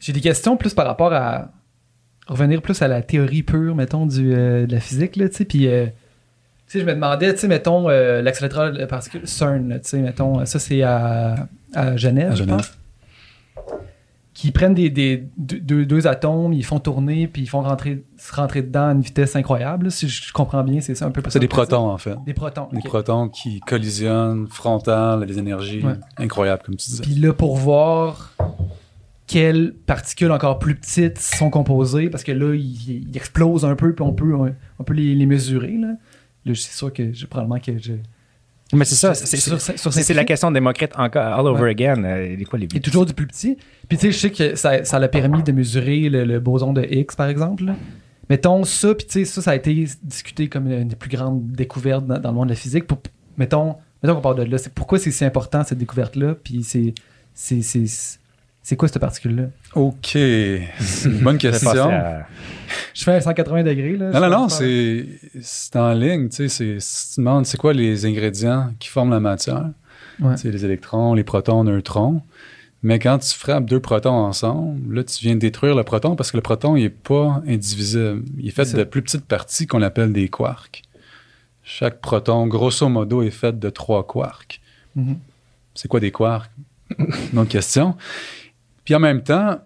[0.00, 1.52] J'ai des questions plus par rapport à
[2.26, 5.44] revenir plus à la théorie pure, mettons, du, euh, de la physique, là, tu sais,
[5.44, 5.68] puis...
[5.68, 5.86] euh,
[6.66, 9.98] tu sais, je me demandais, tu sais, mettons, euh, l'accélérateur de particules CERN, tu sais,
[9.98, 12.56] mettons, ça c'est à, à Genève, À je Genève.
[12.56, 12.72] pense.
[14.32, 18.62] Qui prennent des, des- deux, atomes, ils font tourner, puis ils font rentrer, se rentrer
[18.62, 19.90] dedans à une vitesse incroyable.
[19.90, 22.14] si je comprends bien, c'est ça un peu C'est des protons, en fait.
[22.24, 22.68] Des protons.
[22.72, 25.94] Des protons qui collisionnent frontal, des énergies Ouais.
[26.16, 27.02] incroyables, comme tu disais.
[27.02, 28.32] Puis là, pour voir
[29.30, 33.94] quelles particules encore plus petites sont composées, parce que là, ils, ils explosent un peu,
[33.94, 35.76] puis on peut, on peut les, les mesurer.
[35.78, 35.92] Là,
[36.44, 37.92] là c'est sûr que je, probablement que je.
[38.72, 41.70] Mais c'est ça, c'est, la question de Démocrite encore, all over Ouais.
[41.70, 42.02] again.
[42.02, 43.56] Euh, quoi les toujours du plus petit.
[43.88, 46.72] Puis tu sais, je sais que ça, ça l'a permis de mesurer le, le boson
[46.72, 47.66] de Higgs, par exemple.
[47.66, 47.76] là.
[48.28, 51.52] Mettons ça, puis tu sais, ça, ça a été discuté comme une des plus grandes
[51.52, 52.86] découvertes dans, dans le monde de la physique.
[52.88, 52.98] Pour,
[53.36, 54.58] mettons, mettons qu'on parle de là.
[54.58, 56.94] C'est pourquoi c'est si important cette découverte-là, puis c'est,
[58.62, 59.44] c'est, quoi cette particule-là?
[59.74, 60.16] OK.
[61.22, 61.88] Bonne question.
[61.90, 62.26] à-
[62.94, 63.96] Je fais un 180 degrés.
[63.96, 65.06] Là, Non, non, sais non, c'est
[65.40, 66.28] c'est en ligne.
[66.28, 69.70] Tu sais, tu demandes c'est quoi les ingrédients qui forment la matière,
[70.20, 70.36] Ouais.
[70.36, 72.20] c'est les électrons, les protons, neutrons.
[72.82, 76.30] Mais quand tu frappes deux protons ensemble, là, tu viens de détruire le proton parce
[76.30, 78.22] que le proton, il n'est pas indivisible.
[78.38, 80.82] Il est fait C'est de plus petites parties qu'on appelle des quarks.
[81.62, 84.60] Chaque proton, grosso modo, est fait de trois quarks.
[84.96, 85.18] Mhm.
[85.74, 86.50] C'est quoi des quarks?
[87.36, 87.96] Autre question.
[88.90, 89.60] Puis en même temps,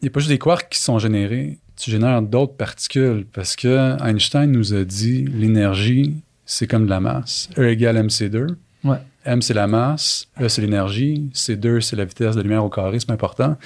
[0.00, 1.58] il n'y a pas juste des quarks qui sont générés.
[1.74, 7.00] Tu génères d'autres particules parce que Einstein nous a dit l'énergie, c'est comme de la
[7.00, 7.50] masse.
[7.58, 8.54] E égale mc2.
[8.84, 8.98] Ouais.
[9.24, 10.28] M, c'est la masse.
[10.40, 11.32] E, c'est l'énergie.
[11.34, 13.00] C2, c'est la vitesse de lumière au carré.
[13.00, 13.56] C'est important.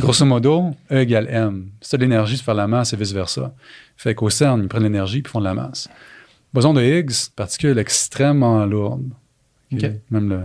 [0.00, 1.68] Grosso modo, E égale M.
[1.80, 3.54] As de l'énergie, de la masse et vice-versa.
[3.96, 5.88] Fait qu'au CERN, ils prennent l'énergie puis font de la masse.
[6.52, 9.12] Boson de Higgs, particule extrêmement lourde.
[9.72, 9.88] Ok.
[10.10, 10.40] Même le,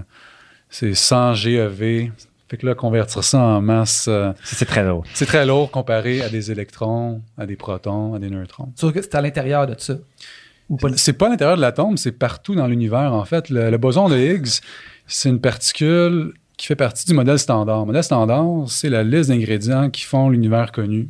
[0.70, 2.11] c'est 100 GeV.
[2.49, 5.03] Fait que là, convertir ça en masse, euh, C'est très lourd.
[5.13, 8.71] c'est très lourd comparé à des électrons, à des protons, à des neutrons.
[8.76, 9.93] Sauf que c'est à l'intérieur de ça.
[10.97, 13.13] C'est pas à l'intérieur de l'atome, c'est partout dans l'univers.
[13.13, 14.61] En fait, le, le boson de Higgs,
[15.07, 17.80] c'est une particule qui fait partie du modèle standard.
[17.81, 21.09] Le modèle standard, c'est la liste d'ingrédients qui font l'univers connu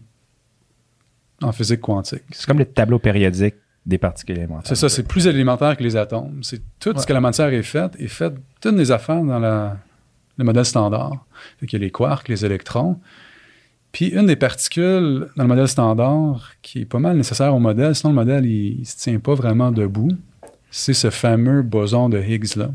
[1.42, 2.24] en physique quantique.
[2.32, 3.56] C'est comme le tableau périodique
[3.86, 4.68] des particules élémentaires.
[4.68, 6.44] C'est ça, c'est plus élémentaire que les atomes.
[6.44, 7.00] C'est tout Ouais.
[7.02, 9.78] ce que la matière est faite, est fait toutes les affaires dans la-
[10.40, 11.26] le modèle standard.
[11.60, 13.00] Qu'il y a les quarks, les électrons.
[13.92, 17.94] Puis une des particules dans le modèle standard qui est pas mal nécessaire au modèle,
[17.96, 20.12] sinon le modèle il, il se tient pas vraiment debout,
[20.72, 22.70] c'est ce fameux boson de Higgs-là.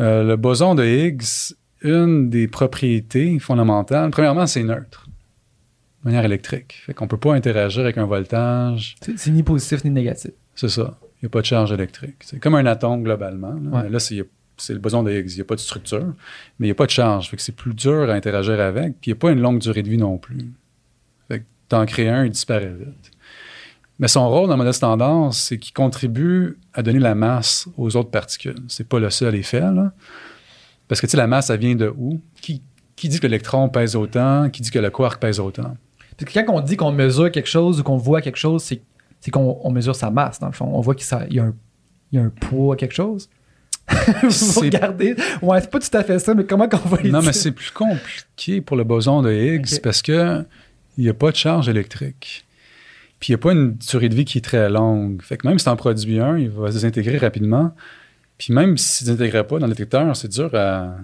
[0.00, 5.06] Euh, le boson de Higgs, une des propriétés fondamentales, premièrement, c'est neutre,
[6.02, 6.74] de manière électrique.
[6.84, 10.32] Fait qu'on peut pas interagir avec un voltage, C'est c'est ni positif ni négatif.
[10.56, 10.98] c'est ça.
[11.22, 12.16] Il n'y a pas de charge électrique.
[12.24, 13.54] C'est comme un atome globalement.
[13.70, 13.88] Là, Ouais.
[13.88, 13.98] Là
[14.56, 15.30] c'est, le boson de Higgs.
[15.32, 16.14] Il n'y a pas de structure,
[16.58, 17.28] mais il n'y a pas de charge.
[17.28, 19.00] Fait que c'est plus dur à interagir avec.
[19.00, 20.52] Puis il n'y a pas une longue durée de vie non plus.
[21.28, 23.10] Fait que t'en crées un, il disparaît vite.
[23.98, 27.94] Mais son rôle dans le modèle standard, c'est qu'il contribue à donner la masse aux
[27.96, 28.56] autres particules.
[28.68, 29.92] C'est pas le seul effet, là.
[30.88, 32.20] Parce que, tu sais, la masse, ça vient de où?
[32.40, 32.60] Qui,
[32.96, 34.50] qui dit que l'électron pèse autant?
[34.50, 35.76] Qui dit que le quark pèse autant?
[36.18, 39.30] Parce que quand on dit qu'on mesure quelque chose ou qu'on voit quelque chose, c'est
[39.30, 40.66] qu'on on mesure sa masse, dans le fond.
[40.66, 43.30] On voit qu'il y, y a un poids à quelque chose.
[44.22, 45.14] Vous regardez.
[45.42, 47.70] Ouais, c'est pas tout à fait ça, mais comment qu'on va Non, mais c'est plus
[47.70, 50.44] compliqué pour le boson de Higgs parce que
[50.96, 52.44] il n'y a pas de charge électrique.
[53.18, 55.22] Puis il n'y a pas une durée de vie qui est très longue.
[55.22, 57.74] Fait que même si tu en produis un, il va se désintégrer rapidement.
[58.38, 60.96] Puis même s'il ne se désintégrait pas dans le détecteur, c'est dur à,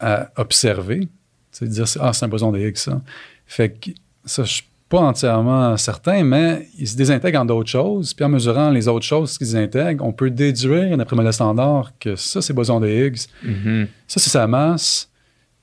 [0.00, 1.08] à observer.
[1.50, 3.00] C'est dire, ah, c'est un boson de Higgs, ça.
[3.46, 3.90] Fait que
[4.24, 8.14] ça, je pas entièrement certain, mais il se désintègre en d'autres choses.
[8.14, 11.92] Puis en mesurant les autres choses qui se désintègrent, on peut déduire, d'après le standard,
[11.98, 13.26] que ça, c'est boson de Higgs.
[13.44, 13.88] Mhm.
[14.06, 15.10] Ça, c'est sa masse,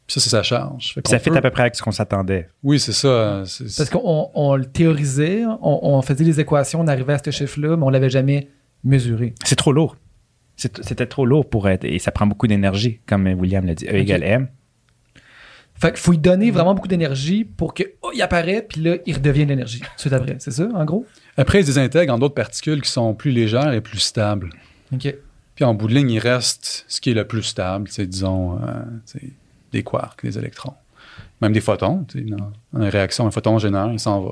[0.06, 0.94] puis ça, c'est sa charge.
[0.94, 2.50] Fait ça fait peut- à peu près avec ce qu'on s'attendait.
[2.64, 3.44] Oui, c'est ça.
[3.78, 7.76] Parce qu'on on le théorisait, on, on faisait les équations, on arrivait à ce chiffre-là,
[7.78, 8.50] mais on l'avait jamais
[8.84, 9.34] mesuré.
[9.44, 9.96] C'est trop lourd.
[10.58, 11.84] C'était trop lourd pour être.
[11.84, 13.86] Et ça prend beaucoup d'énergie, comme William l'a dit.
[13.88, 14.48] E égale M.
[15.78, 18.96] Fait qu'il faut lui donner vraiment beaucoup d'énergie pour que oh, il apparaît, puis là,
[19.06, 19.82] il redevient de l'énergie.
[20.02, 21.06] Tout après, c'est ça, en gros?
[21.38, 24.50] Après, ils se désintègrent en d'autres particules qui sont plus légères et plus stables.
[24.94, 25.14] OK.
[25.56, 28.58] Puis en bout de ligne, il reste ce qui est le plus stable, c'est disons
[28.62, 29.20] euh,
[29.72, 30.74] des quarks, des électrons.
[31.42, 32.06] Même des photons.
[32.14, 34.32] Dans une réaction, un photon génère, il s'en va.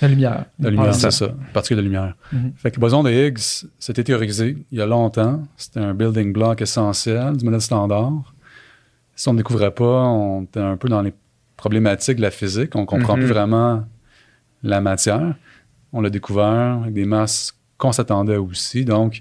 [0.00, 0.44] La lumière.
[0.58, 1.28] La lumière, Ah, c'est ça.
[1.54, 2.14] Particule de lumière.
[2.32, 2.52] Mhm.
[2.56, 5.42] Fait que le boson de Higgs, c'était théorisé il y a longtemps.
[5.56, 8.34] C'était un building block essentiel du modèle standard.
[9.16, 11.12] Si on ne découvrait pas, on était un peu dans les
[11.56, 12.76] problématiques de la physique.
[12.76, 13.24] On comprend Mhm.
[13.24, 13.84] plus vraiment
[14.62, 15.34] la matière.
[15.92, 18.84] On l'a découvert avec des masses qu'on s'attendait aussi.
[18.84, 19.20] Donc,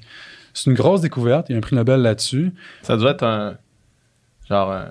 [0.54, 1.48] c'est une grosse découverte.
[1.50, 2.52] Il y a un prix Nobel là-dessus.
[2.84, 3.58] Ça doit être un.
[4.50, 4.88] Genre un,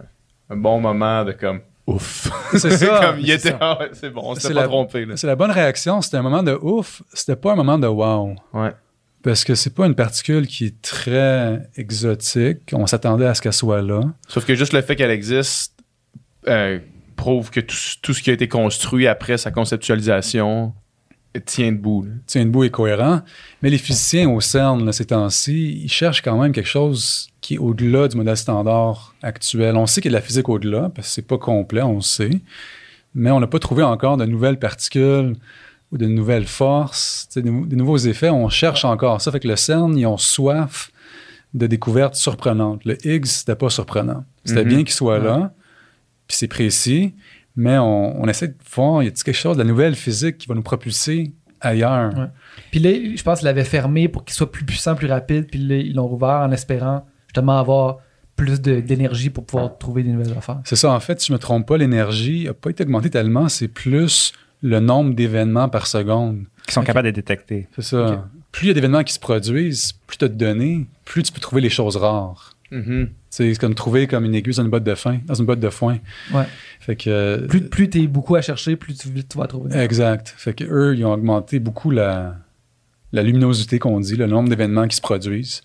[0.51, 1.61] un bon moment de comme.
[1.87, 2.31] Ouf.
[2.59, 3.01] C'est ça.
[3.03, 3.51] comme il C'est était.
[3.51, 3.59] ça.
[3.61, 5.07] Ah ouais, c'est bon, on s'est pas la- trompé.
[5.17, 6.01] C'est la bonne réaction.
[6.01, 7.03] C'était un moment de ouf.
[7.13, 8.35] C'était pas un moment de wow.
[8.55, 8.73] Ouais.
[9.25, 12.73] Parce que c'est pas une particule qui est très exotique.
[12.75, 14.03] On s'attendait à ce qu'elle soit là.
[14.29, 15.73] Sauf que juste le fait qu'elle existe
[16.47, 16.79] euh,
[17.17, 20.75] prouve que tout, tout ce qui a été construit après sa conceptualisation
[21.41, 22.03] tient debout.
[22.03, 22.11] là.
[22.27, 23.23] tient debout et cohérent.
[23.63, 27.55] Mais les physiciens au CERN, là, ces temps-ci, ils cherchent quand même quelque chose qui
[27.55, 29.75] est au-delà du modèle standard actuel.
[29.77, 31.97] On sait qu'il y a de la physique au-delà, parce que c'est pas complet, on
[31.97, 32.41] le sait.
[33.15, 35.35] Mais on n'a pas trouvé encore de nouvelles particules
[35.95, 38.29] ou de nouvelles forces, des, nou- des nouveaux effets.
[38.29, 39.31] On cherche encore ça.
[39.33, 40.91] Fait que le CERN, ils ont soif
[41.55, 42.85] de découvertes surprenantes.
[42.85, 44.25] Le Higgs, c'était pas surprenant.
[44.45, 44.69] C'était Mhm.
[44.69, 45.55] bien qu'il soit là,
[46.27, 47.15] puis c'est précis,
[47.57, 50.49] mais on, on essaie de voir, y a-t-il quelque chose de la nouvelle physique qui
[50.49, 52.12] va nous propulser ailleurs?
[52.19, 52.27] Ouais.
[52.73, 55.61] Puis là, je pense qu'il l'avait fermé pour qu'il soit plus puissant, plus rapide, puis
[55.61, 57.99] là, ils l'ont rouvert en espérant justement avoir
[58.35, 60.61] plus d'énergie pour pouvoir trouver des nouvelles affaires.
[60.65, 63.49] C'est ça, en fait, si je me trompe pas, l'énergie n'a pas été augmentée tellement,
[63.49, 64.33] c'est plus
[64.65, 66.45] le nombre d'événements par seconde.
[66.66, 67.69] Qui sont capables de détecter.
[67.77, 68.28] C'est ça.
[68.51, 71.32] Plus il y a d'événements qui se produisent, plus tu as de données, plus tu
[71.32, 72.57] peux trouver les choses rares.
[72.70, 73.11] Mhm.
[73.28, 75.19] C'est comme trouver comme une aiguille dans une botte de foin.
[75.27, 75.99] Dans une botte de foin.
[76.32, 76.47] Ouais.
[76.81, 79.47] Fait que, euh, Plus, plus tu es beaucoup à chercher, plus tu, vite tu vas
[79.47, 79.77] trouver.
[79.77, 80.32] Exact.
[80.36, 82.36] Fait que eux, ils ont augmenté beaucoup la,
[83.12, 85.61] la luminosité qu'on dit, le nombre d'événements qui se produisent.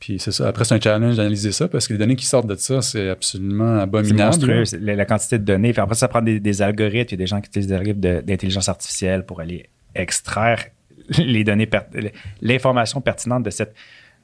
[0.00, 0.46] Puis c'est ça.
[0.48, 3.08] Après, c'est un challenge d'analyser ça parce que les données qui sortent de ça, c'est
[3.08, 4.24] absolument C'est abominable.
[4.26, 5.72] monstrueux, c'est la, la quantité de données.
[5.72, 7.08] Puis après, ça prend des, des algorithmes.
[7.08, 10.64] Il y a des gens qui utilisent des algorithmes de- d'intelligence artificielle pour aller extraire
[11.18, 12.12] les données, per-
[12.42, 13.74] l'information pertinente de cette,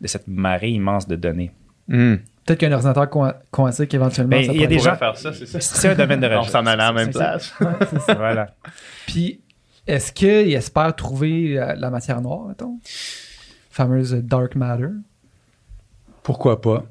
[0.01, 1.51] de cette marée immense de données.
[1.89, 2.21] Mhm.
[2.47, 5.33] Peut-être qu'un ordinateur quan- quantique, éventuellement, Ben, ça il y a des gens- faire ça,
[5.33, 5.61] c'est ça.
[5.61, 6.51] C'est un domaine de On recherche.
[6.53, 7.53] s'en allait la même place.
[7.61, 8.15] Ouais, c'est ça.
[8.15, 8.55] Voilà.
[9.07, 9.41] Puis,
[9.87, 12.79] est-ce qu'il espère trouver euh, la matière noire, mettons?
[13.71, 14.89] Fameuse dark matter?
[16.25, 16.85] Pourquoi pas?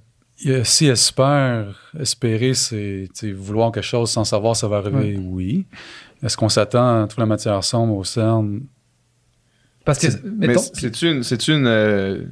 [0.64, 5.66] Si espère, espérer, c'est vouloir quelque chose sans savoir ça va arriver, oui.
[6.24, 8.62] Est-ce qu'on s'attend à toute la matière sombre au CERN?
[9.84, 12.24] Parce que, mettons, c'est-tu une, c'est-tu une, euh,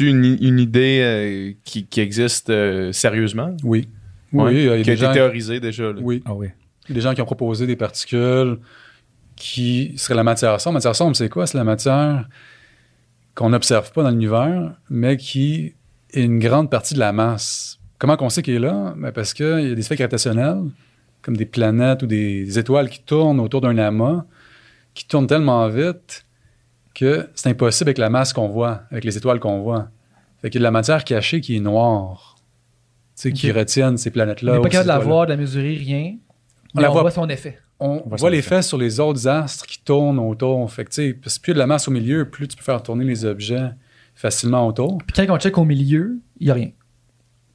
[0.00, 3.56] une, une idée euh, qui, qui existe euh, sérieusement?
[3.62, 3.88] Oui.
[4.32, 4.44] Ouais.
[4.44, 5.84] Oui, il y a qui a des été théorisée déjà.
[5.92, 6.00] là.
[6.02, 6.22] oui.
[6.26, 6.48] Ah oui.
[6.86, 8.58] Il y a des gens qui ont proposé des particules
[9.36, 10.74] qui seraient la matière sombre.
[10.74, 11.46] La matière sombre, c'est quoi?
[11.46, 12.28] C'est la matière
[13.34, 15.74] qu'on n'observe pas dans l'univers, mais qui
[16.22, 17.78] une grande partie de la masse.
[17.98, 18.94] Comment qu'on sait qu'elle est là?
[18.96, 20.62] Ben parce qu'il y a des effets gravitationnels,
[21.22, 24.24] comme des planètes ou des, des étoiles qui tournent autour d'un amas,
[24.94, 26.24] qui tournent tellement vite
[26.94, 29.88] que c'est impossible avec la masse qu'on voit, avec les étoiles qu'on voit.
[30.40, 32.36] Fait qu'il y a de la matière cachée qui est noire,
[33.16, 34.52] tu sais, qui retiennent ces on planètes-là.
[34.52, 36.16] n'est ou pas capable de la voir, de la mesurer, rien.
[36.74, 37.58] On la on voit voit son effet.
[37.80, 40.70] on voit l'effet sur les autres astres qui tournent autour.
[40.70, 42.28] Fait que, tu sais, parce que plus il y a de la masse au milieu,
[42.28, 43.70] plus tu peux faire tourner les objets
[44.14, 44.98] facilement autour.
[44.98, 46.70] Puis quand on check au milieu, il n'y a rien.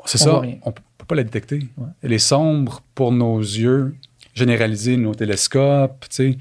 [0.06, 0.57] C'est On ça, rien.
[0.64, 1.60] on peut pas la détecter.
[1.77, 1.88] Ouais.
[2.02, 3.95] Elle est sombre pour nos yeux,
[4.34, 6.38] généralisée nos télescopes, tu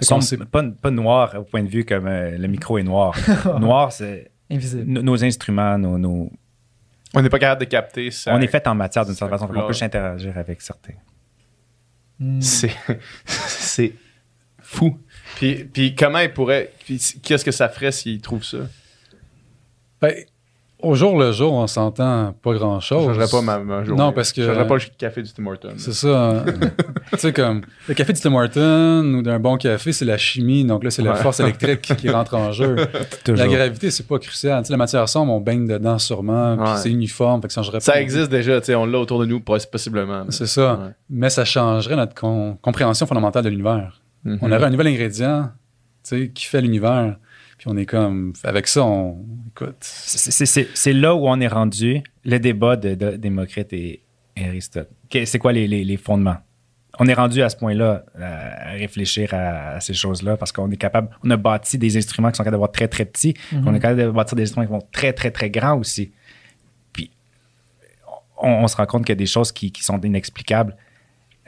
[0.00, 0.44] sais.
[0.50, 3.14] Pas, pas noir au point de vue comme euh, le micro est noir.
[3.60, 4.84] noir, c'est Invisible.
[4.86, 6.30] no- nos instruments, nos, nos-
[7.14, 8.34] On n'est pas capable de capter ça.
[8.34, 9.50] on est fait en matière d'une certaine façon.
[9.54, 10.94] On peut interagir avec certains.
[12.18, 12.40] Hmm.
[12.40, 12.70] C'est,
[13.26, 13.92] c'est
[14.58, 14.98] fou.
[15.36, 16.72] Puis, puis comment il pourrait.
[16.84, 18.58] puis qu'est-ce que ça ferait s'il trouve ça?
[20.02, 20.12] Ben,
[20.80, 23.04] au jour le jour, on s'entend pas Je grand-chose.
[23.06, 24.02] changerais pas ma, ma journée.
[24.02, 25.74] Non, parce que- Je changerais pas le café du Tim Hortons.
[25.76, 26.30] C'est ça.
[26.30, 26.44] hein.
[27.12, 30.64] tu sais, comme le café du Tim Hortons ou d'un bon café, c'est la chimie.
[30.64, 32.74] Donc là, c'est la force électrique qui rentre en jeu.
[33.28, 34.60] La gravité, c'est pas crucial.
[34.62, 36.76] Tu sais, la matière sombre, on baigne dedans sûrement, Ouais.
[36.78, 39.70] c'est uniforme, fait que ça existe déjà, tu sais, on l'a autour de nous, poss-
[39.70, 40.24] possiblement.
[40.30, 40.74] C'est ça.
[40.74, 40.90] Ouais.
[41.10, 44.00] Mais ça changerait notre com- compréhension fondamentale de l'univers.
[44.24, 44.38] Mhm.
[44.42, 45.50] On aurait un nouvel ingrédient
[46.04, 47.16] tu sais, qui fait l'univers.
[47.62, 48.32] Puis on est comme.
[48.42, 49.24] Avec ça, on.
[49.54, 49.76] Écoute.
[49.80, 54.02] C'est- là où on est rendu, le débat de, de Démocrite et
[54.36, 54.88] Aristote.
[55.24, 56.38] C'est quoi les, les- les fondements?
[56.98, 60.76] On est rendu à ce point-là à réfléchir à, à ces choses-là parce qu'on est
[60.76, 63.62] capable, on a bâti des instruments qui sont capables d'avoir très très petits, Mhm.
[63.68, 66.10] on est capable de bâtir des instruments qui vont très très très grands aussi.
[66.92, 67.12] Puis
[68.42, 70.76] on, on se rend compte qu'il y a des choses qui, qui sont inexplicables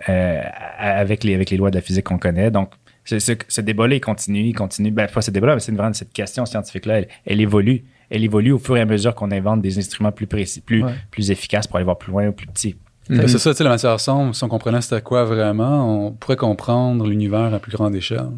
[0.09, 0.43] euh,
[0.79, 2.53] avec, les, avec les lois de la physique qu'on connaît.
[2.53, 2.71] Donc,
[3.05, 4.91] ce, ce, ce débat-là, il continue, il continue.
[4.91, 7.85] Ben, pas ce débat-là, mais c'est vraiment cette question scientifique-là, elle, elle évolue.
[8.11, 10.95] Elle évolue au fur et à mesure qu'on invente des instruments plus précis, plus, Ouais.
[11.11, 12.77] plus efficaces pour aller voir plus loin ou plus petits.
[13.11, 16.13] Ben, c'est ça, tu sais, la matière sombre, si on comprenait c'était quoi vraiment, on
[16.13, 18.31] pourrait comprendre l'univers à plus grande échelle.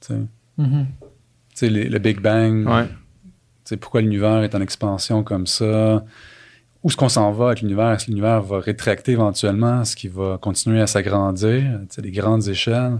[0.00, 0.20] Tu sais,
[0.58, 0.86] Mhm.
[1.62, 2.86] Les- le Big Bang, Ouais.
[2.88, 2.92] tu
[3.64, 6.02] sais, pourquoi l'univers est en expansion comme ça?
[6.82, 7.92] Où est-ce qu'on s'en va avec l'univers?
[7.92, 9.82] Est-ce que l'univers va rétracter éventuellement?
[9.82, 11.62] Est-ce qu'il va continuer à s'agrandir?
[11.82, 12.98] Tu sais, les grandes échelles?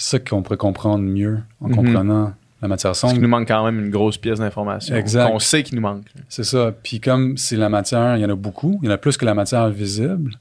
[0.00, 1.74] C'est ça qu'on pourrait comprendre mieux en Mhm.
[1.76, 3.22] comprenant la matière Parce qu'il sombre.
[3.22, 4.94] nous manque quand même une grosse pièce d'information.
[4.94, 5.30] Exact.
[5.32, 6.04] On sait qu'il nous manque.
[6.28, 6.72] C'est ça.
[6.82, 9.16] Puis comme c'est la matière, il y en a beaucoup, il y en a plus
[9.16, 10.32] que la matière visible,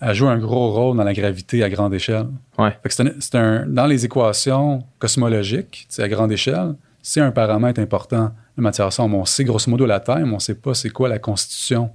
[0.00, 2.26] elle joue un gros rôle dans la gravité à grande échelle.
[2.58, 2.70] Ouais.
[2.82, 8.32] Fait que c'est un, dans les équations cosmologiques, à grande échelle, c'est un paramètre important,
[8.56, 9.16] la matière sombre.
[9.16, 11.90] On sait grosso modo la Terre, mais on ne sait pas c'est quoi la constitution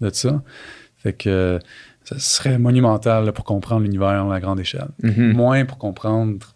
[0.00, 0.42] de ça.
[0.98, 1.58] Fait que
[2.08, 4.88] ça serait monumental là, pour comprendre l'univers à grande échelle.
[5.02, 5.32] Mhm.
[5.32, 6.54] Moins pour comprendre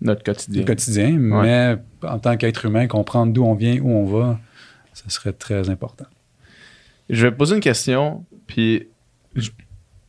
[0.00, 0.60] Notre quotidien.
[0.60, 4.38] le quotidien, mais en tant qu'être humain, comprendre d'où on vient, où on va,
[4.92, 6.06] ça serait très important.
[7.08, 8.88] Je vais poser une question, puis
[9.34, 9.50] je-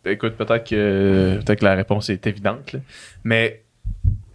[0.06, 2.80] écoute, peut-être que peut-être que la réponse est évidente, là.
[3.24, 3.64] mais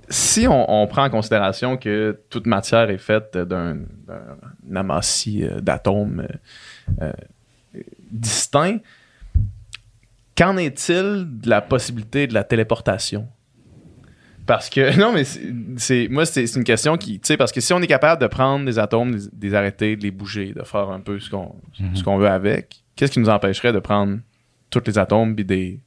[0.09, 3.77] si on, on prend en considération que toute matière est faite d'un
[4.07, 6.27] d'un amassis euh, d'atomes
[7.01, 7.13] euh,
[7.75, 7.81] euh,
[8.11, 8.79] distincts,
[10.37, 13.29] qu'en est-il de la possibilité de la téléportation?
[14.47, 17.73] Parce que, non, mais c'est- moi, c'est une question qui, tu sais, parce que si
[17.73, 20.91] on est capable de prendre des atomes, des, des arrêter, de les bouger, de faire
[20.91, 21.97] un peu ce qu'on Mhm.
[21.97, 24.19] ce qu'on veut avec, qu'est-ce qui nous empêcherait de prendre
[24.71, 25.81] tous les atomes et des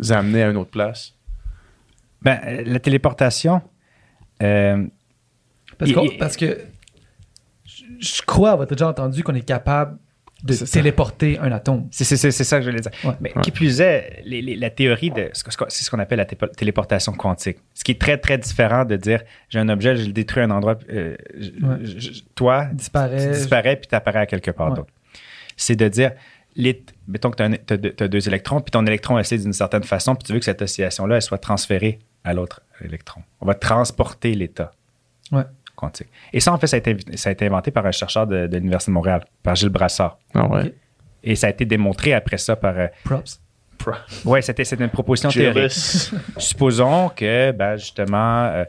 [0.00, 1.14] les amener à une autre place?
[2.22, 3.62] Ben, euh, la téléportation,
[4.42, 4.84] euh,
[5.78, 6.58] Parce, parce que
[7.64, 9.98] je- je crois avoir déjà entendu qu'on est capable
[10.44, 10.66] de ça.
[10.66, 11.88] téléporter un atome.
[11.90, 12.92] c'est c'est- c'est- c'est ça que je voulais dire.
[13.04, 13.14] Ouais.
[13.20, 13.42] Mais Ouais.
[13.42, 15.50] qui plus est, les- les- la théorie de c'est
[15.84, 17.58] ce qu'on appelle la téléportation quantique.
[17.74, 20.46] Ce qui est très, très différent de dire j'ai un objet, je le détruis à
[20.46, 21.76] un endroit, euh, je- Ouais.
[21.82, 23.26] je- je- toi, Disparaît.
[23.26, 24.76] tu disparais puis tu apparais à quelque part Ouais.
[24.76, 24.92] d'autre.
[25.56, 26.12] C'est de dire,
[26.54, 30.24] les, mettons que tu as, deux électrons, puis ton électron oscille d'une certaine façon, puis
[30.24, 33.22] tu veux que cette oscillation-là, elle soit transférée à l'autre électron.
[33.40, 34.70] On va transporter l'état
[35.30, 35.42] Ouais.
[35.78, 36.08] Quantique.
[36.32, 38.46] Et ça, en fait, ça a été, ça a été inventé par un chercheur de,
[38.46, 40.18] de l'Université de Montréal, par Gilles Brassard.
[40.34, 40.74] Ah ouais.
[41.22, 42.76] Et ça a été démontré après ça par...
[42.78, 43.40] euh, Props.
[44.24, 45.72] ouais, c'était c'était une proposition théorique.
[46.36, 48.64] Supposons que, ben, justement, euh,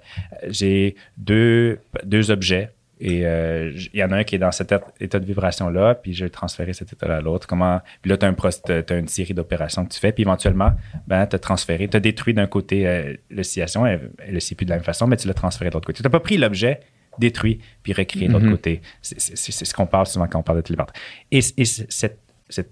[0.47, 2.71] j'ai deux, deux objets
[3.01, 5.95] Et euh, il y en a un qui est dans cet état- état de vibration-là,
[5.95, 7.47] puis je vais transférer cet état-là à l'autre.
[7.47, 10.71] Comment Puis là, tu as, une série d'opérations que tu fais, puis éventuellement,
[11.07, 14.69] ben, tu as transféré, tu as détruit d'un côté euh, l'oscillation, elle ne plus de
[14.69, 15.97] la même façon, mais tu l'as transféré de l'autre côté.
[15.97, 16.81] Tu n'as pas pris l'objet,
[17.17, 18.51] détruit, puis recréé de l'autre Mhm.
[18.51, 18.81] côté.
[19.01, 21.01] C'est ce qu'on parle souvent quand on parle de téléportation.
[21.31, 22.19] Et, et c- cette-
[22.49, 22.71] cette-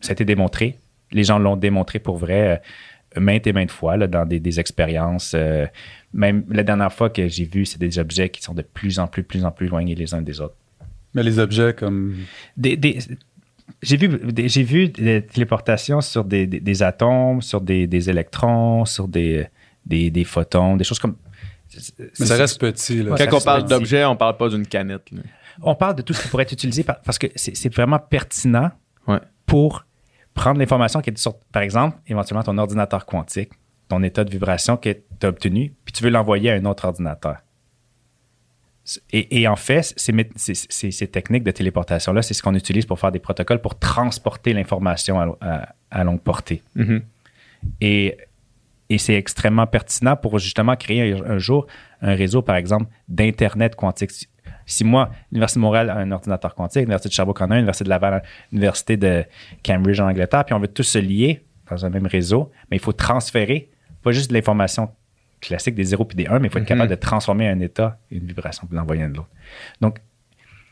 [0.00, 0.78] ça a été démontré.
[1.10, 2.62] Les gens l'ont démontré pour vrai
[3.16, 5.32] euh, maintes et maintes fois là, dans des, des expériences.
[5.34, 5.66] euh,
[6.12, 9.06] même la dernière fois que j'ai vu, c'est des objets qui sont de plus en
[9.08, 10.54] plus, plus en plus éloignés les uns des autres.
[11.14, 12.16] Mais les objets comme.
[12.56, 12.98] Des, des-
[13.82, 18.84] j'ai vu, j'ai vu des téléportations sur des, des- des atomes, sur des, des électrons,
[18.84, 19.48] sur des
[20.24, 21.16] photons, des choses comme.
[22.18, 23.02] Mais ça reste petit.
[23.02, 23.12] Là.
[23.12, 25.10] Ouais, Quand on parle d'objet, on parle pas d'une canette.
[25.10, 25.20] là.
[25.62, 28.70] On parle de tout ce qui pourrait être utilisé par- parce que c'est vraiment pertinent
[29.06, 29.18] Ouais.
[29.46, 29.84] pour
[30.34, 33.50] prendre l'information qui est sur, par exemple, éventuellement ton ordinateur quantique,
[33.88, 36.84] ton état de vibration que tu as obtenu, puis tu veux l'envoyer à un autre
[36.84, 37.38] ordinateur.
[39.12, 42.54] Et, et en fait, ces, mé- ces- ces- ces techniques de téléportation-là, c'est ce qu'on
[42.54, 46.62] utilise pour faire des protocoles pour transporter l'information à, à- à longue portée.
[46.74, 47.02] Mhm.
[47.82, 48.16] Et,
[48.90, 51.66] et c'est extrêmement pertinent pour justement créer un, un jour
[52.00, 54.10] un réseau, par exemple, d'Internet quantique.
[54.12, 54.28] Si,
[54.66, 57.56] si moi, l'Université de Montréal a un ordinateur quantique, l'Université de Sherbrooke en a un,
[57.56, 59.24] l'Université de Laval, l'Université de
[59.64, 62.80] Cambridge en Angleterre, puis on veut tous se lier dans un même réseau, mais il
[62.80, 63.68] faut transférer
[64.02, 64.90] pas juste de l'information
[65.40, 66.68] classique des 0 puis des 1, mais il faut être Mhm.
[66.68, 69.28] capable de transformer un état, une vibration, puis l'envoyer à un de l'autre.
[69.80, 69.98] Donc,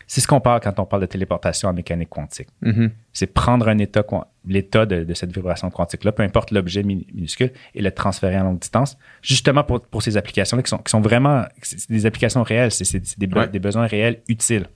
[0.09, 2.91] c'est ce qu'on parle quand on parle de téléportation en mécanique quantique Mhm.
[3.13, 4.05] c'est prendre un état,
[4.47, 8.43] l'état de, de cette vibration quantique-là, peu importe l'objet mi- minuscule, et le transférer à
[8.45, 11.45] longue distance, justement pour, pour ces applications-là qui sont, qui sont vraiment
[11.89, 13.49] des applications réelles, c'est des, be- Ouais.
[13.49, 14.67] des besoins réels utiles.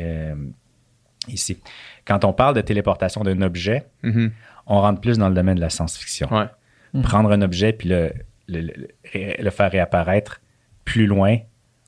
[0.00, 0.34] Euh,
[1.28, 1.58] ici.
[2.06, 4.30] Quand on parle de téléportation d'un objet, Mhm.
[4.66, 6.28] on rentre plus dans le domaine de la science-fiction.
[6.32, 6.46] Ouais.
[6.94, 7.02] Mhm.
[7.02, 8.12] Prendre un objet puis le,
[8.48, 10.40] le, le- ré- le faire réapparaître
[10.84, 11.36] plus loin,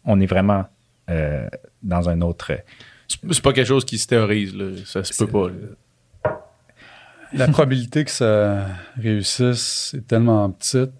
[0.05, 0.65] on est vraiment
[1.11, 1.49] euh,
[1.83, 2.53] dans un autre.
[3.09, 4.55] C'est c'est pas quelque chose qui se théorise.
[4.55, 4.70] Là.
[4.85, 5.49] Ça se peut pas.
[5.49, 6.33] là.
[7.33, 8.66] La probabilité que ça
[8.97, 10.93] réussisse est tellement petite,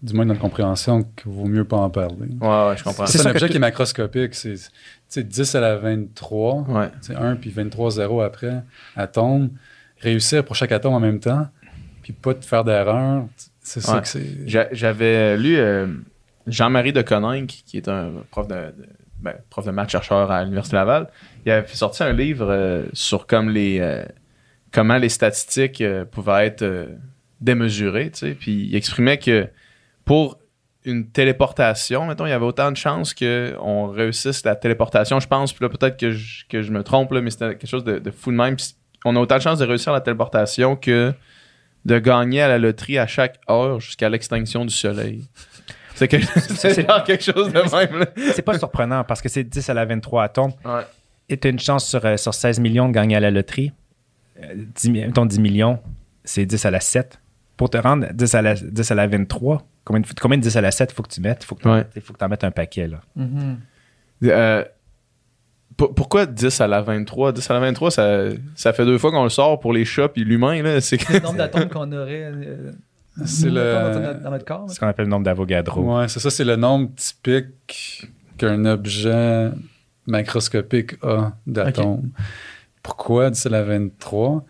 [0.00, 2.28] du moins dans la compréhension, qu'il vaut mieux pas en parler.
[2.40, 3.06] Ouais, ouais, je comprends.
[3.06, 4.34] C'est un objet qui est macroscopique.
[4.34, 4.60] C'est tu
[5.08, 6.88] sais, 10 à la 23, Ouais.
[7.02, 8.62] c'est 1 puis 23 0 après,
[8.96, 9.50] atome.
[10.00, 11.46] Réussir pour chaque atome en même temps,
[12.02, 13.26] puis pas te faire d'erreur,
[13.60, 14.00] c'est ça Ouais.
[14.02, 14.48] que c'est.
[14.48, 15.86] J'a- J'avais lu euh,
[16.46, 18.72] Jean-Marie de Coninck, qui est un prof de, de-
[19.22, 21.08] ben, prof de maths chercheur à l'Université Laval.
[21.46, 24.04] Il avait sorti un livre euh, sur les, euh,
[24.72, 26.88] comment les statistiques euh, pouvaient être
[27.40, 28.10] démesurées.
[28.10, 29.48] Puis il exprimait que
[30.04, 30.38] pour
[30.84, 35.52] une téléportation, mettons, il y avait autant de chances qu'on réussisse la téléportation, je pense.
[35.52, 38.10] Puis là, peut-être que je, que je me trompe, là, mais c'était quelque chose de,
[38.10, 38.56] fou de même.
[39.04, 41.12] On a autant de chances de réussir la téléportation que
[41.84, 45.24] de gagner à la loterie à chaque heure jusqu'à l'extinction du soleil.
[46.02, 48.06] C'est que- c'est genre quelque chose de même.
[48.34, 50.52] C'est pas surprenant parce que c'est 10 à la 23 atomes.
[50.64, 50.82] Ouais.
[51.28, 53.72] Et tu as une chance sur, euh, sur 16 millions de gagner à la loterie.
[54.42, 55.78] Euh, 10, mi- mettons 10 millions,
[56.24, 57.20] c'est 10 à la 7.
[57.56, 60.56] Pour te rendre 10 à la, 10 à la 23, combien de, combien de 10
[60.56, 61.44] à la 7 faut que tu mettes?
[61.44, 61.84] faut que tu Ouais.
[62.02, 62.88] faut que tu en mettes un paquet.
[62.88, 63.00] Là.
[63.14, 63.58] Mhm.
[64.24, 64.64] Euh,
[65.76, 68.24] pour- pourquoi 10 à la 23 10 à la 23, ça,
[68.56, 70.80] ça fait deux fois qu'on le sort pour les chats puis l'humain.
[70.80, 72.72] C'est le nombre d'atomes qu'on aurait euh,
[73.26, 74.64] C'est le- dans, notre, dans notre corps.
[74.68, 75.98] C'est ce qu'on appelle le nombre d'Avogadro.
[75.98, 78.06] Ouais, c'est ça, c'est le nombre typique
[78.38, 79.50] qu'un objet
[80.06, 82.10] macroscopique a d'atomes.
[82.82, 84.44] Pourquoi 10 à la 23?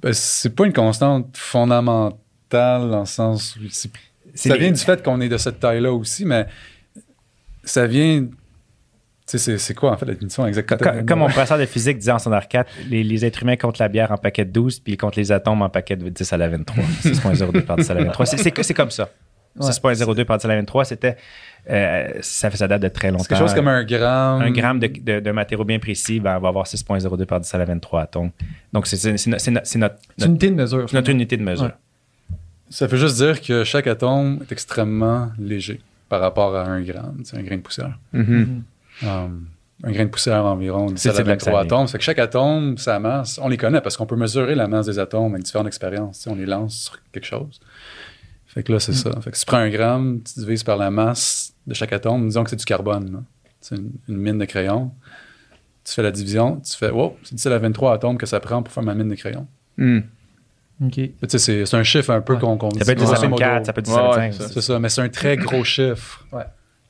[0.00, 3.90] Ben, c'est pas une constante fondamentale dans le sens où c'est-
[4.34, 6.46] C'est ça les- vient du fait qu'on est de cette taille-là aussi, mais
[7.64, 8.26] ça vient.
[9.38, 10.76] C'est- c'est quoi en fait la définition exacte?
[10.76, 13.78] Comme, comme mon professeur de physique disait en standard 4, les, les êtres humains comptent
[13.78, 16.32] la bière en paquet de 12, puis ils comptent les atomes en paquet de 10
[16.32, 16.84] à la 23.
[17.02, 18.26] 6.02 par 10 à la 23.
[18.26, 19.08] C'est- C'est c'est comme ça.
[19.58, 19.66] Ouais.
[19.70, 21.16] 6.02 par 10 à la 23, c'était.
[21.70, 23.22] euh, ça, fait- ça date de très longtemps.
[23.24, 24.40] C'est quelque chose comme un gramme.
[24.42, 27.58] un gramme de, de, de matériau bien précis ben, va avoir 6.02 par 10 à
[27.58, 28.30] la 23 atomes.
[28.72, 30.86] Donc, c'est c'est- c'est no- c'est no- c'est notre, C'est une notre, unité de mesure.
[30.92, 31.64] notre unité de mesure.
[31.66, 32.36] Ouais.
[32.70, 37.20] Ça veut juste dire que chaque atome est extrêmement léger par rapport à un gramme,
[37.24, 37.98] c'est un grain de poussière.
[38.14, 38.62] Mhm.
[39.02, 39.46] Um,
[39.84, 41.60] un grain de poussière environ 10 C'est- de là que ça 23 vient.
[41.66, 41.86] atomes.
[41.88, 44.68] Ça fait que chaque atome, sa masse, on les connaît parce qu'on peut mesurer la
[44.68, 46.26] masse des atomes avec différentes expériences.
[46.30, 47.60] On les lance sur quelque chose.
[48.46, 49.10] Fait que là, c'est ça.
[49.22, 52.26] Fait que si tu prends un gramme, tu divises par la masse de chaque atome,
[52.28, 53.10] disons que c'est du carbone.
[53.12, 53.18] là.
[53.60, 54.90] C'est une, une mine de crayon.
[55.84, 58.38] Tu fais la division, tu fais, wow, c'est 10 à la 23 atomes que ça
[58.40, 59.46] prend pour faire ma mine de crayon.
[61.28, 62.40] Sais, c'est un chiffre un peu Ouais.
[62.40, 63.42] qu'on qu'on Ça peut être dit 10 à grosso modo.
[63.42, 64.42] 24, ça peut être 10 à Ouais, ouais, 25.
[64.42, 64.48] ça.
[64.52, 66.26] C'est ça, mais c'est un très gros chiffre.
[66.32, 66.42] Ouais.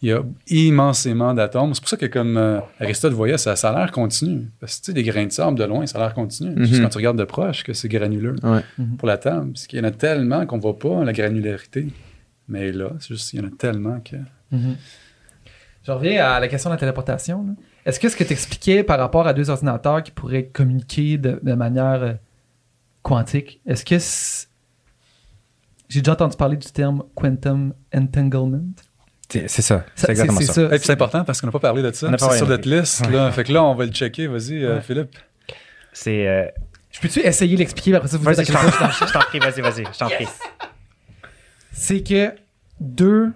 [0.03, 1.75] Il y a immensément d'atomes.
[1.75, 4.51] C'est pour ça que, comme euh, Aristote voyait, ça, ça a l'air continu.
[4.59, 6.53] Parce que, tu sais, des grains de sable de loin, ça a l'air continu.
[6.57, 6.83] C'est juste Mhm.
[6.83, 8.63] quand tu regardes de proche que c'est granuleux Ouais.
[8.99, 9.53] pour la table.
[9.53, 11.87] Parce qu'il y en a tellement qu'on ne voit pas la granularité.
[12.49, 14.17] Mais là, c'est juste qu'il y en a tellement que...
[14.51, 14.77] Mhm.
[15.85, 17.57] Je reviens à la question de la téléportation.
[17.85, 21.39] est-ce que ce que tu expliquais par rapport à deux ordinateurs qui pourraient communiquer de,
[21.43, 22.13] de manière euh,
[23.03, 24.49] quantique, est-ce que c'est-
[25.89, 28.63] j'ai déjà entendu parler du terme quantum entanglement?
[29.49, 29.85] C'est ça.
[29.95, 30.53] C'est exactement ça.
[30.53, 32.07] c'est Et puis c'est important parce qu'on n'a pas parlé de ça.
[32.07, 32.57] On n'a pas C'est sur parlé.
[32.59, 33.11] notre liste.
[33.11, 33.31] Là.
[33.33, 34.27] Fait que là, on va le checker.
[34.27, 34.81] Vas-y, euh.
[34.81, 35.17] Philippe.
[35.93, 36.27] C'est.
[36.29, 36.47] euh,
[36.91, 38.95] Je peux-tu essayer l'expliquer après ça vous dites à Vas-y, je quel t'en point je
[38.95, 40.27] suis dans le je t'en prie, vas-y, vas-y, je t'en prie.
[41.73, 42.33] c'est que
[42.81, 43.33] deux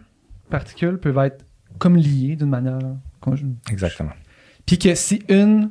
[0.51, 1.45] particules peuvent être
[1.79, 2.79] comme liées d'une manière
[3.21, 3.57] conjointe.
[3.71, 4.13] Exactement.
[4.65, 5.71] Puis que si une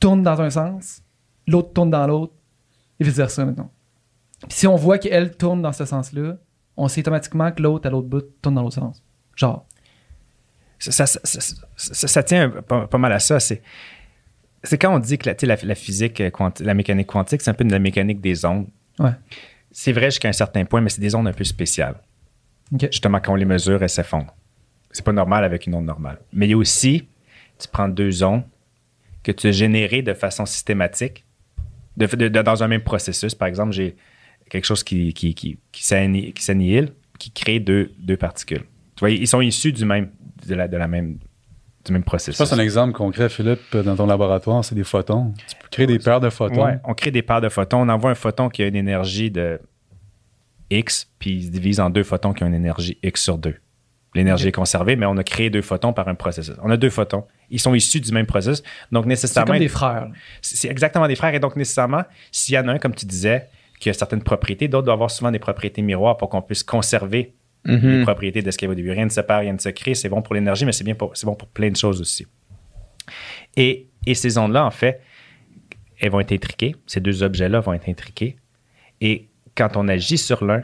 [0.00, 1.02] tourne dans un sens,
[1.46, 2.32] l'autre tourne dans l'autre,
[3.00, 3.70] et vice versa maintenant.
[4.48, 6.36] Puis si on voit qu'elle tourne dans ce sens-là,
[6.76, 9.02] on sait automatiquement que l'autre à l'autre bout tourne dans l'autre sens.
[9.36, 9.66] Genre.
[10.78, 13.40] Ça, ça, ça- ça- ça- ça tient pas, pas mal à ça.
[13.40, 13.62] C'est,
[14.62, 17.54] c'est quand on dit que la, la, la physique, quanti- la mécanique quantique, c'est un
[17.54, 18.66] peu de la mécanique des ondes.
[18.98, 19.12] Ouais.
[19.70, 21.96] C'est vrai jusqu'à un certain point, mais c'est des ondes un peu spéciales.
[22.90, 24.34] Justement, quand on les mesure, elles s'effondrent.
[24.90, 26.18] C'est pas normal avec une onde normale.
[26.32, 27.08] Mais il y a aussi,
[27.58, 28.44] tu prends deux ondes
[29.22, 31.24] que tu as générées de façon systématique,
[31.96, 33.34] de, de- de- dans un même processus.
[33.34, 33.96] Par exemple, j'ai
[34.50, 38.64] quelque chose qui, qui, qui, qui s'anni- qui s'annihile, qui crée deux, deux particules.
[38.96, 40.10] Tu vois, ils sont issus du même,
[40.46, 41.18] de la, de la même,
[41.84, 42.38] du même Je processus.
[42.38, 45.32] pense un exemple concret, Philippe, dans ton laboratoire, c'est des photons.
[45.48, 46.64] Tu peux créer des paires de photons.
[46.64, 47.78] Ouais, on crée des paires de photons.
[47.80, 49.60] On envoie un photon qui a une énergie de
[50.70, 53.54] X, puis il se divise en deux photons qui ont une énergie X sur 2.
[54.14, 56.54] L'énergie est conservée, mais on a créé deux photons par un processus.
[56.62, 57.24] On a deux photons.
[57.50, 58.62] Ils sont issus du même processus.
[58.92, 59.52] Donc, C'est nécessairement.
[59.54, 60.06] comme des frères.
[60.40, 61.34] C'est c'est exactement des frères.
[61.34, 63.48] Et donc, nécessairement, s'il y en a un, comme tu disais,
[63.80, 67.34] qui a certaines propriétés, d'autres doivent avoir souvent des propriétés miroirs pour qu'on puisse conserver
[67.64, 68.02] les Mhm.
[68.02, 68.90] propriétés de ce qu'il y avait au début.
[68.90, 69.94] Rien ne se perd, rien ne se crée.
[69.94, 72.26] C'est bon pour l'énergie, mais c'est bien pour, bon pour plein de choses aussi.
[73.56, 75.00] Et, et ces ondes-là, en fait,
[76.00, 76.74] elles vont être intriquées.
[76.86, 78.36] Ces deux objets-là vont être intriqués.
[79.00, 80.62] Et quand on agit sur l'un,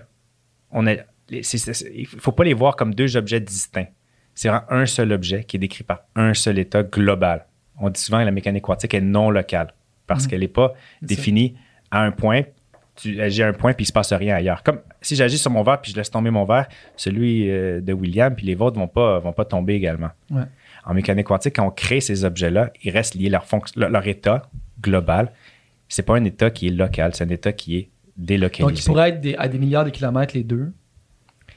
[0.71, 0.95] on a,
[1.31, 3.87] il ne faut pas les voir comme deux objets distincts.
[4.35, 7.47] C'est vraiment un seul objet qui est décrit par un seul état global.
[7.79, 9.73] On dit souvent que la mécanique quantique est non locale
[10.07, 11.07] parce qu'elle n'est pas ça.
[11.07, 11.57] définie
[11.91, 12.43] à un point.
[13.01, 14.63] Tu agis à un point puis il se passe rien ailleurs.
[14.63, 16.67] Comme si j'agis sur mon verre puis je laisse tomber mon verre,
[16.97, 20.11] celui euh, de William puis les vôtres vont pas vont pas tomber également.
[20.31, 20.43] Ouais.
[20.85, 24.07] En mécanique quantique, quand on crée ces objets-là, ils restent liés leur fonction, leur, leur
[24.07, 24.43] état
[24.83, 25.33] global.
[25.89, 28.71] C'est pas un état qui est local, c'est un état qui est délocalisé.
[28.75, 30.73] Donc, ils pourraient être des- à des milliards de kilomètres les deux.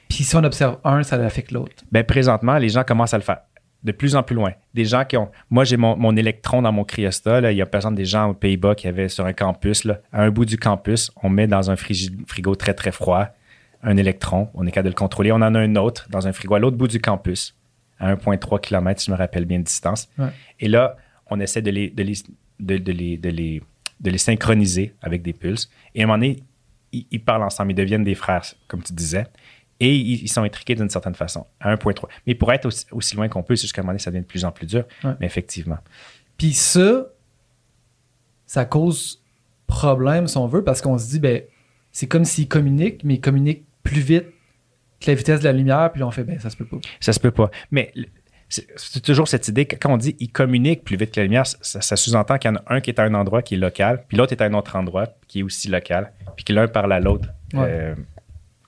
[0.08, 1.72] Puis si on observe un, ça affecte l'autre.
[1.90, 3.38] Ben, présentement, les gens commencent à le faire
[3.84, 4.52] de plus en plus loin.
[4.72, 5.30] Des gens qui ont.
[5.50, 7.42] Moi, j'ai mon, mon électron dans mon cryostat.
[7.42, 7.52] là.
[7.52, 10.00] Il y a par exemple des gens aux Pays-Bas qui avaient sur un campus, là,
[10.12, 13.28] à un bout du campus, on met dans un frigo très, très froid
[13.82, 14.48] un électron.
[14.54, 15.30] On est capable de le contrôler.
[15.32, 17.54] On en a un autre dans un frigo à l'autre bout du campus,
[17.98, 20.08] à 1,3 km, si je me rappelle bien de distance.
[20.18, 20.28] Ouais.
[20.60, 20.96] Et là,
[21.30, 22.14] on essaie de les, de les,
[22.60, 23.62] de, de les, de les,
[24.00, 25.70] de les synchroniser avec des pulses.
[25.94, 26.42] Et à un moment donné,
[26.92, 29.26] ils, ils parlent ensemble, ils deviennent des frères, comme tu disais.
[29.80, 32.08] Et ils, sont intriqués d'une certaine façon, à 1.3.
[32.26, 34.22] Mais pour être aussi, aussi loin qu'on peut, c'est jusqu'à un moment donné, ça devient
[34.22, 34.84] de plus en plus dur.
[35.02, 35.12] Ouais.
[35.20, 35.78] Mais effectivement.
[36.38, 37.06] Puis ça,
[38.46, 39.22] ça cause
[39.66, 41.42] problème, si on veut, parce qu'on se dit, ben,
[41.90, 44.26] c'est comme s'ils communiquent, mais ils communiquent plus vite
[45.00, 46.78] que la vitesse de la lumière, puis on fait, ben, ça se peut pas.
[47.00, 47.50] Ça se peut pas.
[47.70, 47.92] Mais
[48.48, 51.24] c'est c'est toujours cette idée que quand on dit ils communiquent plus vite que la
[51.24, 53.54] lumière, ça, ça sous-entend qu'il y en a un qui est à un endroit qui
[53.54, 56.52] est local, puis l'autre est à un autre endroit qui est aussi local, puis que
[56.52, 57.66] l'un parle à l'autre Ouais.
[57.68, 57.94] euh,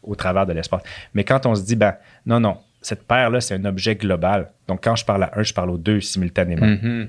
[0.07, 0.83] au travers de l'espace.
[1.15, 4.51] Mais quand on se dit, ben non, non, cette paire-là, c'est un objet global.
[4.69, 6.67] Donc quand je parle à un, je parle aux deux simultanément.
[6.67, 7.09] Mhm.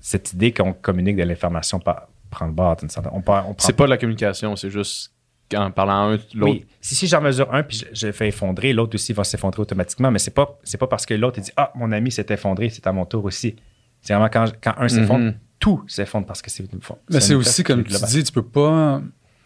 [0.00, 2.76] Cette idée qu'on communique de l'information par- prend le bord.
[3.12, 5.12] On, on C'est pas de la communication, c'est juste
[5.54, 6.24] en parlant à un, l'autre.
[6.52, 9.22] Oui, si, si j'en mesure un puis je, je le fais effondrer, l'autre aussi va
[9.24, 10.10] s'effondrer automatiquement.
[10.10, 12.86] Mais c'est pas, c'est pas parce que l'autre dit Ah, mon ami s'est effondré, c'est
[12.86, 13.54] à mon tour aussi.
[14.00, 15.34] C'est vraiment quand, quand un s'effondre, Mhm.
[15.60, 16.64] tout s'effondre parce que c'est.
[17.10, 19.00] Mais c'est aussi, comme tu dis, tu peux pas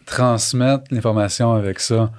[0.09, 2.11] transmettre l'information avec ça.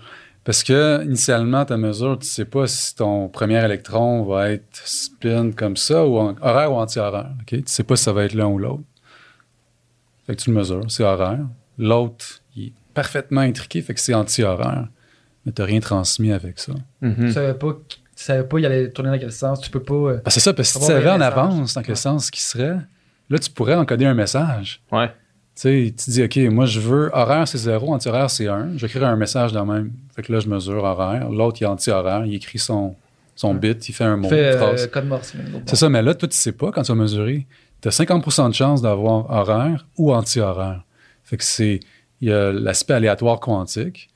[0.44, 5.52] Parce que, initialement, ta mesure, tu sais pas si ton premier électron va être spin
[5.52, 7.30] comme ça, ou en- horaire ou anti-horaire.
[7.42, 7.46] ok?
[7.48, 8.82] Tu sais pas si ça va être l'un ou l'autre.
[10.26, 11.40] Fait que tu le mesures, c'est horaire.
[11.78, 14.88] L'autre, il est parfaitement intriqué, fait que c'est anti-horaire.
[15.44, 16.72] Mais tu rien transmis avec ça.
[17.00, 17.14] Mhm.
[17.26, 19.94] Tu savais pas, tu savais pas il allait tourner dans quel sens, tu peux pas.
[19.94, 21.96] euh, Ah, c'est ça, parce que si tu savais en avance dans quel Ouais.
[21.96, 22.76] sens qui serait,
[23.28, 24.82] là, tu pourrais encoder un message.
[24.92, 25.10] Ouais.
[25.60, 28.70] Tu sais, tu dis, OK, moi, je veux horaire, c'est 0, anti-horaire, c'est 1.
[28.76, 29.92] Je vais écrire un message de même.
[30.16, 31.28] Fait que là, je mesure horaire.
[31.28, 32.24] L'autre, il est anti-horaire.
[32.24, 32.96] Il écrit son,
[33.36, 35.34] son bit, il fait un mot, fait une euh, code morse.
[35.66, 37.46] C'est ça, mais là, toi, tu sais pas quand tu vas mesurer.
[37.82, 40.82] Tu as 50% de chance d'avoir horaire ou anti-horaire.
[41.24, 41.80] Fait que c'est.
[42.22, 44.08] Il y a l'aspect aléatoire quantique.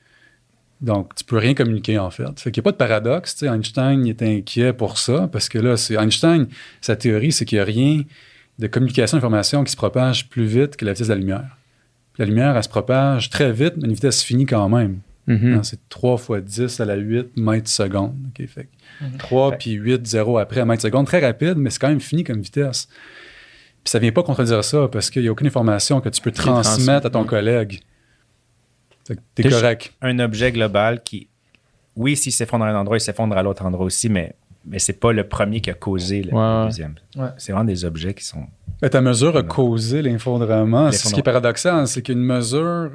[0.81, 2.39] Donc, tu peux rien communiquer, en fait.
[2.39, 3.43] Fait qu'il n'y a pas de paradoxe.
[3.43, 6.47] Einstein il était inquiet pour ça, parce que là, c'est Einstein,
[6.81, 8.03] sa théorie, c'est qu'il n'y a rien
[8.59, 11.57] de communication d'information qui se propage plus vite que la vitesse de la lumière.
[12.17, 14.99] La lumière, elle se propage très vite, mais à une vitesse finie quand même.
[15.27, 15.55] Mhm.
[15.55, 18.15] Hein, c'est 3 fois 10 à la 8 mètres secondes.
[18.27, 19.17] OK, fait que Mhm.
[19.17, 19.57] 3 Ouais.
[19.57, 21.05] puis 8, 0 après mètres secondes.
[21.07, 22.87] Très rapide, mais c'est quand même fini comme vitesse.
[23.83, 26.31] Puis ça vient pas contredire ça parce qu'il n'y a aucune information que tu peux
[26.31, 27.29] transmettre à ton transmis.
[27.29, 27.79] collègue.
[29.35, 29.93] T'es correct.
[30.01, 31.27] Un objet global qui,
[31.95, 34.99] oui, s'il s'effondre à un endroit, il s'effondre à l'autre endroit aussi, mais, mais c'est
[34.99, 36.95] pas le premier qui a causé le, Ouais, deuxième.
[37.15, 37.27] Ouais.
[37.37, 38.45] C'est vraiment des objets qui sont.
[38.81, 40.91] Mais ta mesure a causé l'effondrement.
[40.91, 42.91] Ce qui est paradoxal, c'est qu'une mesure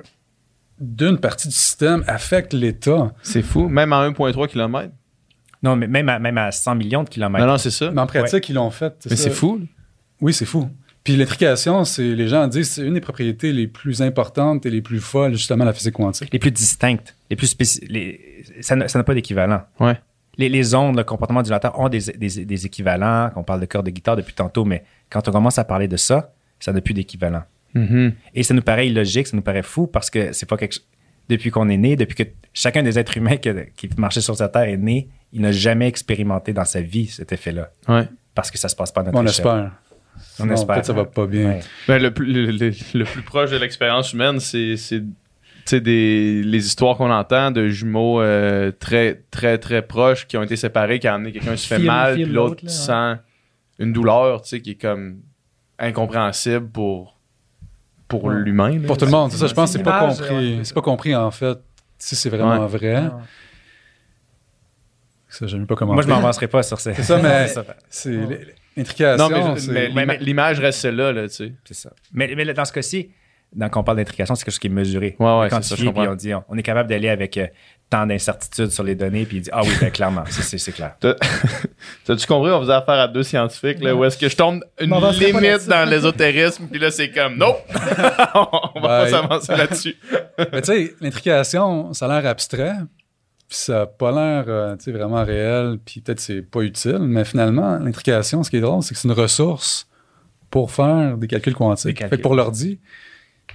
[0.80, 3.12] d'une partie du système affecte l'État.
[3.22, 3.68] C'est fou.
[3.68, 4.92] Même à 1,3 km.
[5.62, 7.44] Non, mais même à, même à 100 millions de kilomètres.
[7.44, 7.90] Non, non, c'est ça.
[7.90, 8.94] Mais en pratique, ils l'ont fait.
[9.09, 9.60] Mais c'est fou.
[10.20, 10.68] Oui, c'est fou.
[11.05, 14.82] Puis l'intrication, c'est les gens disent c'est une des propriétés les plus importantes et les
[14.82, 16.30] plus folles justement de la physique quantique.
[16.30, 19.62] les plus distinctes, les plus spéci- les- ça n'a ça n'a pas d'équivalent.
[19.80, 19.98] Ouais.
[20.40, 23.30] Les, les ondes, le comportement du lateur ont des, des- des équivalents.
[23.36, 25.96] On parle de cœur de guitare depuis tantôt, mais quand on commence à parler de
[25.96, 27.42] ça, ça n'a plus d'équivalent.
[27.74, 28.12] Mhm.
[28.34, 30.86] Et ça nous paraît illogique, ça nous paraît fou parce que c'est pas quelque chose.
[31.28, 34.50] Depuis qu'on est né, depuis que chacun des êtres humains qui, qui marchait sur cette
[34.50, 37.70] terre est né, il n'a jamais expérimenté dans sa vie cet effet-là.
[37.86, 38.08] Ouais.
[38.34, 39.46] Parce que ça se passe pas à notre On échelle.
[39.46, 39.70] espère.
[40.40, 40.74] On espère.
[40.74, 41.48] Peut-être ça va pas bien.
[41.50, 41.60] Ouais.
[41.86, 44.74] Ben, le, plus, le, le- le plus proche de l'expérience humaine, c'est
[45.73, 50.57] des, les histoires qu'on entend de jumeaux euh, très, très, très proches qui ont été
[50.57, 53.20] séparés, qui a amené quelqu'un se fait mal, puis l'autre là, sent
[53.78, 55.20] une douleur, tu sais, qui est comme
[55.78, 57.19] incompréhensible pour,
[58.09, 58.35] pour Ouais.
[58.41, 58.78] l'humain.
[58.78, 58.87] là.
[58.87, 59.47] Pour tout le monde, c'est ça.
[59.47, 60.35] Je pense que C'est pas compris.
[60.59, 60.65] ouais.
[60.65, 61.59] C'est pas compris en fait
[61.99, 62.66] si c'est vraiment Ouais.
[62.66, 63.03] vrai.
[63.03, 63.11] Ouais.
[65.28, 65.93] Ça, j'aime pas comment.
[65.95, 66.93] Moi, je m'avancerai pas sur ces.
[66.95, 67.47] C'est ça, mais-
[67.89, 68.16] c'est
[68.77, 69.28] l'intrication.
[69.28, 71.53] Non, mais, je- c'est- mais Ouais, l'ima- mais- l'image reste celle-là, là, tu sais.
[71.65, 71.93] C'est ça.
[72.12, 73.11] Mais, mais dans ce cas-ci,
[73.55, 75.16] dans- quand on parle d'intrication, c'est quelque chose qui est mesuré.
[75.18, 76.02] Ouais, ouais, Quantifié, c'est ça, je comprends.
[76.02, 77.47] puis on dit, on, on est capable d'aller avec euh,
[77.89, 80.72] tant d'incertitudes sur les données, puis il dit, ah oui, ben, clairement, c'est- c'est c'est
[80.72, 80.94] clair.
[82.05, 82.51] T'as-tu compris?
[82.52, 84.98] On faisait affaire à deux scientifiques, là, où est-ce que je tombe une Mais on
[84.98, 87.56] avancerait pas limite dans l'ésotérisme, puis là, c'est comme, non!
[88.74, 89.97] on va pas s'avancer là-dessus.
[90.52, 92.74] Mais tu sais, l'intrication, ça a l'air abstrait,
[93.48, 96.98] puis ça a pas l'air euh, tu sais, vraiment réel, puis peut-être c'est pas utile,
[97.01, 99.89] mais finalement, l'intrication, ce qui est drôle, c'est que c'est une ressource
[100.51, 101.86] pour faire des calculs quantiques.
[101.89, 102.10] Des calculs.
[102.10, 102.78] Fait que pour l'ordi,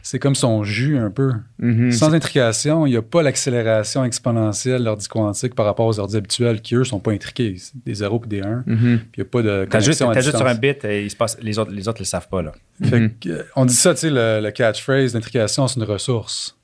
[0.08, 1.32] c'est comme son jus un peu.
[1.58, 1.92] Mhm.
[1.92, 6.16] Sans intrication, il n'y a pas l'accélération exponentielle de l'ordi quantique par rapport aux ordi
[6.16, 7.56] habituels qui, eux, sont pas intriqués.
[7.88, 8.62] Des 0 et des 1.
[8.68, 9.00] Puis Mhm.
[9.18, 11.38] il n'y a pas de T'as juste, juste sur un bit, et il se passe,
[11.42, 12.44] les autres les autres le savent pas.
[12.44, 12.52] Là.
[12.84, 13.12] Fait Mhm.
[13.28, 16.55] euh, on dit ça, tu sais, le, le catchphrase d'intrication, c'est une ressource.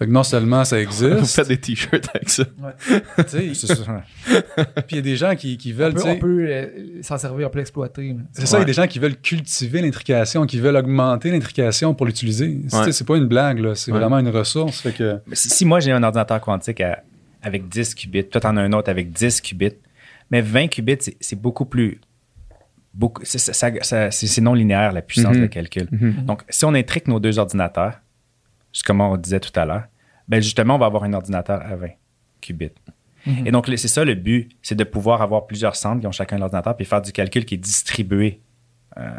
[0.00, 2.44] Fait que non seulement ça Vous existe, faites des t-shirts avec ça.
[3.28, 4.02] C'est ça.
[4.86, 7.18] puis il y a des gens qui, qui On veulent, peut, on peut euh, s'en
[7.18, 8.16] servir, on peut l'exploiter.
[8.32, 8.64] c'est ça, il y a Ouais.
[8.64, 12.60] des gens qui veulent cultiver l'intrication, qui veulent augmenter l'intrication pour l'utiliser.
[12.72, 12.92] Ouais.
[12.92, 13.98] C'est pas une blague, là, c'est Ouais.
[13.98, 14.80] vraiment une ressource.
[14.80, 17.02] Fait que, Mais Si, si moi j'ai un ordinateur quantique à-
[17.42, 19.76] avec 10 qubits, toi t'en as un autre avec 10 qubits,
[20.30, 22.00] mais 20 qubits, c'est- c'est beaucoup plus.
[22.94, 25.42] Beaucoup, c'est- ça- ça- ça- c'est c'est non linéaire la puissance Mhm.
[25.42, 25.88] de calcul.
[25.92, 26.24] Mhm.
[26.24, 28.00] Donc, si on intrique nos deux ordinateurs,
[28.84, 29.84] comme on disait tout à l'heure,
[30.28, 31.88] ben justement, on va avoir un ordinateur à 20
[32.40, 32.70] qubits.
[33.26, 33.46] Mhm.
[33.46, 36.38] Et donc, c'est ça le but, c'est de pouvoir avoir plusieurs centres qui ont chacun
[36.38, 38.40] l'ordinateur, puis faire du calcul qui est distribué
[38.96, 39.10] euh,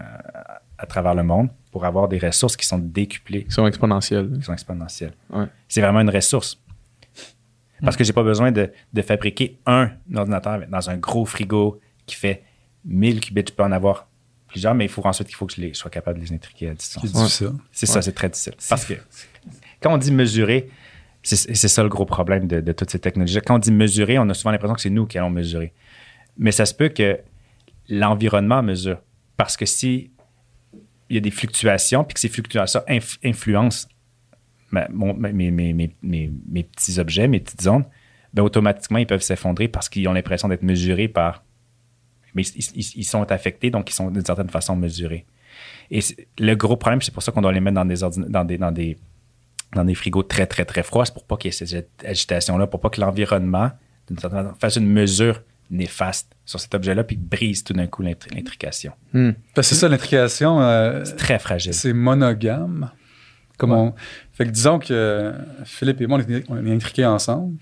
[0.78, 4.30] à travers le monde pour avoir des ressources qui sont décuplées, Ils sont exponentiels.
[4.38, 5.14] qui sont exponentielles.
[5.30, 5.46] Ouais.
[5.68, 6.60] C'est vraiment une ressource.
[7.84, 12.16] Parce que j'ai pas besoin de, de fabriquer un ordinateur dans un gros frigo qui
[12.16, 12.44] fait
[12.86, 13.44] 1000 qubits.
[13.48, 14.08] Je peux en avoir
[14.48, 16.34] plusieurs, mais il faut ensuite qu'il faut que je, les, je sois capable de les
[16.34, 17.02] intriquer à distance.
[17.04, 17.46] qui dit ça.
[17.72, 17.94] C'est Ouais.
[17.94, 18.54] ça, c'est très difficile.
[18.70, 18.94] Parce que
[19.82, 20.70] quand on dit mesurer,
[21.24, 23.40] c'est ça le gros problème de, toutes ces technologies.
[23.46, 25.74] Quand on dit mesurer, on a souvent l'impression que c'est nous qui allons mesurer.
[26.38, 27.20] Mais ça se peut que
[27.90, 29.02] l'environnement mesure.
[29.38, 30.12] Parce que si
[31.10, 33.88] il y a des fluctuations, puis que ces fluctuations inf- influencent
[34.72, 37.86] mes, petits objets, mes petites ondes,
[38.34, 41.44] ben automatiquement, ils peuvent s'effondrer parce qu'ils ont l'impression d'être mesurés par...
[42.34, 45.26] Mais ils, sont affectés, donc ils sont d'une certaine façon mesurés.
[45.90, 46.00] Et
[46.40, 47.98] le gros problème, c'est pour ça qu'on doit les mettre dans des,
[48.30, 48.98] dans dans des,
[49.74, 51.06] dans des frigos très, très, très froids.
[51.06, 53.72] C'est pour pas qu'il y ait cette agitation-là, pour pas que l'environnement,
[54.08, 58.02] d'une certaine façon, fasse une mesure néfaste sur cet objet-là, puis brise tout d'un coup
[58.02, 58.92] l'intri- l'intrication.
[59.14, 59.32] Hmm.
[59.56, 61.74] Parce que c'est ça, l'intrication, euh, C'est très fragile.
[61.74, 62.92] c'est monogame.
[63.58, 63.94] Comme on...
[64.34, 65.34] Fait que disons que
[65.66, 67.58] Philippe et moi, on est, on est intriqués ensemble.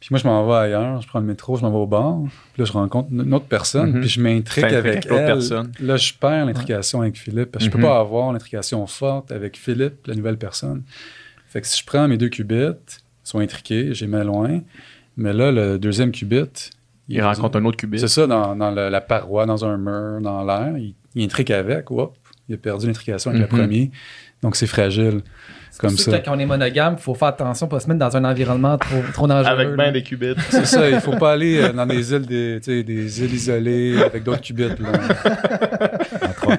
[0.00, 2.18] Puis moi, je m'en vais ailleurs, je prends le métro, je m'en vais au bar.
[2.52, 4.00] Puis là, je rencontre une autre personne, Mhm.
[4.00, 5.26] puis je m'intrigue avec elle.
[5.26, 5.70] personne.
[5.80, 7.52] Là, je perds l'intrication avec Philippe.
[7.52, 7.82] Parce que je Mhm.
[7.82, 10.82] peux pas avoir l'intrication forte avec Philippe, la nouvelle personne.
[11.52, 12.74] Fait que si je prends mes deux qubits, ils
[13.24, 14.60] sont intriqués, j'ai mets loin.
[15.16, 16.70] Mais là, le deuxième qubit...
[17.08, 17.98] Il rencontre un autre qubit.
[17.98, 20.72] C'est ça, dans, dans le- la paroi, dans un mur, dans l'air.
[20.78, 22.14] Il, il intrique avec, hop,
[22.48, 23.48] il a perdu l'intrication avec Mhm.
[23.50, 23.90] le premier.
[24.42, 25.20] Donc, c'est fragile.
[25.78, 26.18] Comme C'est pour ça.
[26.20, 29.02] Quand on est monogame, il faut faire attention pour se mettre dans un environnement trop,
[29.12, 29.52] trop dangereux.
[29.52, 30.34] Avec ben des qubits.
[30.50, 34.22] C'est ça, il faut pas aller euh, dans des îles, des, des îles isolées avec
[34.22, 34.68] d'autres qubits.
[34.68, 34.92] là.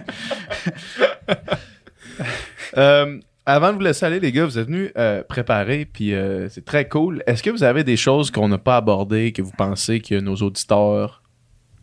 [2.78, 6.48] Euh, avant de vous laisser aller, les gars, vous êtes venus euh, préparer, puis euh,
[6.50, 7.24] c'est très cool.
[7.28, 10.36] Est-ce que vous avez des choses qu'on n'a pas abordées, que vous pensez que nos
[10.36, 11.22] auditeurs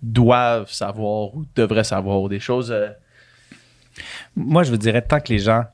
[0.03, 2.71] doivent savoir ou devraient savoir, des choses...
[2.73, 2.89] euh,
[4.37, 5.65] Moi, je vous dirais, tant que les gens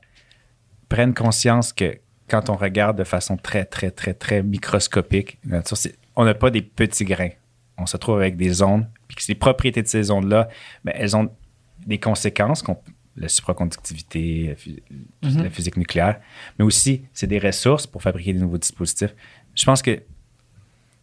[0.89, 1.97] prennent conscience que
[2.29, 5.39] quand on regarde de façon très, très, très, très microscopique,
[6.17, 7.29] on n'a pas des petits grains.
[7.77, 10.49] On se trouve avec des ondes, puis que ces propriétés de ces ondes-là,
[10.83, 11.29] ben, elles ont
[11.85, 12.81] des conséquences, qu'on-
[13.17, 14.55] la supraconductivité,
[15.23, 15.43] la, Mhm.
[15.43, 16.19] la physique nucléaire,
[16.57, 19.15] mais aussi, c'est des ressources pour fabriquer des nouveaux dispositifs.
[19.55, 20.01] Je pense que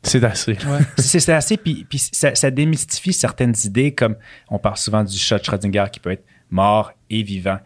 [0.02, 0.56] C'est assez.
[0.98, 4.16] c'est c'est assez, puis, puis ça, ça démystifie certaines idées, comme
[4.48, 7.58] on parle souvent du chat de Schrödinger qui peut être mort et vivant.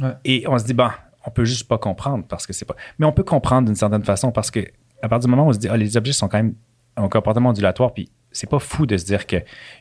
[0.00, 0.12] Ouais.
[0.24, 0.88] Et on se dit, bon,
[1.26, 2.76] on peut juste pas comprendre parce que c'est pas.
[2.98, 4.60] Mais on peut comprendre d'une certaine façon parce que
[5.02, 6.54] à partir du moment où on se dit, ah, les objets sont quand même
[6.96, 9.36] un comportement ondulatoire, puis c'est pas fou de se dire que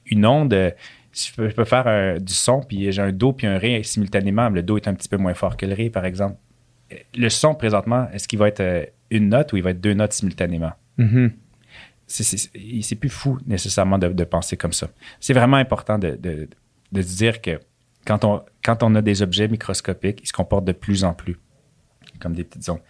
[0.06, 0.72] une onde, euh,
[1.16, 4.50] je peux, je peux faire du son, puis j'ai un do puis un ré simultanément,
[4.50, 6.38] le do est un petit peu moins fort que le ré, par exemple.
[7.16, 9.94] Le son, présentement, est-ce qu'il va être euh, une note ou il va être deux
[9.94, 10.72] notes simultanément?
[10.98, 11.32] Mhm.
[12.08, 14.90] c'est- plus fou nécessairement de, de penser comme ça.
[15.20, 16.48] C'est vraiment important de, de-
[16.92, 17.60] de se dire que
[18.06, 21.38] quand on, quand on a des objets microscopiques, ils se comportent de plus en plus
[22.20, 22.82] comme des petites ondes.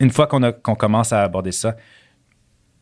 [0.00, 1.76] Une fois qu'on a- qu'on commence à aborder ça,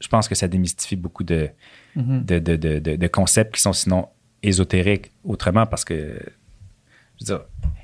[0.00, 1.50] je pense que ça démystifie beaucoup de,
[1.94, 2.24] Mhm.
[2.24, 4.08] de- de- de- de concepts qui sont sinon
[4.46, 5.94] ésotériques autrement parce que,
[7.20, 7.40] je veux dire,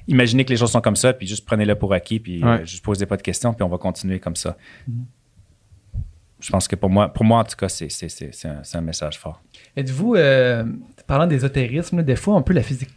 [0.07, 2.61] imaginez que les choses sont comme ça, puis juste prenez-le pour acquis, puis Ouais.
[2.61, 4.57] euh, juste posez pas de questions, puis on va continuer comme ça.
[6.41, 7.89] Je pense que pour moi, pour moi en tout cas, c'est
[8.47, 9.43] un, un message fort.
[9.77, 10.65] Êtes-vous, euh,
[11.07, 12.89] parlant d'ésotérisme, des fois, un peu la physique,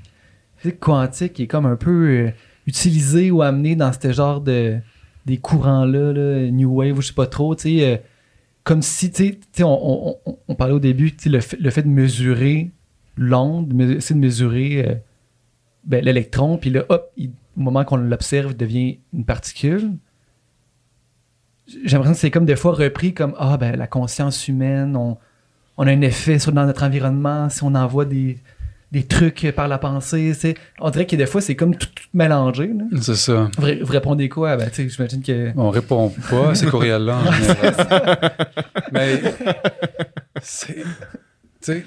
[0.57, 2.31] physique quantique est comme un peu euh,
[2.67, 4.77] utilisée ou amenée dans ce genre de
[5.25, 7.97] des courants-là, là, New Wave, ou je sais pas trop, tu sais, euh,
[8.65, 11.87] comme si, tu sais, on, on- on- on parlait au début, fait- le fait de
[11.87, 12.71] mesurer
[13.17, 14.95] l'onde, c'est de mesurer euh,
[15.85, 19.91] ben, l'électron, puis là, hop, il- au moment qu'on l'observe, il devient une particule.
[21.67, 25.17] J'ai l'impression que c'est comme des fois repris comme ah ben la conscience humaine, on,
[25.77, 28.37] on a un effet sur dans notre environnement si on envoie des,
[28.91, 30.33] des trucs par la pensée.
[30.33, 32.67] c'est- On dirait que des fois c'est comme tout, tout mélangé.
[32.67, 32.83] là.
[33.01, 33.49] C'est ça.
[33.57, 34.57] Vous, ré- vous répondez quoi?
[34.57, 38.31] Ben tu sais, j'imagine que On répond pas à ces courriels-là en général.
[38.91, 39.21] Mais
[40.41, 40.75] c'est.
[40.75, 40.83] Tu
[41.61, 41.85] sais,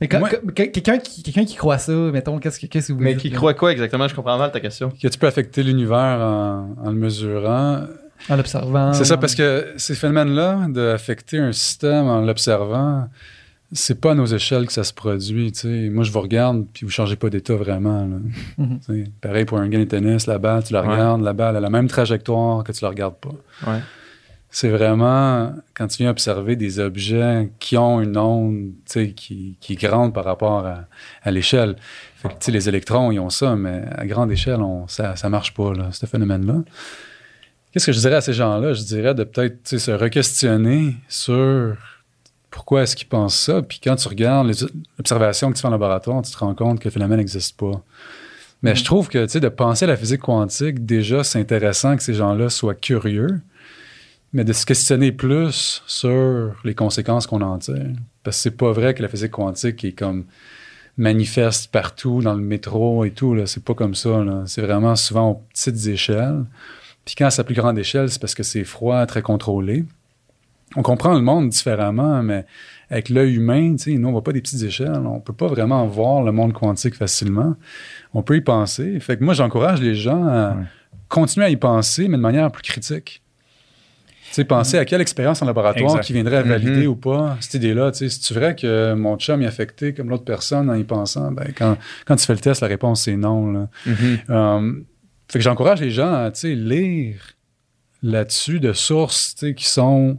[0.00, 0.30] mais quand- Ouais.
[0.32, 3.22] quand- quelqu'un qui quelqu'un qui croit ça, mettons qu'est-ce que qu'est-ce que vous Mais dites,
[3.22, 3.36] qui là?
[3.36, 4.06] croit quoi exactement?
[4.08, 4.90] Je comprends mal ta question.
[4.90, 7.80] que tu peux affecter l'univers en, en le mesurant.
[8.28, 8.92] en l'observant.
[8.92, 13.08] C'est ça, parce que ces phénomènes-là, d'affecter un système en l'observant,
[13.72, 15.52] c'est pas à nos échelles que ça se produit.
[15.52, 15.88] tu sais.
[15.90, 18.00] Moi, je vous regarde, puis vous changez pas d'état vraiment.
[18.06, 18.16] là.
[18.58, 18.78] Mhm.
[18.80, 20.88] Sais, Pareil pour un game de tennis, la balle, tu la Ouais.
[20.88, 23.34] regardes, la balle a la même trajectoire que tu la regardes pas.
[23.70, 23.78] Ouais.
[24.50, 29.76] C'est vraiment quand tu viens observer des objets qui ont une onde qui, qui est
[29.80, 30.84] grande par rapport à,
[31.22, 31.76] à l'échelle.
[32.48, 35.90] Les électrons, ils ont ça, mais à grande échelle, on, ça ne marche pas, là,
[35.92, 36.62] ce phénomène-là.
[37.70, 38.72] Qu'est-ce que je dirais à ces gens-là?
[38.72, 41.76] Je dirais de peut-être se re-questionner sur
[42.50, 43.60] pourquoi est-ce qu'ils pensent ça.
[43.60, 44.64] Puis quand tu regardes les
[44.98, 47.82] observations que tu fais en laboratoire, tu te rends compte que le phénomène n'existe pas.
[48.62, 52.14] Mais je trouve que de penser à la physique quantique, déjà, c'est intéressant que ces
[52.14, 53.40] gens-là soient curieux,
[54.32, 57.92] mais de se questionner plus sur les conséquences qu'on en tire.
[58.22, 60.24] Parce que c'est pas vrai que la physique quantique est comme
[60.96, 63.34] manifeste partout dans le métro et tout.
[63.34, 63.46] Là.
[63.46, 64.22] C'est pas comme ça.
[64.24, 64.42] là.
[64.46, 66.44] C'est vraiment souvent aux petites échelles.
[67.04, 69.84] Puis quand c'est à plus grande échelle, c'est parce que c'est froid, très contrôlé.
[70.76, 72.44] On comprend le monde différemment, mais
[72.90, 75.00] avec l'œil humain, tu sais, nous, on voit pas des petites échelles.
[75.06, 77.54] On peut pas vraiment voir le monde quantique facilement.
[78.12, 79.00] On peut y penser.
[79.00, 80.64] Fait que moi, j'encourage les gens à Ouais.
[81.08, 83.22] continuer à y penser, mais de manière plus critique.
[84.28, 86.04] Tu sais, penser à quelle expérience en laboratoire Exact.
[86.04, 86.86] qui viendrait à valider Mhm.
[86.88, 87.90] ou pas cette idée-là.
[87.94, 91.32] C'est-tu vrai que mon chum est affecté comme l'autre personne en y pensant?
[91.32, 93.50] Ben, quand, quand tu fais le test, la réponse, c'est non.
[93.52, 93.68] Là.
[93.86, 94.18] Mhm.
[94.30, 94.72] Euh,
[95.28, 97.16] fait que j'encourage les gens à lire
[98.02, 100.18] là-dessus de sources qui sont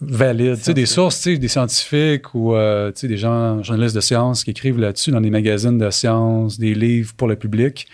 [0.00, 0.58] valides.
[0.74, 5.20] Des sources, des scientifiques ou euh, des gens, journalistes de sciences qui écrivent là-dessus dans
[5.20, 7.86] des magazines de sciences, des livres pour le public.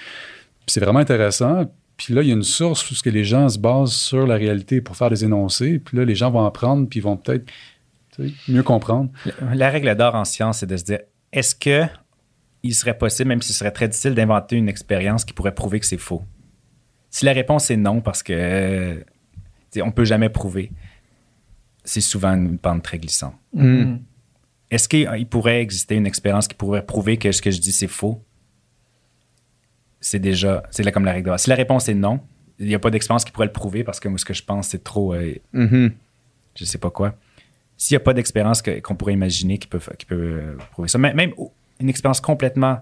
[0.66, 1.72] C'est vraiment intéressant.
[1.96, 4.26] Puis là, il y a une source où ce que les gens se basent sur
[4.26, 5.78] la réalité pour faire des énoncés.
[5.78, 7.46] Puis là, les gens vont apprendre puis ils vont peut-être
[8.14, 9.10] tu sais, mieux comprendre.
[9.54, 11.00] La règle d'or en science, c'est de se dire
[11.32, 11.84] est-ce que
[12.62, 15.80] il serait possible, même si ce serait très difficile, d'inventer une expérience qui pourrait prouver
[15.80, 16.22] que c'est faux?
[17.10, 19.02] Si la réponse est non, parce que euh,
[19.82, 20.70] on peut jamais prouver,
[21.84, 23.34] c'est souvent une pente très glissante.
[23.52, 24.00] Mhm.
[24.70, 27.72] Est-ce qu'il il pourrait exister une expérience qui pourrait prouver que ce que je dis
[27.72, 28.24] c'est faux?
[30.02, 31.40] C'est déjà, c'est là comme la règle d'or.
[31.40, 32.20] Si la réponse est non,
[32.58, 34.42] il n'y a pas d'expérience qui pourrait le prouver parce que moi, ce que je
[34.44, 35.92] pense, c'est trop, euh, Mhm.
[36.56, 37.14] je sais pas quoi.
[37.76, 40.98] S'il n'y a pas d'expérience qu'on pourrait imaginer qui peut, qui peut euh, prouver ça,
[40.98, 41.32] même, même
[41.80, 42.80] une expérience complètement.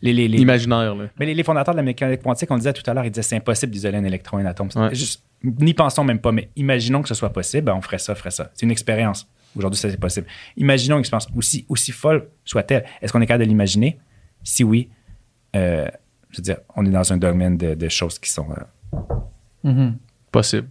[0.00, 1.06] les, les, les- Imaginaire, là.
[1.18, 3.22] mais les, les fondateurs de la mécanique quantique, on disait tout à l'heure, ils disaient
[3.22, 4.68] c'est impossible d'isoler un électron et un atome.
[4.76, 4.94] Ouais.
[4.94, 8.14] Juste, n'y pensons même pas, mais imaginons que ce soit possible, ben, on ferait ça,
[8.14, 8.50] ferait ça.
[8.54, 9.26] C'est une expérience.
[9.56, 10.26] Aujourd'hui, ça c'est possible.
[10.56, 12.84] Imaginons une expérience aussi, aussi folle soit-elle.
[13.00, 13.98] Est-ce qu'on est capable de l'imaginer?
[14.42, 14.88] Si oui,
[15.56, 15.86] euh,
[16.34, 18.96] je veux dire, on est dans un domaine de, de choses qui sont euh,
[19.62, 19.96] Mhm.
[20.30, 20.68] Possible.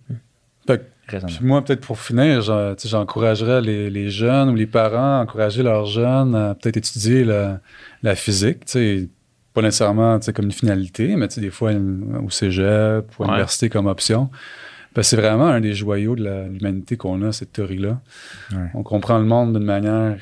[0.68, 1.38] Fait que raisonnables.
[1.38, 5.86] Puis moi, peut-être pour finir, j'encouragerais les, les jeunes ou les parents à encourager leurs
[5.88, 7.60] jeunes à peut-être étudier la,
[8.04, 8.66] la physique.
[9.54, 13.32] Pas nécessairement comme une finalité, mais des fois une- au cégep ou à Ouais.
[13.34, 14.30] l'université comme option.
[14.94, 18.00] Parce que c'est vraiment un des joyaux de l'humanité qu'on a, cette théorie-là.
[18.52, 18.70] Ouais.
[18.76, 20.18] On comprend le monde d'une manière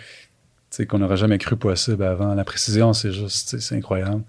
[0.87, 2.33] qu'on n'aurait jamais cru possible avant.
[2.35, 4.21] La précision, c'est juste, c'est incroyable.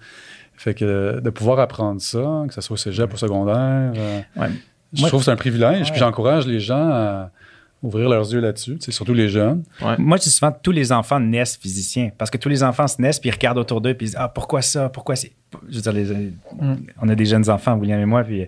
[0.63, 4.21] Fait que de pouvoir apprendre ça, que ce soit au cégep ou au secondaire, euh,
[4.37, 4.49] Ouais.
[4.93, 5.87] je Moi- trouve que c'est un privilège.
[5.87, 5.91] Ouais.
[5.91, 7.31] Puis j'encourage les gens à
[7.83, 9.65] ouvrir leurs yeux là-dessus, surtout les jeunes.
[9.99, 13.03] Moi, je dis souvent tous les enfants naissent physiciens parce que tous les enfants se
[13.03, 14.89] naissent puis ils regardent autour d'eux puis ils disent Ah, pourquoi ça?
[14.89, 15.33] Pourquoi c'est.
[15.69, 16.33] Je veux dire, les-
[17.03, 18.47] on a des jeunes enfants, William et moi, puis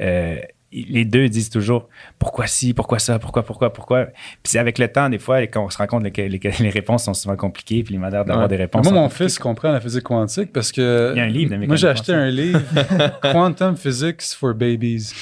[0.00, 0.36] euh,
[0.74, 1.88] les deux disent toujours
[2.18, 4.06] Pourquoi ci, pourquoi ça, pourquoi, pourquoi, pourquoi?
[4.06, 4.14] Puis
[4.44, 7.04] c'est avec le temps, des fois, quand on se rend compte que les, les réponses
[7.04, 8.48] sont souvent compliquées puis les manières d'avoir Ouais.
[8.48, 8.84] des Mais réponses.
[8.90, 11.12] moi, mon fils comprend la physique quantique parce que.
[11.14, 12.60] Il y a un livre de Moi, j'ai acheté un livre,
[13.22, 15.12] Quantum Physics for Babies.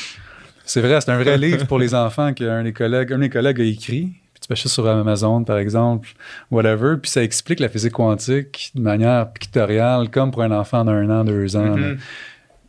[0.64, 3.60] C'est vrai, c'est un vrai livre pour les enfants qu'un des collègues, un des collègues
[3.60, 4.12] a écrit.
[4.32, 6.08] Puis tu peux acheter sur Amazon, par exemple,
[6.50, 6.96] whatever.
[7.02, 11.24] Puis ça explique la physique quantique de manière pictoriale, comme pour un enfant d'un an,
[11.24, 11.76] deux ans.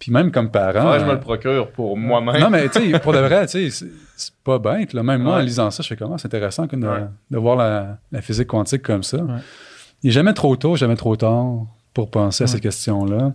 [0.03, 0.99] Puis même comme parent.
[0.99, 2.41] Je me euh, le procure pour moi-même.
[2.41, 3.85] Non, mais tu sais, pour de vrai, tu sais,
[4.17, 4.91] c'est- pas bête.
[4.93, 5.01] Là.
[5.01, 6.17] Même moi, en lisant ça, je fais comment?
[6.17, 7.05] C'est intéressant que de, Ouais.
[7.31, 9.17] de voir la, la physique quantique comme ça.
[9.17, 9.39] Ouais.
[10.03, 13.33] Il n'est jamais trop tôt, jamais trop tard pour penser à ces questions-là.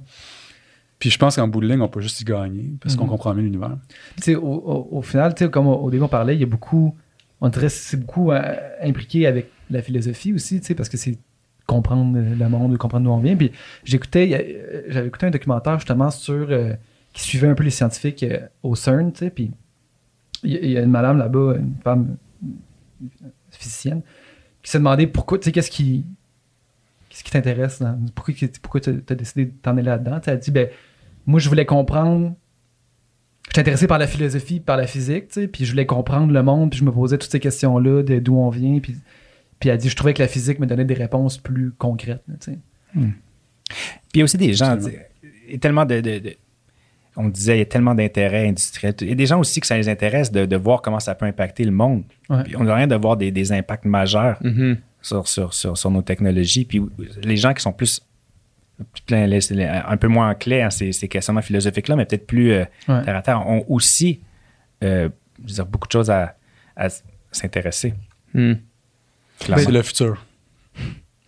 [0.98, 3.10] Puis je pense qu'en bout de ligne, on peut juste y gagner parce qu'on Mhm.
[3.10, 3.76] comprend mieux l'univers.
[4.16, 6.40] Tu sais, au, au- au final, tu sais, comme au, au début on parlait, il
[6.40, 6.94] y a beaucoup,
[7.40, 8.42] on dirait que c'est beaucoup euh,
[8.82, 11.16] impliqué avec la philosophie aussi, tu sais, parce que c'est
[11.68, 13.36] comprendre le monde, comprendre d'où on vient.
[13.36, 13.52] Puis
[13.84, 16.72] j'écoutais, a- euh, j'avais écouté un documentaire justement sur euh,
[17.12, 19.52] qui suivait un peu les scientifiques euh, au CERN, tu sais, puis
[20.42, 22.16] il y, a- a une madame là-bas, une femme
[23.50, 24.02] physicienne,
[24.62, 26.04] qui s'est demandé pourquoi, tu sais, qu'est-ce qui
[27.10, 27.82] qu'est-ce qui t'intéresse,
[28.14, 30.20] pourquoi, tu as décidé de t'en aller là-dedans.
[30.26, 30.68] Elle dit, ben,
[31.26, 32.34] moi, je voulais comprendre
[33.48, 36.32] je suis intéressé par la philosophie, par la physique, tu sais, puis je voulais comprendre
[36.32, 38.94] le monde, puis je me posais toutes ces questions-là, de d'où on vient, puis,
[39.60, 42.58] puis elle dit, je trouvais que la physique me donnait des réponses plus concrètes, sais.
[42.94, 43.04] Puis
[44.14, 44.76] il y a aussi des gens,
[45.48, 46.36] il y a tellement de, de- de-
[47.16, 48.94] on disait, il y a tellement d'intérêts industriels.
[49.00, 51.14] Il y a des gens aussi que ça les intéresse de, de voir comment ça
[51.16, 52.04] peut impacter le monde.
[52.30, 52.44] Ouais.
[52.44, 54.78] Puis on n'a rien de voir des, des impacts majeurs Mhm.
[55.02, 56.64] sur, sur, sur, sur nos technologies.
[56.64, 56.80] Puis
[57.24, 58.00] les gens qui sont plus,
[59.10, 63.02] un peu moins enclins à ces, ces questionnements philosophiques-là, mais peut-être plus euh, Ouais.
[63.04, 64.20] terre à terre, ont aussi
[64.84, 65.08] euh,
[65.44, 66.36] je veux dire, beaucoup de choses à,
[66.76, 66.86] à
[67.32, 67.94] s'intéresser.
[68.34, 68.54] Hmm.
[69.38, 69.64] Clairement.
[69.64, 70.24] C'est le futur.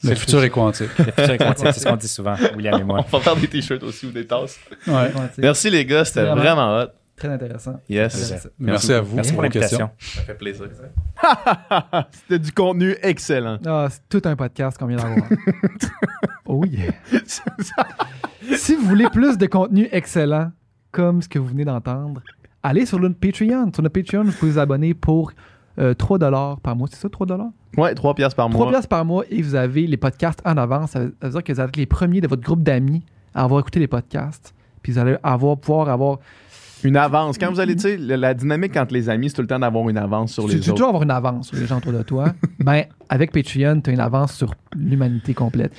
[0.02, 0.90] Le futur est quantique.
[0.98, 3.04] Le futur est quantique, c'est ce qu'on dit souvent, William et moi.
[3.12, 4.58] On va faire des t-shirts aussi ou des tasses.
[4.86, 5.12] Ouais.
[5.38, 6.42] Merci les gars, c'était Vraiment.
[6.42, 6.88] vraiment hot.
[7.20, 7.78] Très intéressant.
[7.86, 8.14] Yes.
[8.24, 8.48] Intéressant.
[8.58, 9.16] Merci à vous.
[9.16, 9.90] Merci pour l'invitation.
[9.98, 10.68] Ça fait plaisir.
[12.12, 13.58] C'était du contenu excellent.
[13.66, 15.28] Ah, c'est tout un podcast qu'on vient d'avoir.
[16.46, 16.92] oh yeah.
[18.56, 20.50] si vous voulez plus de contenu excellent,
[20.92, 22.22] comme ce que vous venez d'entendre,
[22.62, 23.70] allez sur notre Patreon.
[23.74, 25.32] Sur notre Patreon, vous pouvez vous abonner pour
[25.78, 26.88] euh, 3$ par mois.
[26.90, 27.50] C'est ça, 3$?
[27.76, 28.70] Ouais, 3 piastres par 3 mois.
[28.70, 30.92] piastres par mois et vous avez les podcasts en avance.
[30.92, 33.44] Ça veut, ça veut dire que vous êtes les premiers de votre groupe d'amis à
[33.44, 34.54] avoir écouté les podcasts.
[34.82, 36.18] Puis vous allez avoir, pouvoir avoir.
[36.82, 37.36] Une avance.
[37.36, 39.86] Quand vous allez, tu sais, la, dynamique entre les amis, c'est tout le temps d'avoir
[39.90, 40.76] une avance sur Tu les tu autres.
[40.76, 42.32] toujours avoir une avance sur les gens autour de toi.
[42.58, 45.74] ben, avec Patreon, tu as une avance sur l'humanité complète.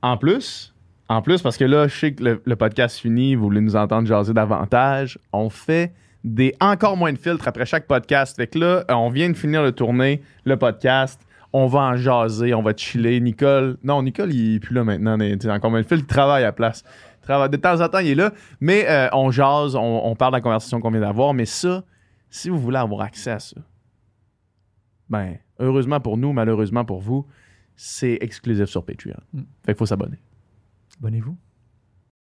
[0.00, 0.72] En plus,
[1.08, 3.74] en plus, parce que là, je sais que le, le podcast finit, vous voulez nous
[3.74, 5.92] entendre jaser davantage, on fait
[6.24, 8.36] des encore moins de filtres après chaque podcast.
[8.36, 11.20] Fait que là, on vient de finir de tourner le podcast.
[11.52, 13.20] On va en jaser, on va chiller.
[13.20, 15.18] Nicole, non, Nicole, il est plus là maintenant.
[15.18, 16.82] tu sais, encore moins de filtres, il travaille à la place.
[17.28, 18.32] Il De temps en temps, il est là.
[18.60, 21.34] Mais euh, on jase, on, on parle de la conversation qu'on vient d'avoir.
[21.34, 21.84] Mais ça,
[22.30, 23.60] si vous voulez avoir accès à ça,
[25.10, 27.26] ben, heureusement pour nous, malheureusement pour vous,
[27.76, 29.20] c'est exclusif sur Patreon.
[29.32, 29.40] Mm.
[29.64, 30.18] Fait qu'il faut s'abonner.
[30.98, 31.36] Abonnez-vous.